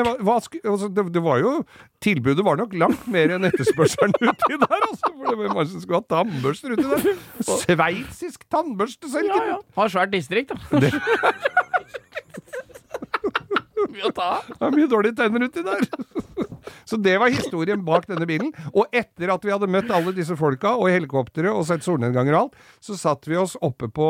Sku- 0.47 0.61
altså, 0.63 0.89
det, 0.95 1.05
det 1.17 1.23
var 1.25 1.41
jo 1.43 1.57
Tilbudet 2.01 2.45
var 2.47 2.57
nok 2.61 2.73
langt 2.79 3.03
mer 3.11 3.35
enn 3.35 3.49
etterspørselen 3.49 4.15
uti 4.23 4.55
der, 4.55 4.85
altså. 4.87 5.11
For 5.11 5.25
det 5.27 5.35
var 5.41 5.51
mange 5.57 5.67
som 5.73 5.83
skulle 5.83 6.01
ha 6.01 6.07
tannbørster 6.15 6.77
uti 6.77 6.87
der. 6.87 7.19
Sveitsisk 7.51 8.47
tannbørsteselger! 8.55 9.35
Ja, 9.35 9.57
ja. 9.57 9.59
Har 9.81 9.93
svært 9.93 10.15
distrikt, 10.15 10.55
da. 10.55 10.57
Mye 13.91 14.07
å 14.07 14.13
ta 14.15 14.27
av. 14.39 14.49
Det 14.55 14.67
er 14.69 14.75
mye 14.77 14.89
dårlige 14.91 15.17
tenner 15.19 15.45
uti 15.49 15.63
der. 15.67 15.87
Så 16.87 16.99
det 17.01 17.17
var 17.21 17.33
historien 17.33 17.81
bak 17.87 18.07
denne 18.11 18.27
bilen. 18.29 18.53
Og 18.71 18.93
etter 18.97 19.33
at 19.35 19.45
vi 19.47 19.53
hadde 19.53 19.69
møtt 19.71 19.91
alle 19.95 20.13
disse 20.17 20.37
folka 20.39 20.77
og 20.79 20.91
helikopteret 20.93 21.51
og 21.53 21.65
sett 21.69 21.85
solnedganger 21.87 22.37
og 22.37 22.41
alt, 22.45 22.59
så 22.85 22.97
satte 22.99 23.33
vi 23.33 23.39
oss 23.41 23.57
oppe 23.65 23.89
på 23.93 24.07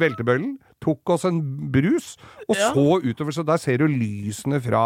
veltebøylen, 0.00 0.56
tok 0.86 1.10
oss 1.16 1.24
en 1.26 1.40
brus 1.74 2.12
og 2.48 2.54
Ja. 2.56 2.70
så 2.72 2.86
utover. 3.02 3.34
Så 3.34 3.42
der 3.46 3.56
ser 3.58 3.76
du 3.82 3.86
lysene 3.90 4.60
fra 4.62 4.84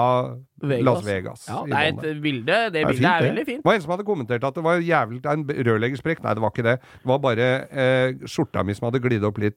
Vegas. 0.63 0.85
Las 0.89 1.05
Vegas. 1.07 1.45
Ja, 1.49 1.61
det 1.69 1.73
er 1.77 1.89
et 2.11 2.23
bilde. 2.23 2.47
Det 2.47 2.73
Det 2.73 2.83
er 2.83 2.87
bildet 2.89 3.05
er 3.11 3.23
veldig 3.29 3.45
fint. 3.47 3.61
Det 3.63 3.65
var 3.69 3.75
en 3.79 3.81
som 3.85 3.91
hadde 3.95 4.05
kommentert 4.09 4.45
at 4.45 4.55
det 4.55 4.65
var 4.65 4.81
jævlig 4.81 5.21
en 5.27 5.45
rørleggersprekk. 5.69 6.23
Nei, 6.25 6.35
det 6.35 6.43
var 6.43 6.51
ikke 6.55 6.67
det. 6.71 6.77
Det 6.81 7.07
var 7.13 7.19
bare 7.19 7.49
eh, 7.71 8.13
skjorta 8.27 8.65
mi 8.65 8.73
som 8.75 8.89
hadde 8.91 9.01
glidd 9.05 9.25
opp 9.29 9.39
litt. 9.39 9.57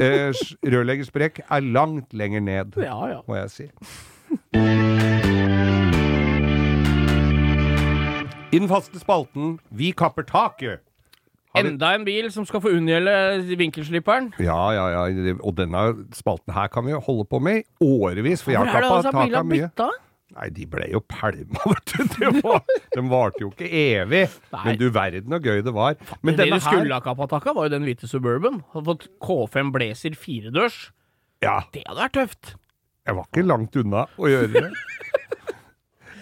Eh, 0.00 0.32
rørleggersprekk 0.64 1.40
er 1.50 1.60
langt 1.60 2.12
lenger 2.16 2.40
ned, 2.40 2.72
Ja, 2.88 2.98
ja. 3.12 3.20
må 3.28 3.36
jeg 3.36 3.50
si. 3.50 3.68
I 8.52 8.58
den 8.58 8.68
faste 8.68 9.00
spalten 9.00 9.58
Vi 9.70 9.92
kapper 9.96 10.22
taket. 10.28 10.80
Enda 11.58 11.90
en 11.96 12.04
bil 12.06 12.30
som 12.32 12.46
skal 12.48 12.62
få 12.64 12.70
unngjelde 12.78 13.12
vinkelslipperen. 13.60 14.30
Ja, 14.40 14.60
ja, 14.72 14.86
ja. 14.94 15.34
Og 15.44 15.56
denne 15.58 15.82
spalten 16.16 16.54
her 16.56 16.70
kan 16.72 16.86
vi 16.86 16.92
holde 16.96 17.26
på 17.28 17.40
med 17.44 17.60
i 17.62 17.66
årevis, 17.84 18.40
for 18.44 18.54
jeg 18.54 18.62
har 18.62 18.70
det 18.70 18.80
kappa 18.88 19.12
bilen 19.24 19.38
av 19.42 19.50
mye. 19.50 19.68
bytta? 19.68 19.90
Nei, 20.32 20.46
de 20.56 20.64
ble 20.64 20.86
jo 20.94 21.02
pælma, 21.12 21.60
vet 21.74 21.92
du. 21.92 22.04
De, 22.16 22.30
var, 22.40 22.62
de 22.94 23.02
varte 23.10 23.42
jo 23.44 23.50
ikke 23.52 23.68
evig. 23.68 24.22
Nei. 24.54 24.62
Men 24.64 24.78
du 24.80 24.86
verden 24.94 25.36
så 25.36 25.40
gøy 25.44 25.60
det 25.66 25.74
var. 25.76 25.98
Men 26.24 26.38
det 26.38 26.46
denne 26.46 26.56
du 26.56 26.64
skulle 26.64 26.96
ha 26.96 27.04
kappa 27.04 27.28
var 27.52 27.68
jo 27.68 27.74
den 27.74 27.84
hvite 27.84 28.08
Suburban. 28.08 28.62
Hadde 28.72 28.86
fått 28.88 29.08
K5 29.20 29.74
Blazer 29.76 30.16
firedørs. 30.16 30.86
Ja, 31.44 31.58
Det 31.74 31.84
hadde 31.84 32.00
vært 32.00 32.16
tøft. 32.16 32.54
jeg 33.04 33.16
var 33.18 33.28
ikke 33.28 33.44
langt 33.44 33.76
unna 33.76 34.06
å 34.16 34.30
gjøre 34.30 34.52
det. 34.56 34.64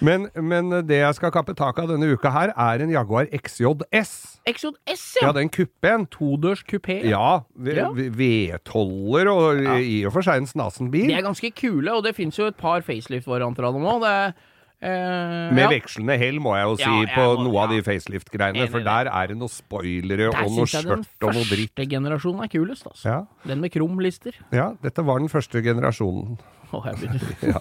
Men, 0.00 0.28
men 0.34 0.70
det 0.88 0.96
jeg 1.02 1.14
skal 1.18 1.30
kappe 1.34 1.52
tak 1.58 1.78
av 1.82 1.88
denne 1.90 2.08
uka 2.14 2.30
her, 2.32 2.52
er 2.56 2.80
en 2.84 2.90
Jaguar 2.94 3.26
XJS. 3.36 4.12
XJS, 4.48 5.02
Ja, 5.20 5.26
ja. 5.28 5.32
den 5.36 5.50
kuppen. 5.52 6.06
Todørs 6.08 6.62
kupé. 6.64 7.02
Ja, 7.04 7.42
Vedtoller 7.54 7.76
Ja. 7.76 7.88
og 7.90 7.96
V12-er 8.20 9.28
og 9.32 9.82
i 9.84 9.98
og 10.08 10.12
for 10.14 10.22
seg 10.26 10.40
en 10.40 10.48
snasen 10.48 10.90
bil. 10.92 11.08
De 11.10 11.18
er 11.18 11.26
ganske 11.26 11.50
kule, 11.54 11.92
og 11.92 12.04
det 12.06 12.14
fins 12.16 12.38
jo 12.40 12.46
et 12.48 12.56
par 12.56 12.80
facelift-varianter 12.86 13.66
av 13.68 13.74
dem 13.76 13.84
òg. 13.84 14.06
Er 14.08 14.32
eh, 14.80 15.52
Med 15.52 15.66
ja. 15.66 15.68
vekslende 15.74 16.16
hell, 16.18 16.38
må 16.40 16.54
jeg 16.56 16.64
jo 16.70 16.76
si, 16.80 16.82
Ja, 16.88 17.00
jeg 17.04 17.10
på 17.12 17.26
må- 17.36 17.44
noe 17.44 17.58
av 17.66 17.68
de 17.74 17.82
facelift-greiene. 17.84 18.70
For 18.72 18.80
der 18.80 19.10
er 19.12 19.26
det 19.28 19.36
noen 19.36 19.52
spoilere 19.52 20.30
Der 20.32 20.44
og 20.46 20.50
noe 20.56 20.64
skjørt 20.64 21.04
og 21.20 21.34
noe 21.36 21.44
dritt. 21.44 21.74
Den 21.76 21.84
første 21.84 21.90
generasjonen 21.92 22.44
er 22.44 22.48
kulest, 22.48 22.86
altså. 22.88 23.04
Ja, 23.04 23.20
Den 23.46 23.60
med 23.60 23.70
krumlister. 23.72 24.32
ja, 24.50 24.72
dette 24.82 25.04
var 25.04 25.18
den 25.20 25.28
første 25.28 25.60
generasjonen. 25.62 26.38
Å, 26.70 26.83
ja. 27.50 27.59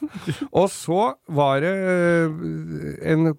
Og 0.50 0.68
så 0.74 1.00
var 1.34 1.64
det 1.64 1.72
øh, 1.74 2.44
en 3.14 3.34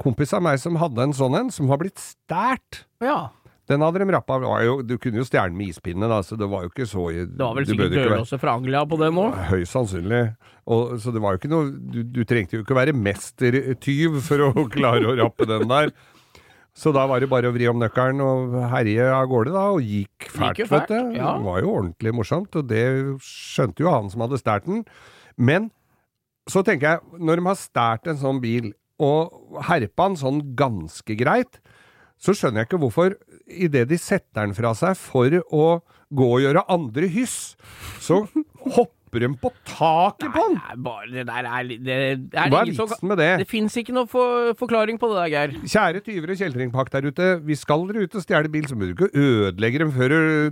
kompis 0.00 0.34
av 0.36 0.44
meg 0.44 0.60
som 0.62 0.76
hadde 0.80 1.08
en 1.08 1.16
sånn 1.16 1.38
en, 1.38 1.50
som 1.54 1.70
var 1.70 1.80
blitt 1.80 2.00
stært. 2.02 2.84
Ja. 3.04 3.30
Den 3.70 3.80
hadde 3.80 4.02
de 4.02 4.12
rappa 4.12 4.36
jo, 4.60 4.80
Du 4.84 4.98
kunne 5.00 5.22
jo 5.22 5.24
stjele 5.24 5.54
med 5.56 5.72
ispinne, 5.72 6.08
da, 6.10 6.20
så 6.24 6.36
det 6.36 6.48
var 6.52 6.66
jo 6.66 6.72
ikke 6.72 6.88
så 6.88 7.06
Det 7.14 7.40
var 7.40 7.54
vel 7.56 7.68
sikkert 7.68 7.94
dørlåser 7.96 8.40
fra 8.42 8.58
Anglia 8.58 8.84
på 8.88 8.98
den 9.00 9.20
òg. 9.20 9.38
Høyst 9.48 9.72
sannsynlig. 9.72 10.24
Og, 10.68 10.98
så 11.00 11.12
det 11.12 11.22
var 11.24 11.34
jo 11.34 11.40
ikke 11.40 11.52
noe 11.52 11.70
du, 11.72 12.02
du 12.08 12.22
trengte 12.28 12.58
jo 12.58 12.64
ikke 12.64 12.76
være 12.76 12.96
mestertyv 12.96 14.20
for 14.24 14.50
å 14.50 14.66
klare 14.76 15.08
å 15.08 15.16
rappe 15.22 15.48
den 15.48 15.64
der. 15.70 15.94
Så 16.74 16.90
da 16.94 17.04
var 17.06 17.22
det 17.22 17.28
bare 17.30 17.50
å 17.50 17.54
vri 17.54 17.68
om 17.70 17.78
nøkkelen 17.78 18.18
og 18.24 18.54
herje 18.72 19.04
av 19.14 19.28
gårde, 19.30 19.52
da, 19.54 19.66
og 19.76 19.84
gikk 19.86 20.26
fælt, 20.34 20.58
Gikk 20.58 20.70
fælt, 20.72 20.88
vet 20.90 21.12
du. 21.12 21.18
ja. 21.20 21.36
Det 21.38 21.46
var 21.46 21.60
jo 21.62 21.74
ordentlig 21.76 22.14
morsomt, 22.18 22.56
og 22.58 22.66
det 22.72 22.84
skjønte 23.22 23.84
jo 23.84 23.92
han 23.94 24.10
som 24.10 24.24
hadde 24.26 24.40
stjålet 24.42 24.66
den. 24.66 24.82
Men 25.38 25.68
så 26.50 26.64
tenker 26.66 26.96
jeg, 26.96 27.20
når 27.22 27.38
de 27.40 27.46
har 27.46 27.60
stjålet 27.60 28.10
en 28.10 28.18
sånn 28.24 28.40
bil, 28.42 28.72
og 29.02 29.62
herpa 29.68 30.08
den 30.10 30.18
sånn 30.18 30.42
ganske 30.58 31.14
greit, 31.18 31.60
så 32.18 32.34
skjønner 32.34 32.62
jeg 32.62 32.68
ikke 32.72 32.82
hvorfor, 32.82 33.14
idet 33.46 33.86
de 33.90 33.98
setter 34.00 34.42
den 34.46 34.54
fra 34.56 34.74
seg 34.78 34.98
for 34.98 35.34
å 35.54 35.64
gå 36.14 36.28
og 36.36 36.42
gjøre 36.44 36.66
andre 36.74 37.08
hyss, 37.10 37.54
så 38.02 38.24
hopper 38.74 38.92
de 39.22 39.28
på 39.38 39.50
taket 39.68 40.32
på 40.34 40.42
den! 40.48 40.56
Nei, 40.58 40.76
bare 40.86 41.06
det 41.12 41.26
der 41.28 41.44
er 41.50 41.62
det, 41.68 41.78
det 41.84 41.94
er 42.34 42.48
Hva 42.50 42.62
er 42.62 42.70
vitsen 42.70 42.88
som- 42.88 43.08
med 43.08 43.18
det? 43.18 43.30
Det 43.44 43.48
fins 43.48 43.76
ikke 43.76 43.92
noe 43.94 44.06
for, 44.10 44.54
forklaring 44.54 44.98
på 44.98 45.08
det 45.12 45.20
der, 45.22 45.28
Geir. 45.34 45.54
Kjære 45.62 46.02
tyver 46.04 46.30
og 46.34 46.40
kjeltringpakk 46.42 46.90
der 46.90 47.06
ute, 47.10 47.28
vi 47.44 47.54
skal 47.54 47.86
dere 47.88 48.04
ut 48.08 48.14
og 48.14 48.22
stjele 48.26 48.50
bil, 48.50 48.64
så 48.66 48.74
må 48.74 48.88
du 48.88 48.94
ikke 48.94 49.12
ødelegge 49.14 49.78
dem 49.84 49.92
før 49.92 50.08
du 50.08 50.50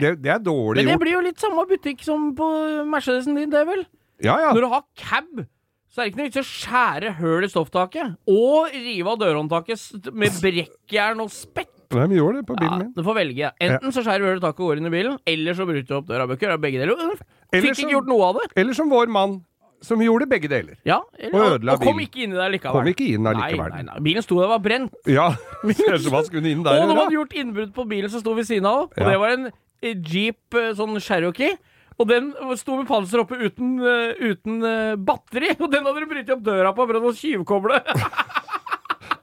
det, 0.00 0.22
det 0.22 0.30
er 0.30 0.38
dårlig 0.38 0.82
gjort. 0.82 0.84
Men 0.84 0.92
det 0.92 1.00
blir 1.00 1.12
jo 1.16 1.24
litt 1.28 1.38
samme 1.40 1.66
butikk 1.68 2.02
som 2.04 2.34
på 2.36 2.52
Mercedesen 2.88 3.34
din, 3.36 3.50
det 3.50 3.66
vel? 3.66 3.84
Ja, 4.22 4.36
ja. 4.38 4.52
Når 4.52 4.60
du 4.60 4.68
har 4.68 4.84
cab, 4.96 5.46
så 5.92 6.00
er 6.00 6.04
det 6.06 6.12
ikke 6.14 6.20
noe 6.22 6.28
vits 6.30 6.38
i 6.38 6.40
å 6.40 6.48
skjære 6.48 7.10
høl 7.18 7.44
i 7.44 7.48
stofftaket 7.52 8.14
og 8.32 8.70
rive 8.72 9.10
av 9.12 9.18
dørhåndtaket 9.20 10.12
med 10.14 10.30
brekkjern 10.40 11.20
og 11.20 11.28
spett. 11.34 11.68
Nei, 11.92 12.06
vi 12.08 12.16
gjorde 12.16 12.40
det 12.40 12.46
på 12.48 12.54
Ja, 12.62 12.78
min. 12.80 12.92
du 12.96 13.02
får 13.04 13.14
velge. 13.18 13.50
Enten 13.60 13.92
så 13.92 14.00
skjærer 14.00 14.22
du 14.24 14.28
høl 14.30 14.38
i 14.38 14.40
taket 14.40 14.60
og 14.64 14.70
går 14.70 14.78
inn 14.80 14.86
i 14.88 14.92
bilen, 14.94 15.18
eller 15.28 15.52
så 15.58 15.66
bryter 15.68 15.90
du 15.90 15.96
opp 15.98 16.06
døra. 16.08 16.24
Bør 16.26 16.56
begge 16.62 16.80
deler. 16.80 17.18
Eller 17.52 17.68
Fikk 17.74 17.82
ikke 17.84 17.92
gjort 17.98 18.08
noe 18.10 18.28
av 18.30 18.38
det. 18.40 18.46
Eller 18.62 18.72
som 18.76 18.88
vår 18.92 19.10
mann, 19.12 19.38
som 19.82 20.00
gjorde 20.00 20.28
begge 20.30 20.48
deler. 20.48 20.76
Ja, 20.88 21.00
eller, 21.18 21.56
Og 21.58 21.68
og, 21.68 21.80
kom 21.82 21.96
bilen. 21.98 22.06
ikke 22.08 22.22
inn 22.24 22.32
i 22.32 22.38
der 22.38 22.52
likevel. 22.54 22.76
Kom 22.78 22.90
ikke 22.92 23.08
inn 23.16 23.26
allikevel. 23.26 23.72
Nei, 23.74 23.82
nei, 23.82 23.88
nei. 23.90 24.04
Bilen 24.06 24.22
sto 24.24 24.38
der 24.38 24.46
og 24.46 24.54
var 24.56 24.62
brent. 24.64 24.94
Ja, 25.18 25.30
så 25.34 26.12
hva 26.14 26.22
skulle 26.24 26.48
inn 26.52 26.62
der 26.64 26.78
og 26.78 26.80
de 26.80 26.86
gjøre? 26.86 27.00
hadde 27.02 27.16
gjort 27.18 27.34
innbrudd 27.42 27.74
på 27.76 27.84
bilen 27.90 28.10
som 28.14 28.22
sto 28.22 28.34
ved 28.38 28.46
siden 28.48 28.68
av. 28.70 28.84
Og 28.88 28.96
Ja. 29.02 29.10
det 29.10 29.18
var 29.20 29.34
en 29.36 29.46
eh, 29.82 29.94
Jeep 29.98 30.54
eh, 30.54 30.72
sånn 30.78 30.96
Cherokee. 31.02 31.56
Og 32.00 32.08
den 32.08 32.30
sto 32.56 32.78
med 32.78 32.86
panser 32.88 33.20
oppe 33.20 33.36
uten, 33.36 33.74
eh, 33.84 34.14
uten 34.32 34.62
batteri. 35.04 35.52
Og 35.62 35.68
den 35.70 35.84
hadde 35.84 36.00
de 36.00 36.08
brytet 36.08 36.32
opp 36.38 36.46
døra 36.46 36.72
på 36.74 36.86
for 36.88 37.02
å 37.10 37.12
tjuvkoble. 37.18 37.82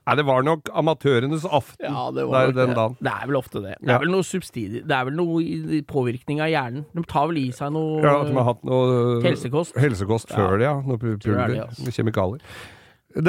Nei, 0.10 0.16
det 0.20 0.26
var 0.28 0.44
nok 0.48 0.72
amatørenes 0.82 1.46
aften 1.46 1.86
Ja, 1.86 2.08
det 2.16 2.26
der 2.32 2.52
den 2.58 2.72
det. 2.74 2.76
dagen. 2.80 2.98
Det 3.00 3.14
er 3.14 3.30
vel 3.30 3.38
ofte 3.40 3.62
det. 3.64 3.76
Det 3.80 3.94
er 3.94 4.02
vel 4.04 4.12
noe 4.14 4.26
subsidier 4.26 4.84
Det 4.90 4.98
er 4.98 5.06
vel 5.10 5.16
noe 5.20 5.82
påvirkning 5.90 6.42
av 6.44 6.50
hjernen. 6.52 6.84
De 6.98 7.06
tar 7.08 7.30
vel 7.30 7.38
i 7.44 7.46
seg 7.56 7.72
noe 7.76 8.02
Ja, 8.04 8.16
at 8.24 8.28
de 8.32 8.36
har 8.40 8.50
hatt 8.50 8.66
noe 8.68 9.22
Helsekost. 9.24 9.78
helsekost 9.80 10.34
før 10.34 10.58
det, 10.58 10.68
ja. 10.68 10.76
Noe 10.82 10.98
er 10.98 11.04
pulver 11.06 11.56
altså. 11.70 11.94
kjemikalier. 12.00 12.44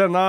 Denne 0.00 0.24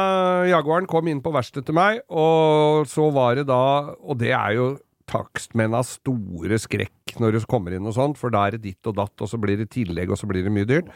Jaguaren 0.47 0.87
kom 0.87 1.09
inn 1.11 1.19
på 1.23 1.33
verkstedet 1.35 1.65
til 1.67 1.75
meg, 1.75 1.99
og 2.07 2.85
så 2.87 3.09
var 3.11 3.35
det 3.35 3.47
da 3.49 3.95
Og 3.99 4.17
det 4.21 4.31
er 4.31 4.55
jo 4.55 4.69
takstmennas 5.11 5.97
store 5.99 6.55
skrekk 6.61 7.17
når 7.19 7.35
du 7.35 7.39
kommer 7.51 7.73
inn 7.75 7.83
og 7.89 7.95
sånt, 7.97 8.15
for 8.19 8.31
da 8.31 8.45
er 8.47 8.55
det 8.55 8.61
ditt 8.63 8.87
og 8.87 8.95
datt, 8.95 9.11
og 9.19 9.27
så 9.27 9.35
blir 9.41 9.57
det 9.59 9.69
tillegg, 9.73 10.07
og 10.13 10.15
så 10.19 10.29
blir 10.29 10.45
det 10.47 10.53
mye 10.55 10.67
dyrt. 10.69 10.87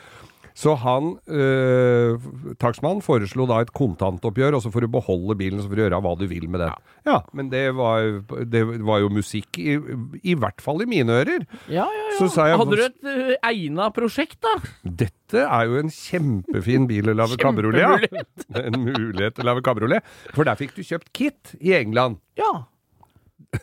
Så 0.55 0.71
han, 0.79 1.17
øh, 1.27 2.15
takstmannen, 2.63 3.01
foreslo 3.03 3.43
da 3.49 3.57
et 3.65 3.73
kontantoppgjør, 3.75 4.55
og 4.55 4.61
så 4.63 4.71
får 4.71 4.85
du 4.85 4.87
beholde 4.93 5.35
bilen, 5.35 5.59
så 5.59 5.67
får 5.67 5.75
du 5.75 5.81
gjøre 5.83 5.99
hva 6.05 6.13
du 6.19 6.23
vil 6.31 6.45
med 6.47 6.61
den. 6.63 6.71
Ja, 7.09 7.17
men 7.35 7.49
det 7.51 7.65
var, 7.75 8.05
det 8.47 8.61
var 8.87 9.01
jo 9.03 9.09
musikk, 9.11 9.59
i, 9.59 9.75
i 10.23 10.35
hvert 10.39 10.63
fall 10.63 10.79
i 10.85 10.87
mine 10.87 11.11
ører. 11.21 11.43
Ja, 11.67 11.83
ja, 11.83 12.05
ja. 12.07 12.13
Så 12.21 12.29
sa 12.31 12.47
jeg- 12.47 12.57
Hadde 12.61 12.79
du 12.79 12.85
et 12.85 13.03
uh, 13.03 13.33
egna 13.51 13.89
prosjekt, 13.91 14.39
da? 14.47 14.55
Dette 15.03 15.43
er 15.43 15.65
jo 15.67 15.75
en 15.81 15.91
kjempefin 15.91 16.87
bil 16.87 17.11
å 17.11 17.17
lage 17.19 17.35
kabriolet. 17.41 17.83
Ja. 17.83 18.23
En 18.65 18.79
mulighet 18.85 19.35
til 19.35 19.43
å 19.43 19.49
lage 19.51 19.63
kabriolet. 19.65 20.07
For 20.33 20.47
der 20.47 20.55
fikk 20.55 20.71
du 20.77 20.83
kjøpt 20.87 21.11
kit 21.11 21.55
i 21.59 21.75
England. 21.75 22.21
Ja. 22.39 22.53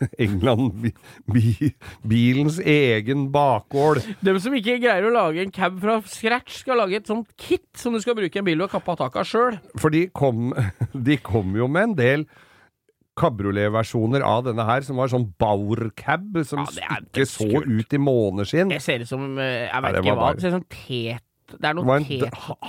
England, 0.25 0.77
bi, 0.83 0.93
bi, 1.33 1.73
bilens 2.09 2.59
egen 2.63 3.29
bakgård. 3.35 4.03
Dem 4.25 4.39
som 4.43 4.55
ikke 4.59 4.79
greier 4.83 5.09
å 5.09 5.13
lage 5.15 5.43
en 5.45 5.53
cab 5.55 5.81
fra 5.83 5.99
scratch, 6.07 6.61
skal 6.63 6.81
lage 6.83 7.01
et 7.01 7.11
sånt 7.11 7.29
kit 7.41 7.67
som 7.79 7.95
du 7.97 8.01
skal 8.05 8.17
bruke 8.19 8.41
en 8.41 8.47
bil 8.47 8.63
du 8.63 8.69
kappe 8.71 8.95
av 8.95 9.01
taket 9.05 9.23
av 9.25 9.29
sjøl. 9.29 9.59
For 9.81 9.93
de 9.95 10.07
kom, 10.15 10.51
de 11.09 11.19
kom 11.25 11.55
jo 11.59 11.69
med 11.71 11.91
en 11.93 11.99
del 11.99 12.27
kabrioletversjoner 13.21 14.23
av 14.25 14.47
denne 14.47 14.65
her, 14.65 14.85
som 14.87 14.97
var 14.97 15.11
sånn 15.13 15.27
Bauer-cab, 15.41 16.39
som 16.49 16.63
Ja, 16.79 16.97
er 16.97 17.03
ikke 17.05 17.27
så 17.29 17.49
ut 17.61 17.93
i 17.93 18.01
måneskinn. 18.01 18.73
Det 18.73 18.81
ser 18.85 19.05
ut 19.05 19.11
som 19.11 19.27
eh, 19.37 19.67
Jeg 19.67 19.69
Ja, 19.69 19.83
vet 19.85 19.99
det 19.99 20.01
ikke 20.07 20.17
hva. 20.17 20.31
Det 20.33 20.45
ser 20.47 20.55
ut 20.55 20.59
som 20.63 20.71
tet 20.73 21.27
Det 21.61 21.69
er 21.69 21.75
noe 21.75 21.99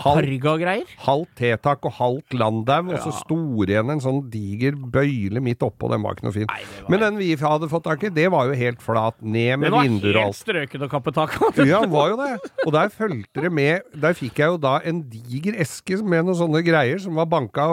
Targa-greier. 0.03 0.89
Halvt 1.05 1.31
tetak 1.39 1.85
og 1.87 1.93
halvt 1.97 2.33
landau, 2.37 2.91
og 2.91 2.99
så 2.99 3.11
Ja. 3.11 3.17
sto 3.19 3.37
igjen 3.65 3.89
en 3.91 3.99
sånn 3.99 4.29
diger 4.29 4.73
bøyle 4.75 5.41
midt 5.41 5.59
oppå. 5.59 5.89
Den 5.89 6.01
var 6.03 6.15
ikke 6.15 6.23
noe 6.23 6.33
fin. 6.33 6.47
Nei, 6.47 6.61
var- 6.81 6.89
Men 6.89 6.99
den 6.99 7.17
vi 7.17 7.35
hadde 7.35 7.69
fått 7.69 7.83
tak 7.83 8.03
i, 8.03 8.09
det 8.09 8.29
var 8.31 8.47
jo 8.47 8.53
helt 8.53 8.81
flat. 8.81 9.15
Ned 9.21 9.59
med 9.59 9.71
vinduer 9.71 9.71
Den 9.71 9.71
var 9.71 9.99
det 9.99 10.13
var 10.13 10.21
helt 10.21 10.25
alt. 10.25 10.35
strøken 10.35 10.81
å 10.81 10.89
kappe 10.89 11.13
tak 11.13 11.41
av. 11.41 11.55
Ja, 11.65 11.81
den 11.81 11.91
var 11.91 12.09
jo 12.09 12.17
det. 12.17 12.39
Og 12.65 12.71
der 12.73 12.89
fulgte 12.89 13.41
det 13.41 13.51
med 13.51 13.81
Der 13.99 14.13
fikk 14.13 14.35
jeg 14.35 14.47
jo 14.47 14.57
da 14.57 14.79
en 14.83 15.03
diger 15.03 15.53
eske 15.59 16.01
med 16.03 16.25
noen 16.25 16.35
sånne 16.35 16.63
greier 16.63 16.99
som 16.99 17.15
var 17.15 17.25
banka 17.25 17.63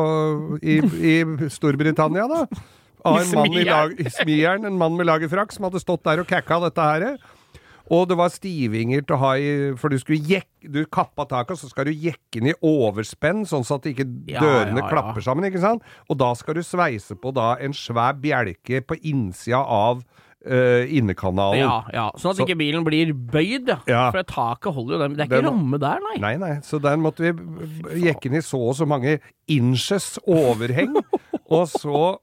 i, 0.63 0.79
i 0.79 1.25
Storbritannia, 1.49 2.29
da. 2.29 2.47
Av 3.05 3.17
en 3.19 3.31
mann 3.35 3.55
i, 3.57 3.65
lag, 3.65 3.95
i 3.99 4.05
smieren, 4.13 4.67
en 4.67 4.77
mann 4.77 4.95
med 4.95 5.07
lagerfrakk, 5.07 5.51
som 5.53 5.65
hadde 5.65 5.81
stått 5.81 6.03
der 6.05 6.21
og 6.21 6.27
kakka 6.29 6.61
dette 6.61 6.77
her. 6.85 7.17
Og 7.91 8.07
det 8.09 8.17
var 8.21 8.31
stivinger 8.31 9.03
til 9.03 9.17
å 9.17 9.19
ha 9.19 9.33
i 9.35 9.75
For 9.81 9.91
du 9.91 9.97
skulle 9.99 10.23
jekke 10.23 10.71
Du 10.71 10.85
kappa 10.87 11.25
taket, 11.27 11.59
så 11.59 11.71
skal 11.73 11.89
du 11.89 11.93
jekke 11.93 12.39
den 12.39 12.53
i 12.53 12.57
overspenn, 12.63 13.43
sånn 13.49 13.65
så 13.67 13.81
at 13.81 13.89
ikke 13.91 14.07
Ja, 14.31 14.41
dørene 14.45 14.79
ja, 14.79 14.85
ja. 14.85 14.91
klapper 14.93 15.25
sammen, 15.27 15.45
ikke 15.49 15.63
sant? 15.63 15.83
Og 16.09 16.19
da 16.21 16.33
skal 16.39 16.55
du 16.55 16.63
sveise 16.63 17.17
på 17.19 17.33
da 17.35 17.57
en 17.59 17.73
svær 17.75 18.15
bjelke 18.21 18.83
på 18.87 18.99
innsida 19.03 19.63
av 19.67 20.05
Uh, 20.41 20.89
innekanalen. 20.89 21.59
Ja, 21.61 21.83
ja. 21.93 22.05
Sånn 22.17 22.31
at 22.31 22.37
Så- 22.39 22.47
ikke 22.47 22.57
bilen 22.57 22.81
blir 22.83 23.11
bøyd, 23.13 23.69
ja. 23.87 24.07
For 24.11 24.23
taket 24.25 24.73
holder 24.73 24.95
jo 24.95 24.99
den. 25.03 25.13
Det 25.13 25.21
er 25.21 25.29
Den- 25.29 25.45
ikke 25.45 25.51
ramme 25.51 25.79
der, 25.79 25.99
nei. 26.01 26.17
Nei, 26.19 26.37
nei, 26.41 26.61
så 26.65 26.81
den 26.81 27.03
måtte 27.05 27.19
vi 27.21 28.01
jekke 28.07 28.25
inn 28.31 28.37
i 28.37 28.41
så 28.41 28.57
og 28.71 28.75
så 28.75 28.87
mange 28.89 29.21
inches 29.47 30.19
overheng, 30.27 30.97
og 31.51 31.69
så 31.69 32.17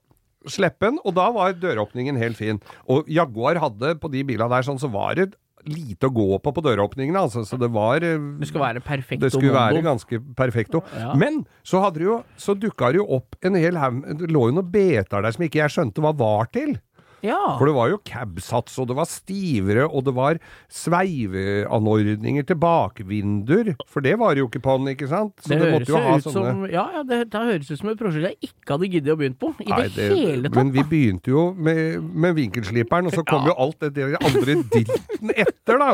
slippe 0.49 0.79
den, 0.89 0.97
og 1.05 1.13
da 1.13 1.27
var 1.29 1.53
døråpningen 1.53 2.17
helt 2.17 2.37
fin. 2.37 2.59
Og 2.89 3.05
Jaguar 3.07 3.59
hadde 3.61 3.93
på 4.01 4.09
de 4.09 4.23
bilene 4.23 4.49
der 4.49 4.63
sånn, 4.65 4.79
så 4.81 4.89
var 4.89 5.13
det 5.13 5.35
lite 5.69 6.09
å 6.09 6.13
gå 6.13 6.39
på 6.43 6.53
på 6.55 6.63
døråpningene, 6.65 7.21
altså, 7.27 7.43
så 7.47 7.59
det 7.59 7.69
var 7.75 8.03
eh, 8.05 8.17
Det 8.41 8.49
skulle 8.49 8.65
være 8.65 8.83
perfekto 8.85 9.25
det 9.25 9.33
skulle 9.33 9.55
være 9.55 9.83
ganske 9.85 10.19
perfekto. 10.37 10.81
Ja. 10.97 11.13
Men 11.19 11.43
så 11.67 11.81
hadde 11.83 12.01
det 12.01 12.07
jo, 12.07 12.17
så 12.39 12.55
dukka 12.57 12.91
det 12.93 13.01
jo 13.01 13.07
opp 13.19 13.37
en 13.45 13.57
hel 13.59 13.79
haug 13.81 14.03
Det 14.21 14.29
lå 14.31 14.47
jo 14.49 14.57
noen 14.57 14.71
beter 14.71 15.23
der 15.25 15.35
som 15.35 15.45
ikke 15.47 15.61
jeg 15.63 15.75
skjønte 15.75 16.03
hva 16.03 16.13
var 16.17 16.51
til. 16.55 16.77
Ja. 17.25 17.57
For 17.57 17.69
det 17.69 17.73
var 17.73 17.89
jo 17.89 17.97
cabsats, 18.05 18.75
og 18.81 18.89
det 18.91 18.97
var 18.97 19.07
stivere, 19.09 19.87
og 19.87 20.05
det 20.05 20.13
var 20.17 20.39
sveiveanordninger 20.73 22.45
til 22.47 22.59
bakvinduer. 22.61 23.71
For 23.89 24.05
det 24.05 24.17
var 24.21 24.35
det 24.35 24.43
jo 24.43 24.49
ikke 24.51 24.61
på 24.67 24.75
den, 24.77 24.91
ikke 24.93 25.09
sant? 25.09 25.33
Så 25.41 25.53
det, 25.53 25.59
det, 25.61 25.71
høres 25.73 25.89
jo 25.89 26.01
ut 26.01 26.27
sånne 26.27 26.51
som 26.53 26.65
Ja, 26.69 26.85
ja, 26.99 27.05
det, 27.07 27.23
det 27.33 27.45
høres 27.49 27.71
ut 27.71 27.81
som 27.81 27.93
et 27.93 28.01
prosjekt 28.01 28.27
jeg 28.27 28.51
ikke 28.51 28.75
hadde 28.75 28.91
giddet 28.93 29.15
å 29.15 29.17
begynne 29.19 29.39
på. 29.39 29.53
I 29.63 29.71
Nei, 29.71 29.87
det, 29.95 30.11
hele 30.13 30.51
tatt. 30.51 30.59
Men 30.59 30.75
vi 30.75 30.85
begynte 30.91 31.33
jo 31.33 31.47
med, 31.53 31.97
med 32.13 32.37
vinkelsliperen, 32.37 33.09
og 33.09 33.17
så 33.17 33.25
kom 33.25 33.47
Ja. 33.47 33.53
jo 33.53 33.57
alt 33.65 33.89
det 33.97 34.11
andre 34.17 34.59
dilten 34.75 35.33
etter, 35.33 35.81
da. 35.81 35.91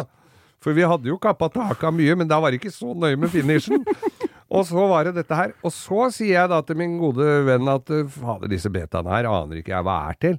For 0.63 0.75
vi 0.75 0.85
hadde 0.87 1.09
jo 1.11 1.17
kappa 1.19 1.49
taket 1.51 1.89
av 1.89 1.95
mye, 1.95 2.15
men 2.19 2.29
da 2.29 2.39
var 2.39 2.53
det 2.53 2.61
ikke 2.61 2.71
så 2.71 2.93
nøye 2.95 3.19
med 3.19 3.31
finishen. 3.33 3.83
Og 4.53 4.67
så 4.69 4.83
var 4.87 5.07
det 5.07 5.15
dette 5.17 5.37
her. 5.37 5.55
Og 5.65 5.73
så 5.73 6.07
sier 6.13 6.37
jeg 6.37 6.51
da 6.51 6.59
til 6.63 6.77
min 6.79 6.99
gode 7.01 7.25
venn 7.47 7.71
at 7.71 7.89
eh, 7.91 8.05
fader, 8.13 8.51
disse 8.51 8.69
betaene 8.71 9.11
her 9.11 9.27
aner 9.29 9.59
ikke 9.59 9.73
jeg 9.73 9.87
hva 9.87 9.97
er 10.11 10.19
til. 10.21 10.37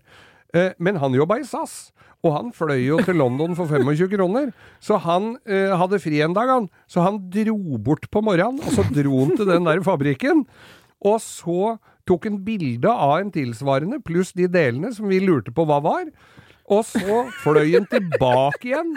Eh, 0.55 0.72
Men 0.78 0.96
han 1.02 1.16
jobba 1.16 1.40
i 1.40 1.46
SAS. 1.48 1.90
Og 2.24 2.32
han 2.32 2.52
fløy 2.57 2.86
jo 2.86 2.98
til 3.05 3.18
London 3.20 3.52
for 3.59 3.68
25 3.68 4.09
kroner. 4.14 4.52
Så 4.80 4.96
han 5.05 5.34
eh, 5.44 5.74
hadde 5.76 6.00
fri 6.00 6.22
en 6.24 6.36
dag, 6.36 6.48
han. 6.48 6.70
Så 6.88 7.05
han 7.05 7.18
dro 7.32 7.59
bort 7.76 8.09
på 8.11 8.22
morgenen, 8.24 8.62
og 8.64 8.72
så 8.72 8.86
dro 8.94 9.18
han 9.26 9.34
til 9.36 9.50
den 9.50 9.68
der 9.68 9.82
fabrikken. 9.84 10.46
Og 11.05 11.18
så 11.20 11.74
tok 12.09 12.24
han 12.30 12.40
bilde 12.46 12.88
av 12.88 13.18
en 13.18 13.32
tilsvarende, 13.34 14.00
pluss 14.05 14.32
de 14.36 14.48
delene 14.48 14.92
som 14.96 15.11
vi 15.11 15.20
lurte 15.20 15.52
på 15.52 15.66
hva 15.68 15.82
var. 15.84 16.09
Og 16.72 16.86
så 16.88 17.26
fløy 17.42 17.74
han 17.74 17.88
tilbake 17.90 18.70
igjen. 18.70 18.94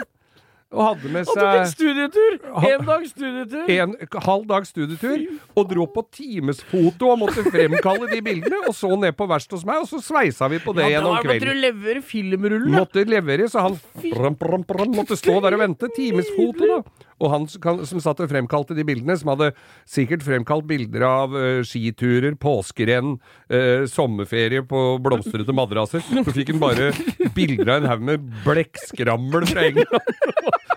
Og 0.68 0.82
hadde 0.84 1.08
med 1.08 1.24
Og 1.24 1.38
tok 1.38 1.54
en 1.62 1.70
studietur! 1.70 2.34
En 2.68 2.82
dags 2.84 3.12
studietur! 3.14 3.70
en 3.72 3.94
halv 4.26 4.44
dags 4.50 4.68
studietur, 4.68 5.22
og 5.56 5.70
dro 5.70 5.86
på 5.94 6.02
timesfoto 6.12 7.08
og 7.14 7.22
måtte 7.22 7.44
fremkalle 7.46 8.10
de 8.10 8.20
bildene, 8.24 8.60
og 8.68 8.76
så 8.76 8.90
ned 9.00 9.16
på 9.16 9.28
verkstedet 9.30 9.62
hos 9.62 9.66
meg, 9.68 9.80
og 9.80 9.88
så 9.88 10.02
sveisa 10.04 10.50
vi 10.52 10.60
på 10.60 10.76
det 10.76 10.84
Ja, 10.84 10.98
gjennom 10.98 11.16
gjennom 11.16 11.24
måtte 11.24 11.38
du 11.38 11.46
kvelden. 11.46 11.62
levere 11.64 12.04
filmrullen. 12.04 12.76
Måtte 12.76 13.04
levere, 13.08 13.48
så 13.48 13.64
han 13.64 13.78
pram, 14.12 14.36
pram, 14.36 14.66
pram, 14.68 14.92
måtte 14.98 15.16
stå 15.16 15.38
der 15.46 15.56
og 15.56 15.64
vente. 15.64 15.88
Timesfoto, 15.96 16.68
da. 16.68 17.06
Og 17.18 17.32
han 17.32 17.48
som 17.50 17.98
satt 17.98 18.20
og 18.22 18.28
fremkalte 18.30 18.76
de 18.78 18.84
bildene, 18.86 19.16
som 19.18 19.32
hadde 19.32 19.48
sikkert 19.88 20.22
fremkalt 20.22 20.68
bilder 20.68 21.02
av 21.08 21.32
uh, 21.34 21.64
skiturer, 21.66 22.36
påskerenn, 22.38 23.16
uh, 23.50 23.88
sommerferie 23.90 24.62
på 24.68 24.84
blomstrete 25.02 25.56
madrasser, 25.56 26.04
så 26.04 26.36
fikk 26.36 26.52
han 26.54 26.62
bare 26.62 26.92
bilder 27.34 27.72
av 27.72 27.80
en 27.80 27.90
haug 27.90 28.06
med 28.12 28.30
blekkskrammel 28.44 29.48
fra 29.50 29.66
England. 29.72 30.14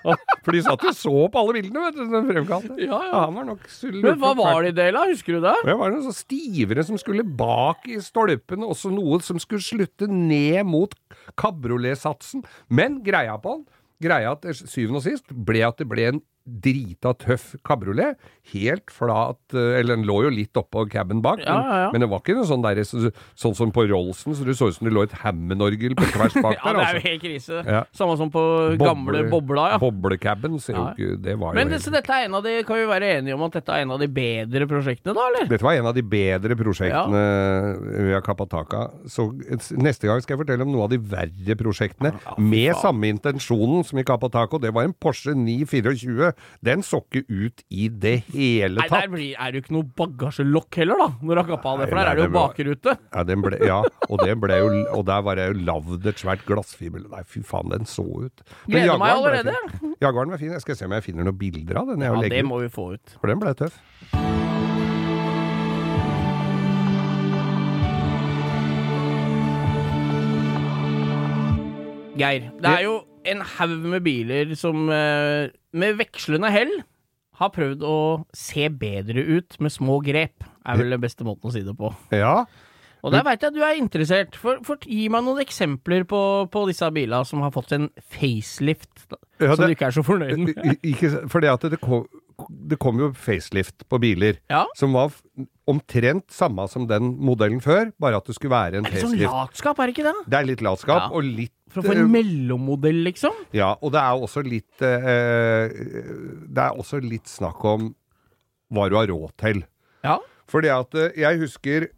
For 0.45 0.56
de 0.56 0.62
satt 0.66 0.86
jo 0.86 0.93
så 0.95 1.14
på 1.32 1.41
alle 1.41 1.56
bildene, 1.58 1.84
vet 1.86 1.97
du, 1.97 2.04
den 2.10 2.30
fremkalte. 2.30 2.78
Ja, 2.82 2.99
ja. 3.08 3.24
han 3.26 3.38
var 3.38 3.47
nok. 3.52 3.68
Men 3.93 4.18
hva 4.22 4.34
var 4.38 4.66
det 4.66 4.74
i 4.74 4.95
av, 4.95 5.12
husker 5.12 5.38
du 5.38 5.45
det? 5.45 5.56
Det 5.68 5.78
var 5.78 5.93
noen 5.93 6.08
så 6.08 6.16
stivere 6.16 6.86
som 6.88 6.97
skulle 7.02 7.26
bak 7.26 7.86
i 7.91 7.99
stolpen, 8.04 8.66
også 8.66 8.93
noe 8.93 9.22
som 9.26 9.41
skulle 9.41 9.64
slutte 9.66 10.10
ned 10.10 10.64
mot 10.70 10.95
kabrioletsatsen. 11.39 12.45
Men 12.74 13.02
greia 13.06 13.38
på 13.41 13.60
den, 13.60 13.66
greia 14.02 14.34
til 14.41 14.58
syvende 14.64 15.02
og 15.02 15.06
sist, 15.06 15.30
ble 15.30 15.64
at 15.68 15.82
det 15.82 15.89
ble 15.91 16.10
en 16.10 16.24
drita 16.46 17.14
tøff 17.22 17.56
kabriolet. 17.68 18.18
Helt 18.52 18.89
flat, 18.92 19.39
eh, 19.54 19.78
eller 19.80 19.96
den 19.96 20.06
lå 20.10 20.18
jo 20.26 20.32
litt 20.34 20.58
oppå 20.58 20.88
caben 20.89 21.22
bak, 21.22 21.44
Ja, 21.46 21.54
ja, 21.54 21.76
ja. 21.84 21.89
Men, 21.92 22.02
men 22.02 22.06
det 22.06 22.10
var 22.12 22.24
ikke 22.24 22.36
noe 22.36 22.48
sånn, 22.50 22.64
der, 22.66 22.82
så, 22.88 23.12
sånn 23.38 23.56
som 23.56 23.72
på 23.74 23.86
Rollsen, 23.89 24.34
så 24.36 24.46
det 24.48 24.56
så 24.58 24.72
ut 24.72 24.78
som 24.78 24.88
det 24.89 24.94
lå 24.96 25.06
et 25.06 25.14
Hammond-orgel 25.22 25.96
på 25.96 26.08
tvers 26.10 26.36
bak 26.42 26.58
der. 26.58 26.66
Ja, 26.66 26.74
det 26.74 26.82
er 26.82 26.82
jo 26.82 26.82
altså. 26.82 27.04
helt 27.06 27.24
krise. 27.24 27.62
Samme 27.98 28.18
som 28.20 28.32
på 28.34 28.44
gamle 28.82 29.24
bobla, 29.32 29.68
ja. 29.76 29.80
Boblecaben, 29.82 30.58
ser 30.62 30.80
jo 30.80 30.88
ikke 30.92 31.20
Det 31.22 31.38
var 31.39 31.56
Men 31.58 31.70
jo 31.70 31.76
det, 31.76 31.82
så 31.86 31.94
dette 31.94 32.18
er 32.18 32.28
en 32.28 32.39
av 32.39 32.46
de, 32.46 32.58
kan 32.68 32.82
vi 32.82 32.88
være 32.89 33.14
enige 33.20 33.38
om 33.38 33.46
at 33.48 33.60
dette 33.60 33.78
er 33.78 33.86
en 33.86 33.96
av 33.96 34.02
de 34.02 34.10
bedre 34.12 34.68
prosjektene, 34.72 35.16
da, 35.18 35.28
eller? 35.30 35.48
Dette 35.52 35.68
var 35.68 35.78
en 35.78 35.92
av 35.92 35.96
de 35.98 36.06
bedre 36.18 36.58
prosjektene 36.60 37.24
vi 38.10 38.16
har 38.16 38.26
kappa 38.26 38.50
tak 38.50 38.76
av. 38.78 38.98
Så 39.12 39.30
neste 39.78 40.10
gang 40.10 40.24
skal 40.24 40.36
jeg 40.36 40.42
fortelle 40.44 40.66
om 40.66 40.74
noe 40.74 40.89
av 40.89 40.94
de 40.94 41.00
verre 41.00 41.58
prosjektene, 41.60 42.14
med 42.42 42.74
samme 42.82 43.14
intensjonen 43.14 43.86
som 43.88 44.02
i 44.02 44.08
kappa 44.08 44.32
tak. 44.34 44.58
Det 44.62 44.74
var 44.74 44.88
en 44.88 44.96
Porsche 44.98 45.36
924. 45.38 46.30
Den 46.65 46.84
så 46.86 47.01
ikke 47.03 47.23
ut 47.29 47.63
i 47.69 47.88
det 47.89 48.15
hele 48.32 48.82
tatt. 48.82 48.91
Nei, 48.91 49.01
der 49.01 49.13
blir, 49.15 49.36
er 49.38 49.51
det 49.51 49.61
jo 49.61 49.65
ikke 49.65 49.75
noe 49.77 49.89
bagasjelokk 50.01 50.79
heller, 50.82 51.01
da, 51.01 51.09
når 51.21 51.34
du 51.34 51.41
har 51.41 51.49
kappa 51.51 51.73
av 51.73 51.84
det, 51.84 51.89
for 51.91 52.01
der 52.01 52.11
er 52.11 52.19
det 52.19 52.27
jo 52.27 52.34
bakrute. 52.36 52.97
Ja, 53.11 53.25
den 53.27 53.45
ble, 53.45 53.61
ja 53.67 53.79
og, 53.82 54.25
jo, 54.27 54.69
og 54.97 55.05
der 55.09 55.21
var 55.27 55.39
det 55.39 55.47
jo 55.51 55.59
lagd 55.71 56.07
et 56.11 56.21
svært 56.23 56.45
glassfiber. 56.47 57.03
Nei, 57.11 57.23
fy 57.27 57.43
faen, 57.45 57.71
den 57.73 57.89
så 57.89 58.05
ut. 58.05 58.45
Men 58.67 58.82
Gleder 58.82 59.01
meg 59.01 59.15
allerede. 59.17 59.55
fin. 59.79 59.95
Jaguaren 60.01 60.34
var 60.34 60.41
fin. 60.41 60.51
Jeg 60.55 60.61
skal 60.65 60.79
se 60.79 60.86
om 60.89 60.97
jeg 60.97 61.07
finner 61.09 61.27
noen 61.27 61.38
bilder 61.38 61.82
av 61.84 61.93
den. 61.93 62.01
Jeg 62.05 62.11
Ja, 62.11 62.34
det 62.36 62.45
må 62.45 62.61
vi 62.63 62.69
få 62.73 62.93
ut. 62.95 63.17
For 63.19 63.32
den 63.32 63.41
ble 63.41 63.53
tøff. 63.57 63.79
Geir, 72.21 72.51
det 72.61 72.69
er 72.69 72.84
jo 72.86 72.99
en 73.26 73.41
haug 73.57 73.84
med 73.91 74.03
biler 74.05 74.55
som 74.57 74.89
eh, 74.89 75.51
med 75.78 75.99
vekslende 75.99 76.49
hell 76.53 76.72
har 77.41 77.49
prøvd 77.55 77.84
å 77.88 77.95
se 78.38 78.67
bedre 78.69 79.22
ut 79.38 79.55
med 79.63 79.74
små 79.74 79.99
grep, 80.05 80.43
er 80.65 80.78
vel 80.78 80.93
den 80.93 81.01
beste 81.01 81.26
måten 81.26 81.49
å 81.49 81.53
si 81.53 81.63
det 81.65 81.74
på. 81.78 81.89
Ja. 82.13 82.43
Og 83.01 83.09
der 83.15 83.24
veit 83.26 83.41
jeg 83.41 83.49
at 83.49 83.55
du 83.55 83.63
er 83.65 83.80
interessert, 83.82 84.36
for, 84.38 84.59
for 84.61 84.78
gi 84.86 85.07
meg 85.09 85.24
noen 85.26 85.41
eksempler 85.41 86.03
på, 86.05 86.19
på 86.53 86.61
disse 86.69 86.86
bilene 86.93 87.26
som 87.26 87.41
har 87.41 87.49
fått 87.55 87.72
en 87.74 87.88
facelift, 88.13 89.07
Ja, 89.41 89.55
som 89.55 89.65
du 89.65 89.74
ikke 89.74 89.88
er 89.89 89.95
så 89.95 90.03
fornøyd 90.05 90.43
med. 90.51 90.76
Ikke, 90.86 91.09
fordi 91.34 91.49
at 91.49 91.65
det 91.74 91.80
kom, 91.82 92.03
det 92.69 92.78
kom 92.84 93.01
jo 93.01 93.09
facelift 93.17 93.88
på 93.89 93.97
biler. 94.03 94.38
Ja. 94.53 94.67
Som 94.78 94.93
var 94.93 95.09
omtrent 95.72 96.30
samme 96.34 96.67
som 96.69 96.86
den 96.89 97.15
modellen 97.26 97.61
før, 97.63 97.89
bare 98.01 98.22
at 98.22 98.30
det 98.30 98.38
skulle 98.38 98.53
være 98.53 98.84
en 98.84 98.86
Er 98.86 98.93
det 98.93 99.01
sånn 99.01 99.15
facelift. 99.15 99.34
latskap, 99.34 99.82
er 99.82 99.89
det 99.89 99.97
ikke 99.97 100.05
det? 100.11 100.15
Det 100.30 100.39
er 100.43 100.49
litt 100.51 100.61
latskap, 100.69 101.07
Ja. 101.07 101.09
og 101.09 101.26
litt 101.26 101.55
For 101.72 101.82
å 101.82 101.86
få 101.88 101.93
eh, 101.95 102.01
en 102.03 102.11
mellommodell, 102.11 103.01
liksom? 103.07 103.36
Ja, 103.55 103.74
og 103.82 103.93
det 103.95 104.01
er 104.01 104.22
også 104.28 104.43
litt 104.43 104.82
eh, 104.84 105.72
Det 106.51 106.63
er 106.65 106.78
også 106.78 106.99
litt 107.03 107.28
snakk 107.32 107.63
om 107.65 107.91
hva 108.72 108.86
du 108.91 108.95
har 108.95 109.09
råd 109.11 109.34
til. 109.41 109.63
Ja. 110.05 110.17
Fordi 110.51 110.69
at 110.72 110.95
eh, 110.99 111.11
jeg 111.19 111.39
husker 111.43 111.89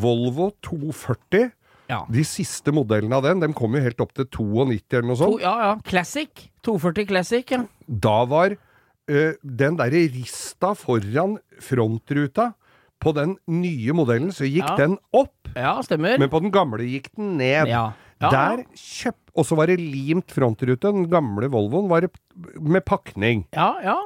Volvo 0.00 0.50
240. 0.62 1.50
Ja. 1.90 2.04
De 2.06 2.22
siste 2.22 2.70
modellene 2.74 3.16
av 3.18 3.24
den, 3.26 3.40
de 3.42 3.48
kom 3.58 3.74
jo 3.74 3.80
helt 3.82 4.00
opp 4.04 4.12
til 4.14 4.28
92 4.30 4.94
eller 4.94 5.08
noe 5.08 5.16
To, 5.18 5.24
sånt. 5.24 5.42
ja, 5.42 5.54
ja. 5.64 5.70
Classic. 5.88 6.44
240 6.62 7.08
Classic, 7.10 7.50
ja. 7.56 7.64
Da 7.88 8.18
var 8.30 8.54
eh, 8.54 9.32
den 9.42 9.78
derre 9.80 10.04
rista 10.14 10.70
foran 10.78 11.38
frontruta 11.64 12.52
på 13.00 13.14
den 13.16 13.34
nye 13.48 13.94
modellen, 13.96 14.30
så 14.36 14.44
gikk 14.46 14.68
Ja. 14.68 14.76
den 14.76 14.98
opp. 15.16 15.34
Ja, 15.56 15.78
stemmer. 15.82 16.18
Men 16.20 16.30
på 16.30 16.38
den 16.44 16.52
gamle 16.54 16.84
gikk 16.86 17.08
den 17.16 17.32
ned. 17.40 17.66
Ja. 17.72 17.88
Ja, 18.20 18.30
Der 18.30 18.64
kjøp... 18.76 19.16
Og 19.38 19.46
så 19.48 19.56
var 19.56 19.70
det 19.70 19.78
limt 19.80 20.32
frontrute. 20.34 20.76
Den 20.90 21.06
gamle 21.08 21.48
Volvoen 21.52 21.88
var 21.88 22.04
med 22.60 22.84
pakning. 22.84 23.46
Ja, 23.56 23.72
ja. 23.84 23.96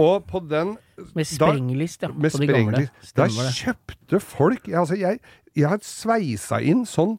Og 0.00 0.24
på 0.28 0.40
den 0.48 0.74
Med 1.14 1.26
sprenglist, 1.28 2.02
ja. 2.02 2.08
med 2.12 2.32
på 2.32 2.40
de 2.42 2.48
gamle. 2.50 2.84
Da 2.88 3.26
Stemmer 3.28 3.48
det. 3.48 3.54
kjøpte 3.56 4.20
folk 4.20 4.68
Altså, 4.68 4.96
jeg, 5.00 5.20
jeg 5.56 5.68
har 5.68 5.80
sveisa 5.84 6.60
inn 6.60 6.84
sånn 6.88 7.18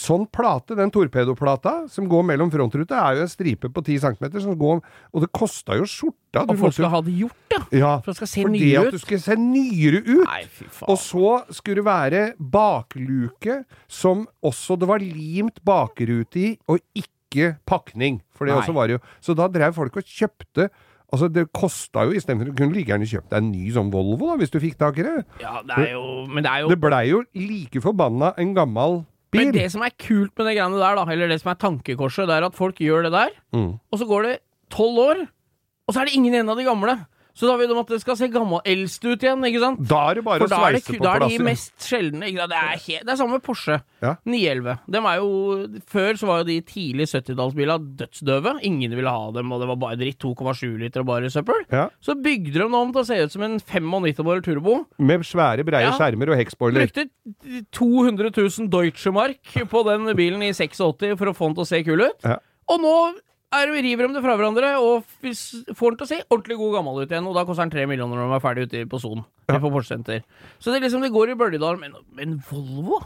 sånn 0.00 0.24
plate, 0.32 0.74
den 0.78 0.90
torpedoplata 0.90 1.84
som 1.90 2.08
går 2.10 2.24
mellom 2.26 2.50
frontruta, 2.50 2.98
er 2.98 3.20
jo 3.20 3.26
en 3.26 3.30
stripe 3.30 3.70
på 3.70 3.82
10 3.84 4.00
cm 4.02 4.40
som 4.42 4.56
går 4.58 4.80
Og 5.14 5.22
det 5.22 5.30
kosta 5.34 5.76
jo 5.78 5.86
skjorta! 5.86 6.42
Og 6.48 6.58
folk 6.58 6.74
skal 6.74 6.90
ha 6.90 7.00
det 7.06 7.14
gjort, 7.20 7.54
ja. 7.54 7.60
ja, 7.78 7.92
For 8.02 8.10
det 8.10 8.16
skal 8.18 8.30
se 8.32 8.46
fordi 8.46 8.62
nye 8.64 8.80
at 8.82 8.96
du 8.96 9.02
skal 9.02 9.20
se 9.22 9.36
nyere 9.38 10.00
ut. 10.02 10.24
Nei, 10.26 10.40
fy 10.50 10.66
faen. 10.66 10.88
Og 10.90 10.98
så 10.98 11.34
skulle 11.54 11.82
det 11.82 11.86
være 11.86 12.24
bakluke 12.38 13.60
som 13.86 14.26
også 14.42 14.78
det 14.80 14.90
var 14.90 15.04
limt 15.04 15.62
bakrute 15.64 16.42
i, 16.42 16.50
og 16.66 16.82
ikke 16.98 17.54
pakning. 17.66 18.18
For 18.34 18.46
det 18.46 18.54
Nei. 18.54 18.62
også 18.62 18.74
var 18.74 18.90
jo 18.90 18.98
Så 19.22 19.34
da 19.38 19.46
drev 19.50 19.74
folk 19.74 19.96
og 19.98 20.06
kjøpte 20.06 20.68
Altså, 21.14 21.28
det 21.30 21.46
kosta 21.54 22.06
jo 22.08 22.14
istedenfor 22.16 22.50
Du 22.50 22.56
kunne 22.58 22.74
like 22.74 22.90
gjerne 22.90 23.06
kjøpt 23.06 23.30
deg 23.30 23.42
en 23.42 23.50
ny 23.52 23.70
sånn 23.74 23.90
Volvo, 23.94 24.32
da, 24.32 24.38
hvis 24.40 24.50
du 24.50 24.58
fikk 24.62 24.78
tak 24.80 24.98
i 24.98 25.06
det. 25.06 25.16
Ja, 25.42 25.60
det 25.66 25.76
er 25.78 25.90
jo 25.94 26.04
Men 26.26 26.46
det 26.46 26.50
er 26.50 26.64
jo 26.64 26.70
Det 26.72 26.78
blei 26.82 27.02
jo 27.10 27.20
like 27.38 27.82
forbanna 27.84 28.32
en 28.40 28.54
gammel. 28.56 29.04
Men 29.34 29.52
det 29.52 29.70
som 29.72 29.82
er 29.82 29.90
kult 29.98 30.32
med 30.38 30.46
det 30.46 30.56
greiene 30.56 30.78
der, 30.78 30.94
da, 31.00 31.04
eller 31.12 31.28
det 31.28 31.40
som 31.42 31.50
er 31.52 31.58
tankekorset, 31.60 32.26
det 32.30 32.36
er 32.38 32.46
at 32.46 32.54
folk 32.54 32.76
gjør 32.82 33.02
det 33.08 33.12
der, 33.12 33.30
Mm. 33.54 33.72
og 33.92 33.98
så 33.98 34.06
går 34.06 34.22
det 34.28 34.34
tolv 34.70 34.98
år, 34.98 35.24
og 35.88 35.94
så 35.94 36.00
er 36.00 36.04
det 36.06 36.14
ingen 36.14 36.32
igjen 36.34 36.48
av 36.48 36.56
de 36.56 36.64
gamle. 36.64 36.94
Så 37.34 37.48
da 37.50 37.56
vil 37.58 37.66
de 37.66 37.74
at 37.80 37.88
det 37.90 37.98
skal 38.00 38.14
se 38.16 38.28
gammel 38.30 38.60
eldst 38.70 39.02
ut 39.04 39.18
igjen, 39.26 39.40
ikke 39.48 39.60
sant? 39.62 39.80
Da 39.90 40.00
er 40.12 40.14
det 40.20 40.22
bare 40.24 40.38
For 40.44 40.46
å 40.46 40.58
sveise 40.60 40.86
på 40.86 40.98
på 41.00 41.04
da 41.04 41.14
er 41.16 41.24
de 41.26 41.38
mest 41.42 41.72
sjeldne. 41.82 42.28
Ikke 42.30 42.44
sant? 42.44 42.52
Det 42.54 42.60
er, 42.60 42.78
helt, 42.84 43.02
det 43.08 43.10
er 43.10 43.18
samme 43.18 43.34
med 43.38 43.42
Porsche 43.42 43.78
Ja. 44.04 44.12
911. 44.24 44.76
Dem 44.94 45.08
er 45.10 45.16
jo, 45.18 45.30
før 45.90 46.20
så 46.20 46.28
var 46.30 46.38
jo 46.42 46.46
de 46.52 46.58
tidlig 46.68 47.08
70-tallsbilene 47.10 47.96
dødsdøve. 48.04 48.52
Ingen 48.70 48.94
ville 48.94 49.10
ha 49.10 49.24
dem, 49.34 49.50
og 49.50 49.60
det 49.64 49.68
var 49.72 49.80
bare 49.82 49.98
dritt. 49.98 50.20
2,7 50.22 50.78
liter 50.78 51.02
og 51.02 51.10
bare 51.10 51.28
søppel. 51.34 51.64
Ja. 51.74 51.88
Så 52.00 52.14
bygde 52.22 52.52
de 52.54 52.62
dem 52.62 52.74
om 52.78 52.92
til 52.94 53.02
å 53.02 53.06
se 53.10 53.18
ut 53.24 53.34
som 53.34 53.42
en 53.42 53.58
95-årig 53.58 54.44
turbo. 54.46 54.76
Med 55.02 55.26
svære, 55.26 55.66
breie 55.66 55.88
Ja. 55.90 55.96
skjermer 55.98 56.30
og 56.30 56.38
hekkspoiler. 56.38 56.86
Brukte 56.86 57.08
200 57.74 58.30
000 58.30 58.70
Deutsche 58.70 59.10
Mark 59.12 59.42
på 59.70 59.82
den 59.90 60.06
bilen 60.16 60.42
i 60.46 60.52
86 60.54 61.18
for 61.18 61.26
å 61.30 61.34
få 61.36 61.50
den 61.50 61.58
til 61.58 61.64
å 61.66 61.70
se 61.74 61.82
kul 61.86 62.06
ut. 62.06 62.26
Og 62.70 62.80
nå 62.80 62.94
er, 63.54 63.70
river 63.84 64.08
de 64.08 64.16
det 64.16 64.22
fra 64.24 64.34
hverandre 64.38 64.70
og 64.82 65.04
får 65.14 65.94
den 65.94 65.98
til 66.00 66.04
å 66.04 66.08
se 66.10 66.18
ordentlig 66.28 66.56
god 66.60 66.74
gammel 66.78 67.00
ut 67.02 67.12
igjen. 67.12 67.28
Og 67.30 67.36
da 67.36 67.44
koster 67.48 67.64
den 67.66 67.74
3 67.74 67.86
millioner 67.90 68.20
når 68.20 68.32
de 68.32 68.36
er 68.38 68.44
ferdig 68.44 68.66
ute 68.68 68.82
på 68.90 69.00
Son. 69.02 69.24
Ja. 69.50 69.58
På. 69.62 69.70
Så 69.84 69.98
det 70.72 70.78
er 70.78 70.84
liksom, 70.86 71.04
det 71.04 71.12
går 71.14 71.32
i 71.34 71.38
bølgedal. 71.40 71.78
Men, 71.80 71.96
men 72.16 72.36
Volvo 72.48 73.02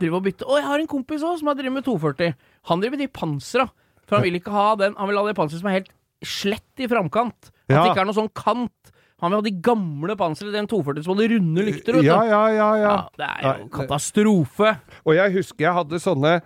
driver 0.00 0.20
og 0.20 0.26
bytter. 0.28 0.48
Og 0.48 0.60
jeg 0.60 0.68
har 0.68 0.84
en 0.84 0.90
kompis 0.90 1.24
òg 1.26 1.38
som 1.40 1.50
har 1.50 1.58
drevet 1.58 1.78
med 1.80 1.86
240. 1.88 2.36
Han 2.72 2.82
driver 2.82 2.96
med 2.96 3.04
de 3.04 3.12
pansra. 3.20 3.68
For 4.08 4.18
han 4.18 4.24
vil 4.24 4.38
ikke 4.38 4.54
ha 4.54 4.68
den 4.80 4.94
Han 4.96 5.10
vil 5.10 5.18
ha 5.20 5.26
det 5.26 5.36
panseret 5.36 5.60
som 5.60 5.68
er 5.68 5.80
helt 5.80 5.90
slett 6.24 6.82
i 6.82 6.88
framkant. 6.90 7.50
At 7.68 7.74
Ja. 7.74 7.82
det 7.82 7.92
ikke 7.92 8.04
er 8.06 8.08
noe 8.08 8.16
sånn 8.16 8.32
kant. 8.34 8.92
Han 9.20 9.32
vil 9.32 9.40
ha 9.40 9.42
de 9.48 9.54
gamle 9.62 10.14
panseret, 10.16 10.54
den 10.54 10.68
240 10.70 11.04
som 11.04 11.16
hadde 11.16 11.32
runde 11.34 11.64
lykter. 11.66 11.98
Ja, 12.06 12.22
ja, 12.24 12.42
ja, 12.54 12.68
ja. 12.78 12.92
Ja, 12.94 12.96
det 13.18 13.28
er 13.34 13.58
jo 13.64 13.68
katastrofe. 13.74 14.76
Og 15.04 15.14
jeg 15.18 15.34
husker 15.34 15.66
jeg 15.66 15.74
hadde 15.74 16.00
sånne 16.02 16.36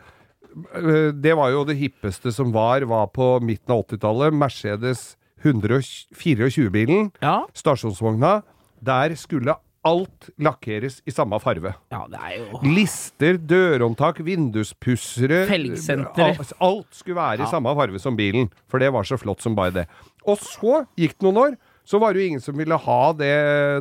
Det 1.22 1.32
var 1.38 1.50
jo 1.55 1.64
det 1.64 1.76
hippeste 1.78 2.32
som 2.34 2.53
var, 2.53 2.84
var 2.88 3.07
på 3.14 3.38
midten 3.44 3.72
av 3.74 3.84
80-tallet. 3.86 4.34
Mercedes 4.36 5.16
124-bilen, 5.42 7.11
Ja. 7.22 7.46
stasjonsvogna. 7.55 8.42
Der 8.82 9.14
skulle 9.14 9.55
alt 9.84 10.28
lakkeres 10.38 11.00
i 11.07 11.11
samme 11.11 11.38
farve. 11.42 11.74
ja, 11.90 12.07
det 12.11 12.18
er 12.22 12.36
jo 12.38 12.61
Lister, 12.62 13.34
dørhåndtak, 13.38 14.20
vinduspussere 14.22 15.46
Felgsenter. 15.48 16.38
Alt, 16.38 16.53
alt 16.61 16.86
skulle 16.94 17.16
være 17.16 17.42
i 17.42 17.50
samme 17.50 17.74
farve 17.74 17.98
som 17.98 18.16
bilen, 18.16 18.50
for 18.70 18.78
det 18.78 18.92
var 18.92 19.03
så 19.03 19.18
flott 19.18 19.40
som 19.42 19.55
bare 19.57 19.70
det. 19.72 19.86
Og 20.26 20.38
så 20.38 20.84
gikk 20.96 21.18
det 21.18 21.26
noen 21.26 21.36
år. 21.46 21.57
Så 21.84 21.98
var 21.98 22.14
det 22.14 22.22
jo 22.22 22.28
ingen 22.30 22.42
som 22.42 22.54
ville 22.56 22.76
ha 22.78 23.00
det 23.18 23.30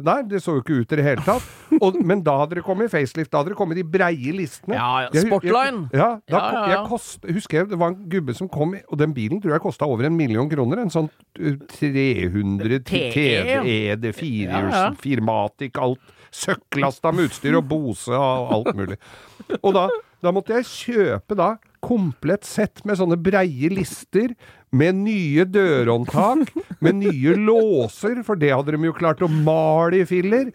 der. 0.06 0.24
Det 0.26 0.40
så 0.42 0.56
jo 0.58 0.64
ikke 0.64 0.80
ut 0.82 0.94
i 0.94 0.98
det 0.98 1.06
hele 1.06 1.22
tatt. 1.26 1.46
Og, 1.78 2.00
men 2.06 2.24
da 2.26 2.34
hadde 2.42 2.58
det 2.58 2.64
kommet 2.66 2.90
facelift. 2.92 3.30
Da 3.32 3.42
hadde 3.42 3.54
det 3.54 3.58
kommet 3.60 3.78
de 3.78 3.86
breie 3.86 4.34
listene. 4.36 4.76
Ja, 4.76 5.06
ja, 5.06 5.24
Sportline. 5.24 5.86
Jeg, 5.94 6.02
ja, 6.02 6.10
da, 6.26 6.40
Ja, 6.42 6.42
ja, 6.56 6.64
ja. 6.74 6.80
Kost, 6.90 7.28
husker 7.30 7.62
jeg 7.62 7.70
det 7.72 7.80
var 7.80 7.94
en 7.94 8.00
gubbe 8.12 8.34
som 8.38 8.50
kom, 8.52 8.74
og 8.74 8.98
den 9.00 9.14
bilen 9.16 9.42
tror 9.42 9.54
jeg 9.56 9.64
kosta 9.64 9.86
over 9.90 10.10
en 10.10 10.18
million 10.18 10.50
kroner. 10.50 10.82
En 10.82 10.94
sånn 10.94 11.12
uh, 11.12 11.58
300 11.78 12.82
TE, 12.90 13.04
ja. 13.14 13.62
TD, 13.62 14.10
Ja, 14.10 14.16
firehjuls, 14.18 14.80
ja. 14.80 14.88
Firmatic, 15.02 15.78
alt. 15.82 16.18
Søkklasta 16.32 17.12
med 17.12 17.28
utstyr 17.28 17.58
og 17.60 17.66
Bose 17.68 18.16
og 18.16 18.54
alt 18.56 18.78
mulig. 18.78 18.98
Og 19.60 19.74
da, 19.76 19.90
da 20.24 20.32
måtte 20.34 20.56
jeg 20.58 20.70
kjøpe 20.70 21.36
da 21.36 21.54
komplett 21.84 22.46
sett 22.48 22.84
med 22.88 23.00
sånne 23.00 23.18
breie 23.20 23.72
lister, 23.74 24.36
med 24.72 24.96
nye 25.04 25.44
dørhåndtak, 25.52 26.52
med 26.80 27.02
nye 27.02 27.34
låser, 27.36 28.22
for 28.28 28.40
det 28.40 28.54
hadde 28.54 28.76
de 28.78 28.88
jo 28.88 28.94
klart 28.96 29.24
å 29.26 29.28
male 29.32 30.04
i 30.04 30.08
filler. 30.08 30.52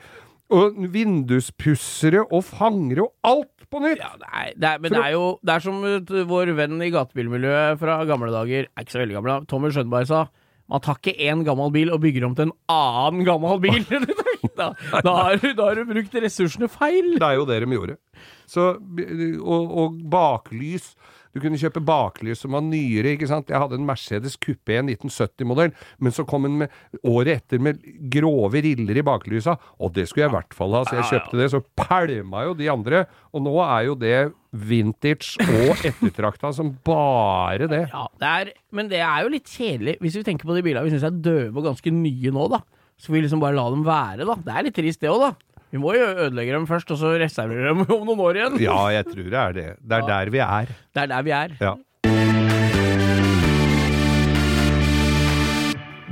Og 0.46 0.76
vinduspussere 0.94 2.20
og 2.30 2.44
fangere 2.46 3.02
og 3.08 3.12
alt 3.26 3.64
på 3.66 3.80
nytt! 3.82 3.98
ja, 3.98 4.12
det 4.20 4.28
er, 4.30 4.50
det 4.54 4.68
er, 4.68 4.78
Men 4.84 4.92
det 4.94 5.00
er 5.02 5.14
jo 5.16 5.24
Det 5.42 5.54
er 5.56 5.64
som 5.64 5.80
vår 6.30 6.52
venn 6.54 6.84
i 6.86 6.90
gatebilmiljøet 6.94 7.80
fra 7.80 7.96
gamle 8.06 8.30
dager, 8.30 8.68
er 8.70 8.84
ikke 8.86 8.94
så 8.94 9.00
veldig 9.02 9.16
gammel, 9.18 9.32
da, 9.32 9.50
Tommy 9.50 9.72
Skjønberg 9.74 10.06
sa. 10.10 10.20
Man 10.70 10.82
tar 10.82 10.98
ikke 11.00 11.16
én 11.30 11.42
gammel 11.46 11.70
bil 11.74 11.90
og 11.94 12.00
bygger 12.02 12.24
om 12.28 12.34
til 12.38 12.48
en 12.48 12.54
annen 12.72 13.26
gammel 13.26 13.58
bil. 13.62 13.82
da, 14.58 14.70
da, 15.02 15.12
har, 15.18 15.36
du- 15.42 15.52
da 15.58 15.68
har 15.68 15.78
du 15.80 15.84
brukt 15.90 16.14
ressursene 16.22 16.70
feil. 16.70 17.12
Det 17.18 17.26
er 17.26 17.36
jo 17.40 17.46
det 17.50 17.60
de 17.64 17.74
gjorde. 17.76 17.98
Så, 18.46 18.70
og, 19.42 19.76
og 19.82 20.00
baklys. 20.14 20.92
Du 21.36 21.42
kunne 21.44 21.58
kjøpe 21.60 21.82
baklys 21.84 22.40
som 22.40 22.54
var 22.56 22.62
nyere, 22.64 23.12
ikke 23.12 23.28
sant. 23.28 23.50
Jeg 23.52 23.60
hadde 23.60 23.76
en 23.76 23.84
Mercedes 23.84 24.38
Coupé, 24.40 24.78
1970-modell, 24.80 25.74
men 26.00 26.14
så 26.16 26.24
kom 26.28 26.46
den 26.48 26.54
med 26.62 26.72
året 27.04 27.42
etter 27.42 27.60
med 27.60 27.82
grove 28.12 28.62
riller 28.64 28.96
i 28.96 29.04
baklysa, 29.04 29.58
og 29.76 29.92
det 29.98 30.06
skulle 30.08 30.24
jeg 30.24 30.32
i 30.32 30.36
hvert 30.38 30.56
fall 30.56 30.78
ha, 30.78 30.80
så 30.88 30.96
jeg 30.96 31.10
kjøpte 31.10 31.40
det. 31.42 31.50
Så 31.52 31.60
pælma 31.76 32.46
jo 32.46 32.56
de 32.56 32.70
andre, 32.72 33.02
og 33.36 33.44
nå 33.44 33.52
er 33.66 33.82
jo 33.90 33.98
det 34.00 34.14
vintage 34.56 35.36
og 35.44 35.82
ettertrakta 35.90 36.54
som 36.56 36.72
bare 36.86 37.68
det. 37.68 37.82
Ja, 37.92 38.06
det 38.22 38.32
er, 38.32 38.54
men 38.72 38.88
det 38.88 39.02
er 39.04 39.26
jo 39.26 39.34
litt 39.36 39.52
kjedelig, 39.52 39.98
hvis 40.00 40.16
vi 40.16 40.24
tenker 40.30 40.48
på 40.48 40.56
de 40.56 40.64
bilene 40.64 40.86
vi 40.88 40.94
syns 40.94 41.04
er 41.10 41.20
døve 41.20 41.60
og 41.60 41.68
ganske 41.68 41.92
nye 41.92 42.32
nå, 42.32 42.48
da. 42.56 42.62
Så 42.96 43.12
vi 43.12 43.20
liksom 43.20 43.44
bare 43.44 43.58
la 43.58 43.66
dem 43.74 43.84
være, 43.84 44.24
da. 44.24 44.38
Det 44.40 44.54
er 44.56 44.64
litt 44.70 44.78
trist, 44.80 45.04
det 45.04 45.12
òg, 45.12 45.26
da. 45.26 45.55
Vi 45.74 45.80
må 45.82 45.92
jo 45.96 46.06
ødelegge 46.06 46.54
dem 46.54 46.66
først, 46.70 46.90
og 46.94 47.00
så 47.00 47.14
reservere 47.20 47.72
dem 47.72 47.82
om 47.86 48.06
noen 48.06 48.22
år 48.28 48.38
igjen. 48.40 48.60
Ja, 48.62 48.78
jeg 48.94 49.08
tror 49.10 49.26
det 49.32 49.40
er 49.42 49.56
det. 49.56 49.68
Det 49.82 49.98
er 49.98 50.06
der 50.12 50.30
vi 50.36 50.44
er. 50.44 50.70
Det 50.94 51.02
er 51.06 51.12
der 51.16 51.26
vi 51.26 51.34
er. 51.36 51.56
Ja. 51.60 51.74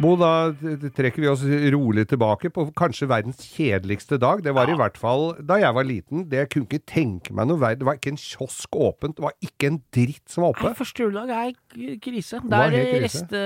Bo, 0.05 0.17
da 0.19 0.51
trekker 0.99 1.23
vi 1.23 1.29
oss 1.31 1.45
rolig 1.73 2.03
tilbake 2.11 2.51
på 2.53 2.65
kanskje 2.77 3.07
verdens 3.09 3.39
kjedeligste 3.55 4.19
dag. 4.21 4.43
Det 4.45 4.53
var 4.53 4.69
i 4.69 4.75
hvert 4.77 4.99
fall 5.01 5.31
da 5.47 5.57
jeg 5.63 5.77
var 5.77 5.87
liten. 5.87 6.25
Det 6.29 6.41
jeg 6.43 6.51
kunne 6.53 6.67
ikke 6.67 6.89
tenke 6.91 7.37
meg 7.39 7.47
noe 7.49 7.63
verre. 7.63 7.79
Det 7.81 7.87
var 7.89 7.97
ikke 8.01 8.13
en 8.13 8.19
kiosk 8.21 8.75
åpent. 8.75 9.15
Det 9.17 9.25
var 9.25 9.37
ikke 9.47 9.71
en 9.71 9.79
dritt 9.95 10.27
som 10.35 10.45
var 10.45 10.59
Nei, 10.59 10.67
oppe. 10.67 10.75
første 10.83 11.07
juledag 11.07 11.31
er 11.39 11.55
krise. 12.03 12.41
Det 12.45 12.61
er 12.61 12.75
krise? 12.75 13.03
reste, 13.05 13.41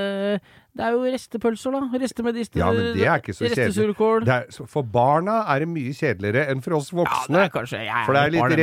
det 0.79 0.85
er 0.87 0.95
jo 0.95 1.01
restepølser, 1.11 1.75
da. 1.75 2.01
Restemedister. 2.03 2.61
Ja, 2.61 2.69
men 2.71 2.93
det 2.95 3.07
er 3.07 3.23
ikke 3.23 3.35
så 3.35 3.49
kjedelig. 3.49 3.97
Det 4.25 4.35
er, 4.35 4.67
for 4.71 4.87
barna 4.87 5.41
er 5.51 5.65
det 5.65 5.69
mye 5.73 5.95
kjedeligere 5.97 6.45
enn 6.53 6.63
for 6.63 6.79
oss 6.79 6.93
voksne. 6.95 7.35
Ja, 7.35 7.41
det 7.41 7.45
er 7.49 7.55
kanskje 7.57 7.81
For 8.07 8.19
det 8.19 8.23
er 8.23 8.35
litt 8.37 8.57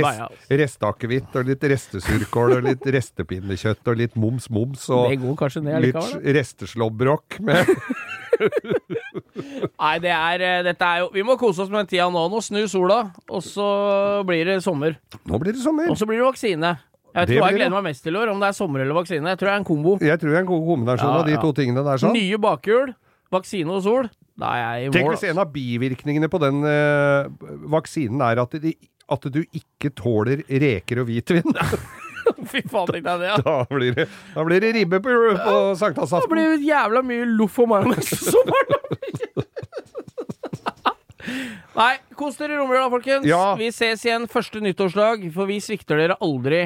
rest, 0.62 0.86
altså. 0.86 1.40
og 1.42 1.50
litt 1.52 1.68
restesurkål 1.74 2.58
og 2.60 2.70
litt 2.70 2.88
restepinnekjøtt 2.98 3.92
og 3.92 4.00
litt 4.04 4.16
moms-moms 4.20 4.88
og 4.96 5.28
ned 5.66 5.90
litt 5.90 6.16
resteslåbrok 6.40 7.42
med 7.44 7.74
Nei, 9.80 9.96
det 10.04 10.12
er, 10.12 10.42
eh, 10.44 10.64
dette 10.66 10.88
er 10.88 11.04
jo 11.04 11.12
Vi 11.16 11.24
må 11.24 11.38
kose 11.40 11.64
oss 11.64 11.72
med 11.72 11.86
den 11.86 11.92
tida 11.94 12.08
nå. 12.12 12.26
Nå 12.32 12.42
snur 12.44 12.68
sola, 12.72 13.00
og 13.30 13.44
så 13.44 13.68
blir 14.28 14.48
det 14.48 14.62
sommer. 14.64 14.98
Nå 15.28 15.40
blir 15.42 15.56
det 15.56 15.64
sommer. 15.64 15.90
Og 15.92 16.00
så 16.00 16.08
blir 16.10 16.20
det 16.22 16.28
vaksine. 16.28 16.76
Jeg 17.16 17.22
vet 17.24 17.32
ikke 17.32 17.42
hva 17.46 17.50
jeg 17.54 17.60
gleder 17.62 17.72
meg 17.78 17.86
mest 17.88 18.04
til 18.04 18.16
i 18.18 18.20
år, 18.20 18.30
om 18.34 18.42
det 18.44 18.48
er 18.52 18.56
sommer 18.58 18.82
eller 18.84 18.98
vaksine. 18.98 19.30
Jeg 19.32 19.40
tror 19.40 19.48
det 19.48 19.54
er 19.56 19.62
en 19.62 19.68
kombo. 19.70 19.94
Jeg 20.04 20.20
tror 20.20 20.34
det 20.34 20.36
er 20.36 20.44
en 20.44 20.50
god 20.52 20.66
kombinasjon 20.68 21.08
Ja, 21.14 21.20
av 21.22 21.30
de 21.30 21.36
ja. 21.38 21.42
to 21.46 21.52
tingene 21.56 21.84
der. 21.88 22.02
sånn. 22.02 22.16
Nye 22.18 22.40
bakhjul, 22.44 22.92
vaksine 23.32 23.72
og 23.72 23.84
sol. 23.86 24.10
Da 24.36 24.50
er 24.52 24.64
jeg 24.84 24.90
i 24.90 24.94
Tenk 24.98 25.14
hvis 25.14 25.24
en 25.30 25.40
av 25.40 25.54
bivirkningene 25.54 26.28
på 26.28 26.42
den 26.44 26.60
eh, 26.68 27.30
vaksinen 27.72 28.20
er 28.28 28.42
at, 28.44 28.58
de, 28.60 28.74
at 29.16 29.30
du 29.32 29.40
ikke 29.56 29.94
tåler 29.96 30.44
reker 30.52 31.00
og 31.06 31.08
hvitvin. 31.08 31.48
Fy 32.52 32.66
faen, 32.68 32.90
tenk 32.92 33.06
deg 33.06 33.22
det. 33.24 33.32
Ja. 33.32 33.38
Da 33.46 33.56
blir 33.72 33.96
det, 33.96 34.10
da 34.36 34.44
blir 34.44 34.60
det 34.66 34.74
ribbe 34.76 35.00
på, 35.06 35.16
på 35.40 35.56
sankthansaften. 35.80 36.28
Da 36.28 36.34
blir 36.36 36.58
det 36.58 36.68
jævla 36.68 37.04
mye 37.06 37.30
loff 37.38 37.60
og 37.64 37.72
majones 37.72 38.12
på 38.12 38.20
sommeren. 38.34 38.82
Nei, 41.76 41.94
kos 42.16 42.38
dere 42.40 42.56
i 42.56 42.58
romjula, 42.60 42.88
folkens. 42.92 43.26
Ja. 43.28 43.56
Vi 43.60 43.68
ses 43.74 44.04
igjen 44.06 44.28
første 44.32 44.62
nyttårsdag, 44.64 45.26
for 45.36 45.50
vi 45.50 45.58
svikter 45.64 46.00
dere 46.00 46.16
aldri. 46.24 46.66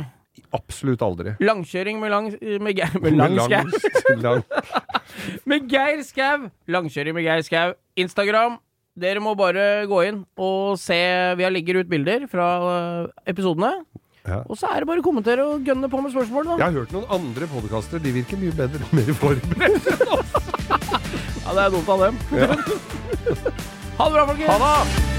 Absolutt 0.55 1.01
aldri. 1.05 1.35
Langkjøring 1.43 1.99
med, 2.01 2.11
lang, 2.13 2.31
med, 2.63 2.77
Geir- 2.77 2.99
med 3.03 3.17
lang 3.19 3.35
lang, 3.37 4.43
Med 5.49 5.69
Geir 5.71 6.01
Skau. 6.05 6.49
Langkjøring 6.69 7.15
med 7.17 7.25
Geir 7.27 7.45
Skau. 7.47 7.73
Instagram. 7.99 8.57
Dere 8.99 9.21
må 9.23 9.35
bare 9.39 9.85
gå 9.87 10.01
inn 10.09 10.23
og 10.41 10.73
se 10.81 10.97
Vi 11.39 11.45
har 11.45 11.53
legger 11.53 11.79
ut 11.79 11.89
bilder 11.91 12.25
fra 12.31 12.47
øh, 12.67 13.07
episodene. 13.31 13.69
Ja. 14.27 14.41
Og 14.51 14.57
så 14.59 14.67
er 14.73 14.83
det 14.83 14.89
bare 14.89 14.99
å 15.01 15.05
kommentere 15.05 15.45
og 15.47 15.63
gønne 15.65 15.87
på 15.89 16.01
med 16.03 16.11
spørsmål, 16.13 16.49
da. 16.51 16.57
Jeg 16.59 16.65
har 16.67 16.75
hørt 16.81 16.91
noen 16.93 17.07
andre 17.15 17.47
podkaster. 17.49 18.01
De 18.03 18.11
virker 18.19 18.37
mye 18.41 18.53
bedre, 18.57 18.83
mer 18.93 19.13
forberedt. 19.21 19.87
Ja, 21.49 21.53
det 21.57 21.61
er 21.63 21.71
dumt 21.73 21.87
av 21.89 22.03
dem. 22.03 22.17
ha 22.29 24.05
det 24.05 24.13
bra, 24.13 24.25
folkens. 24.29 24.51
Ha 24.51 24.57
det! 24.61 25.18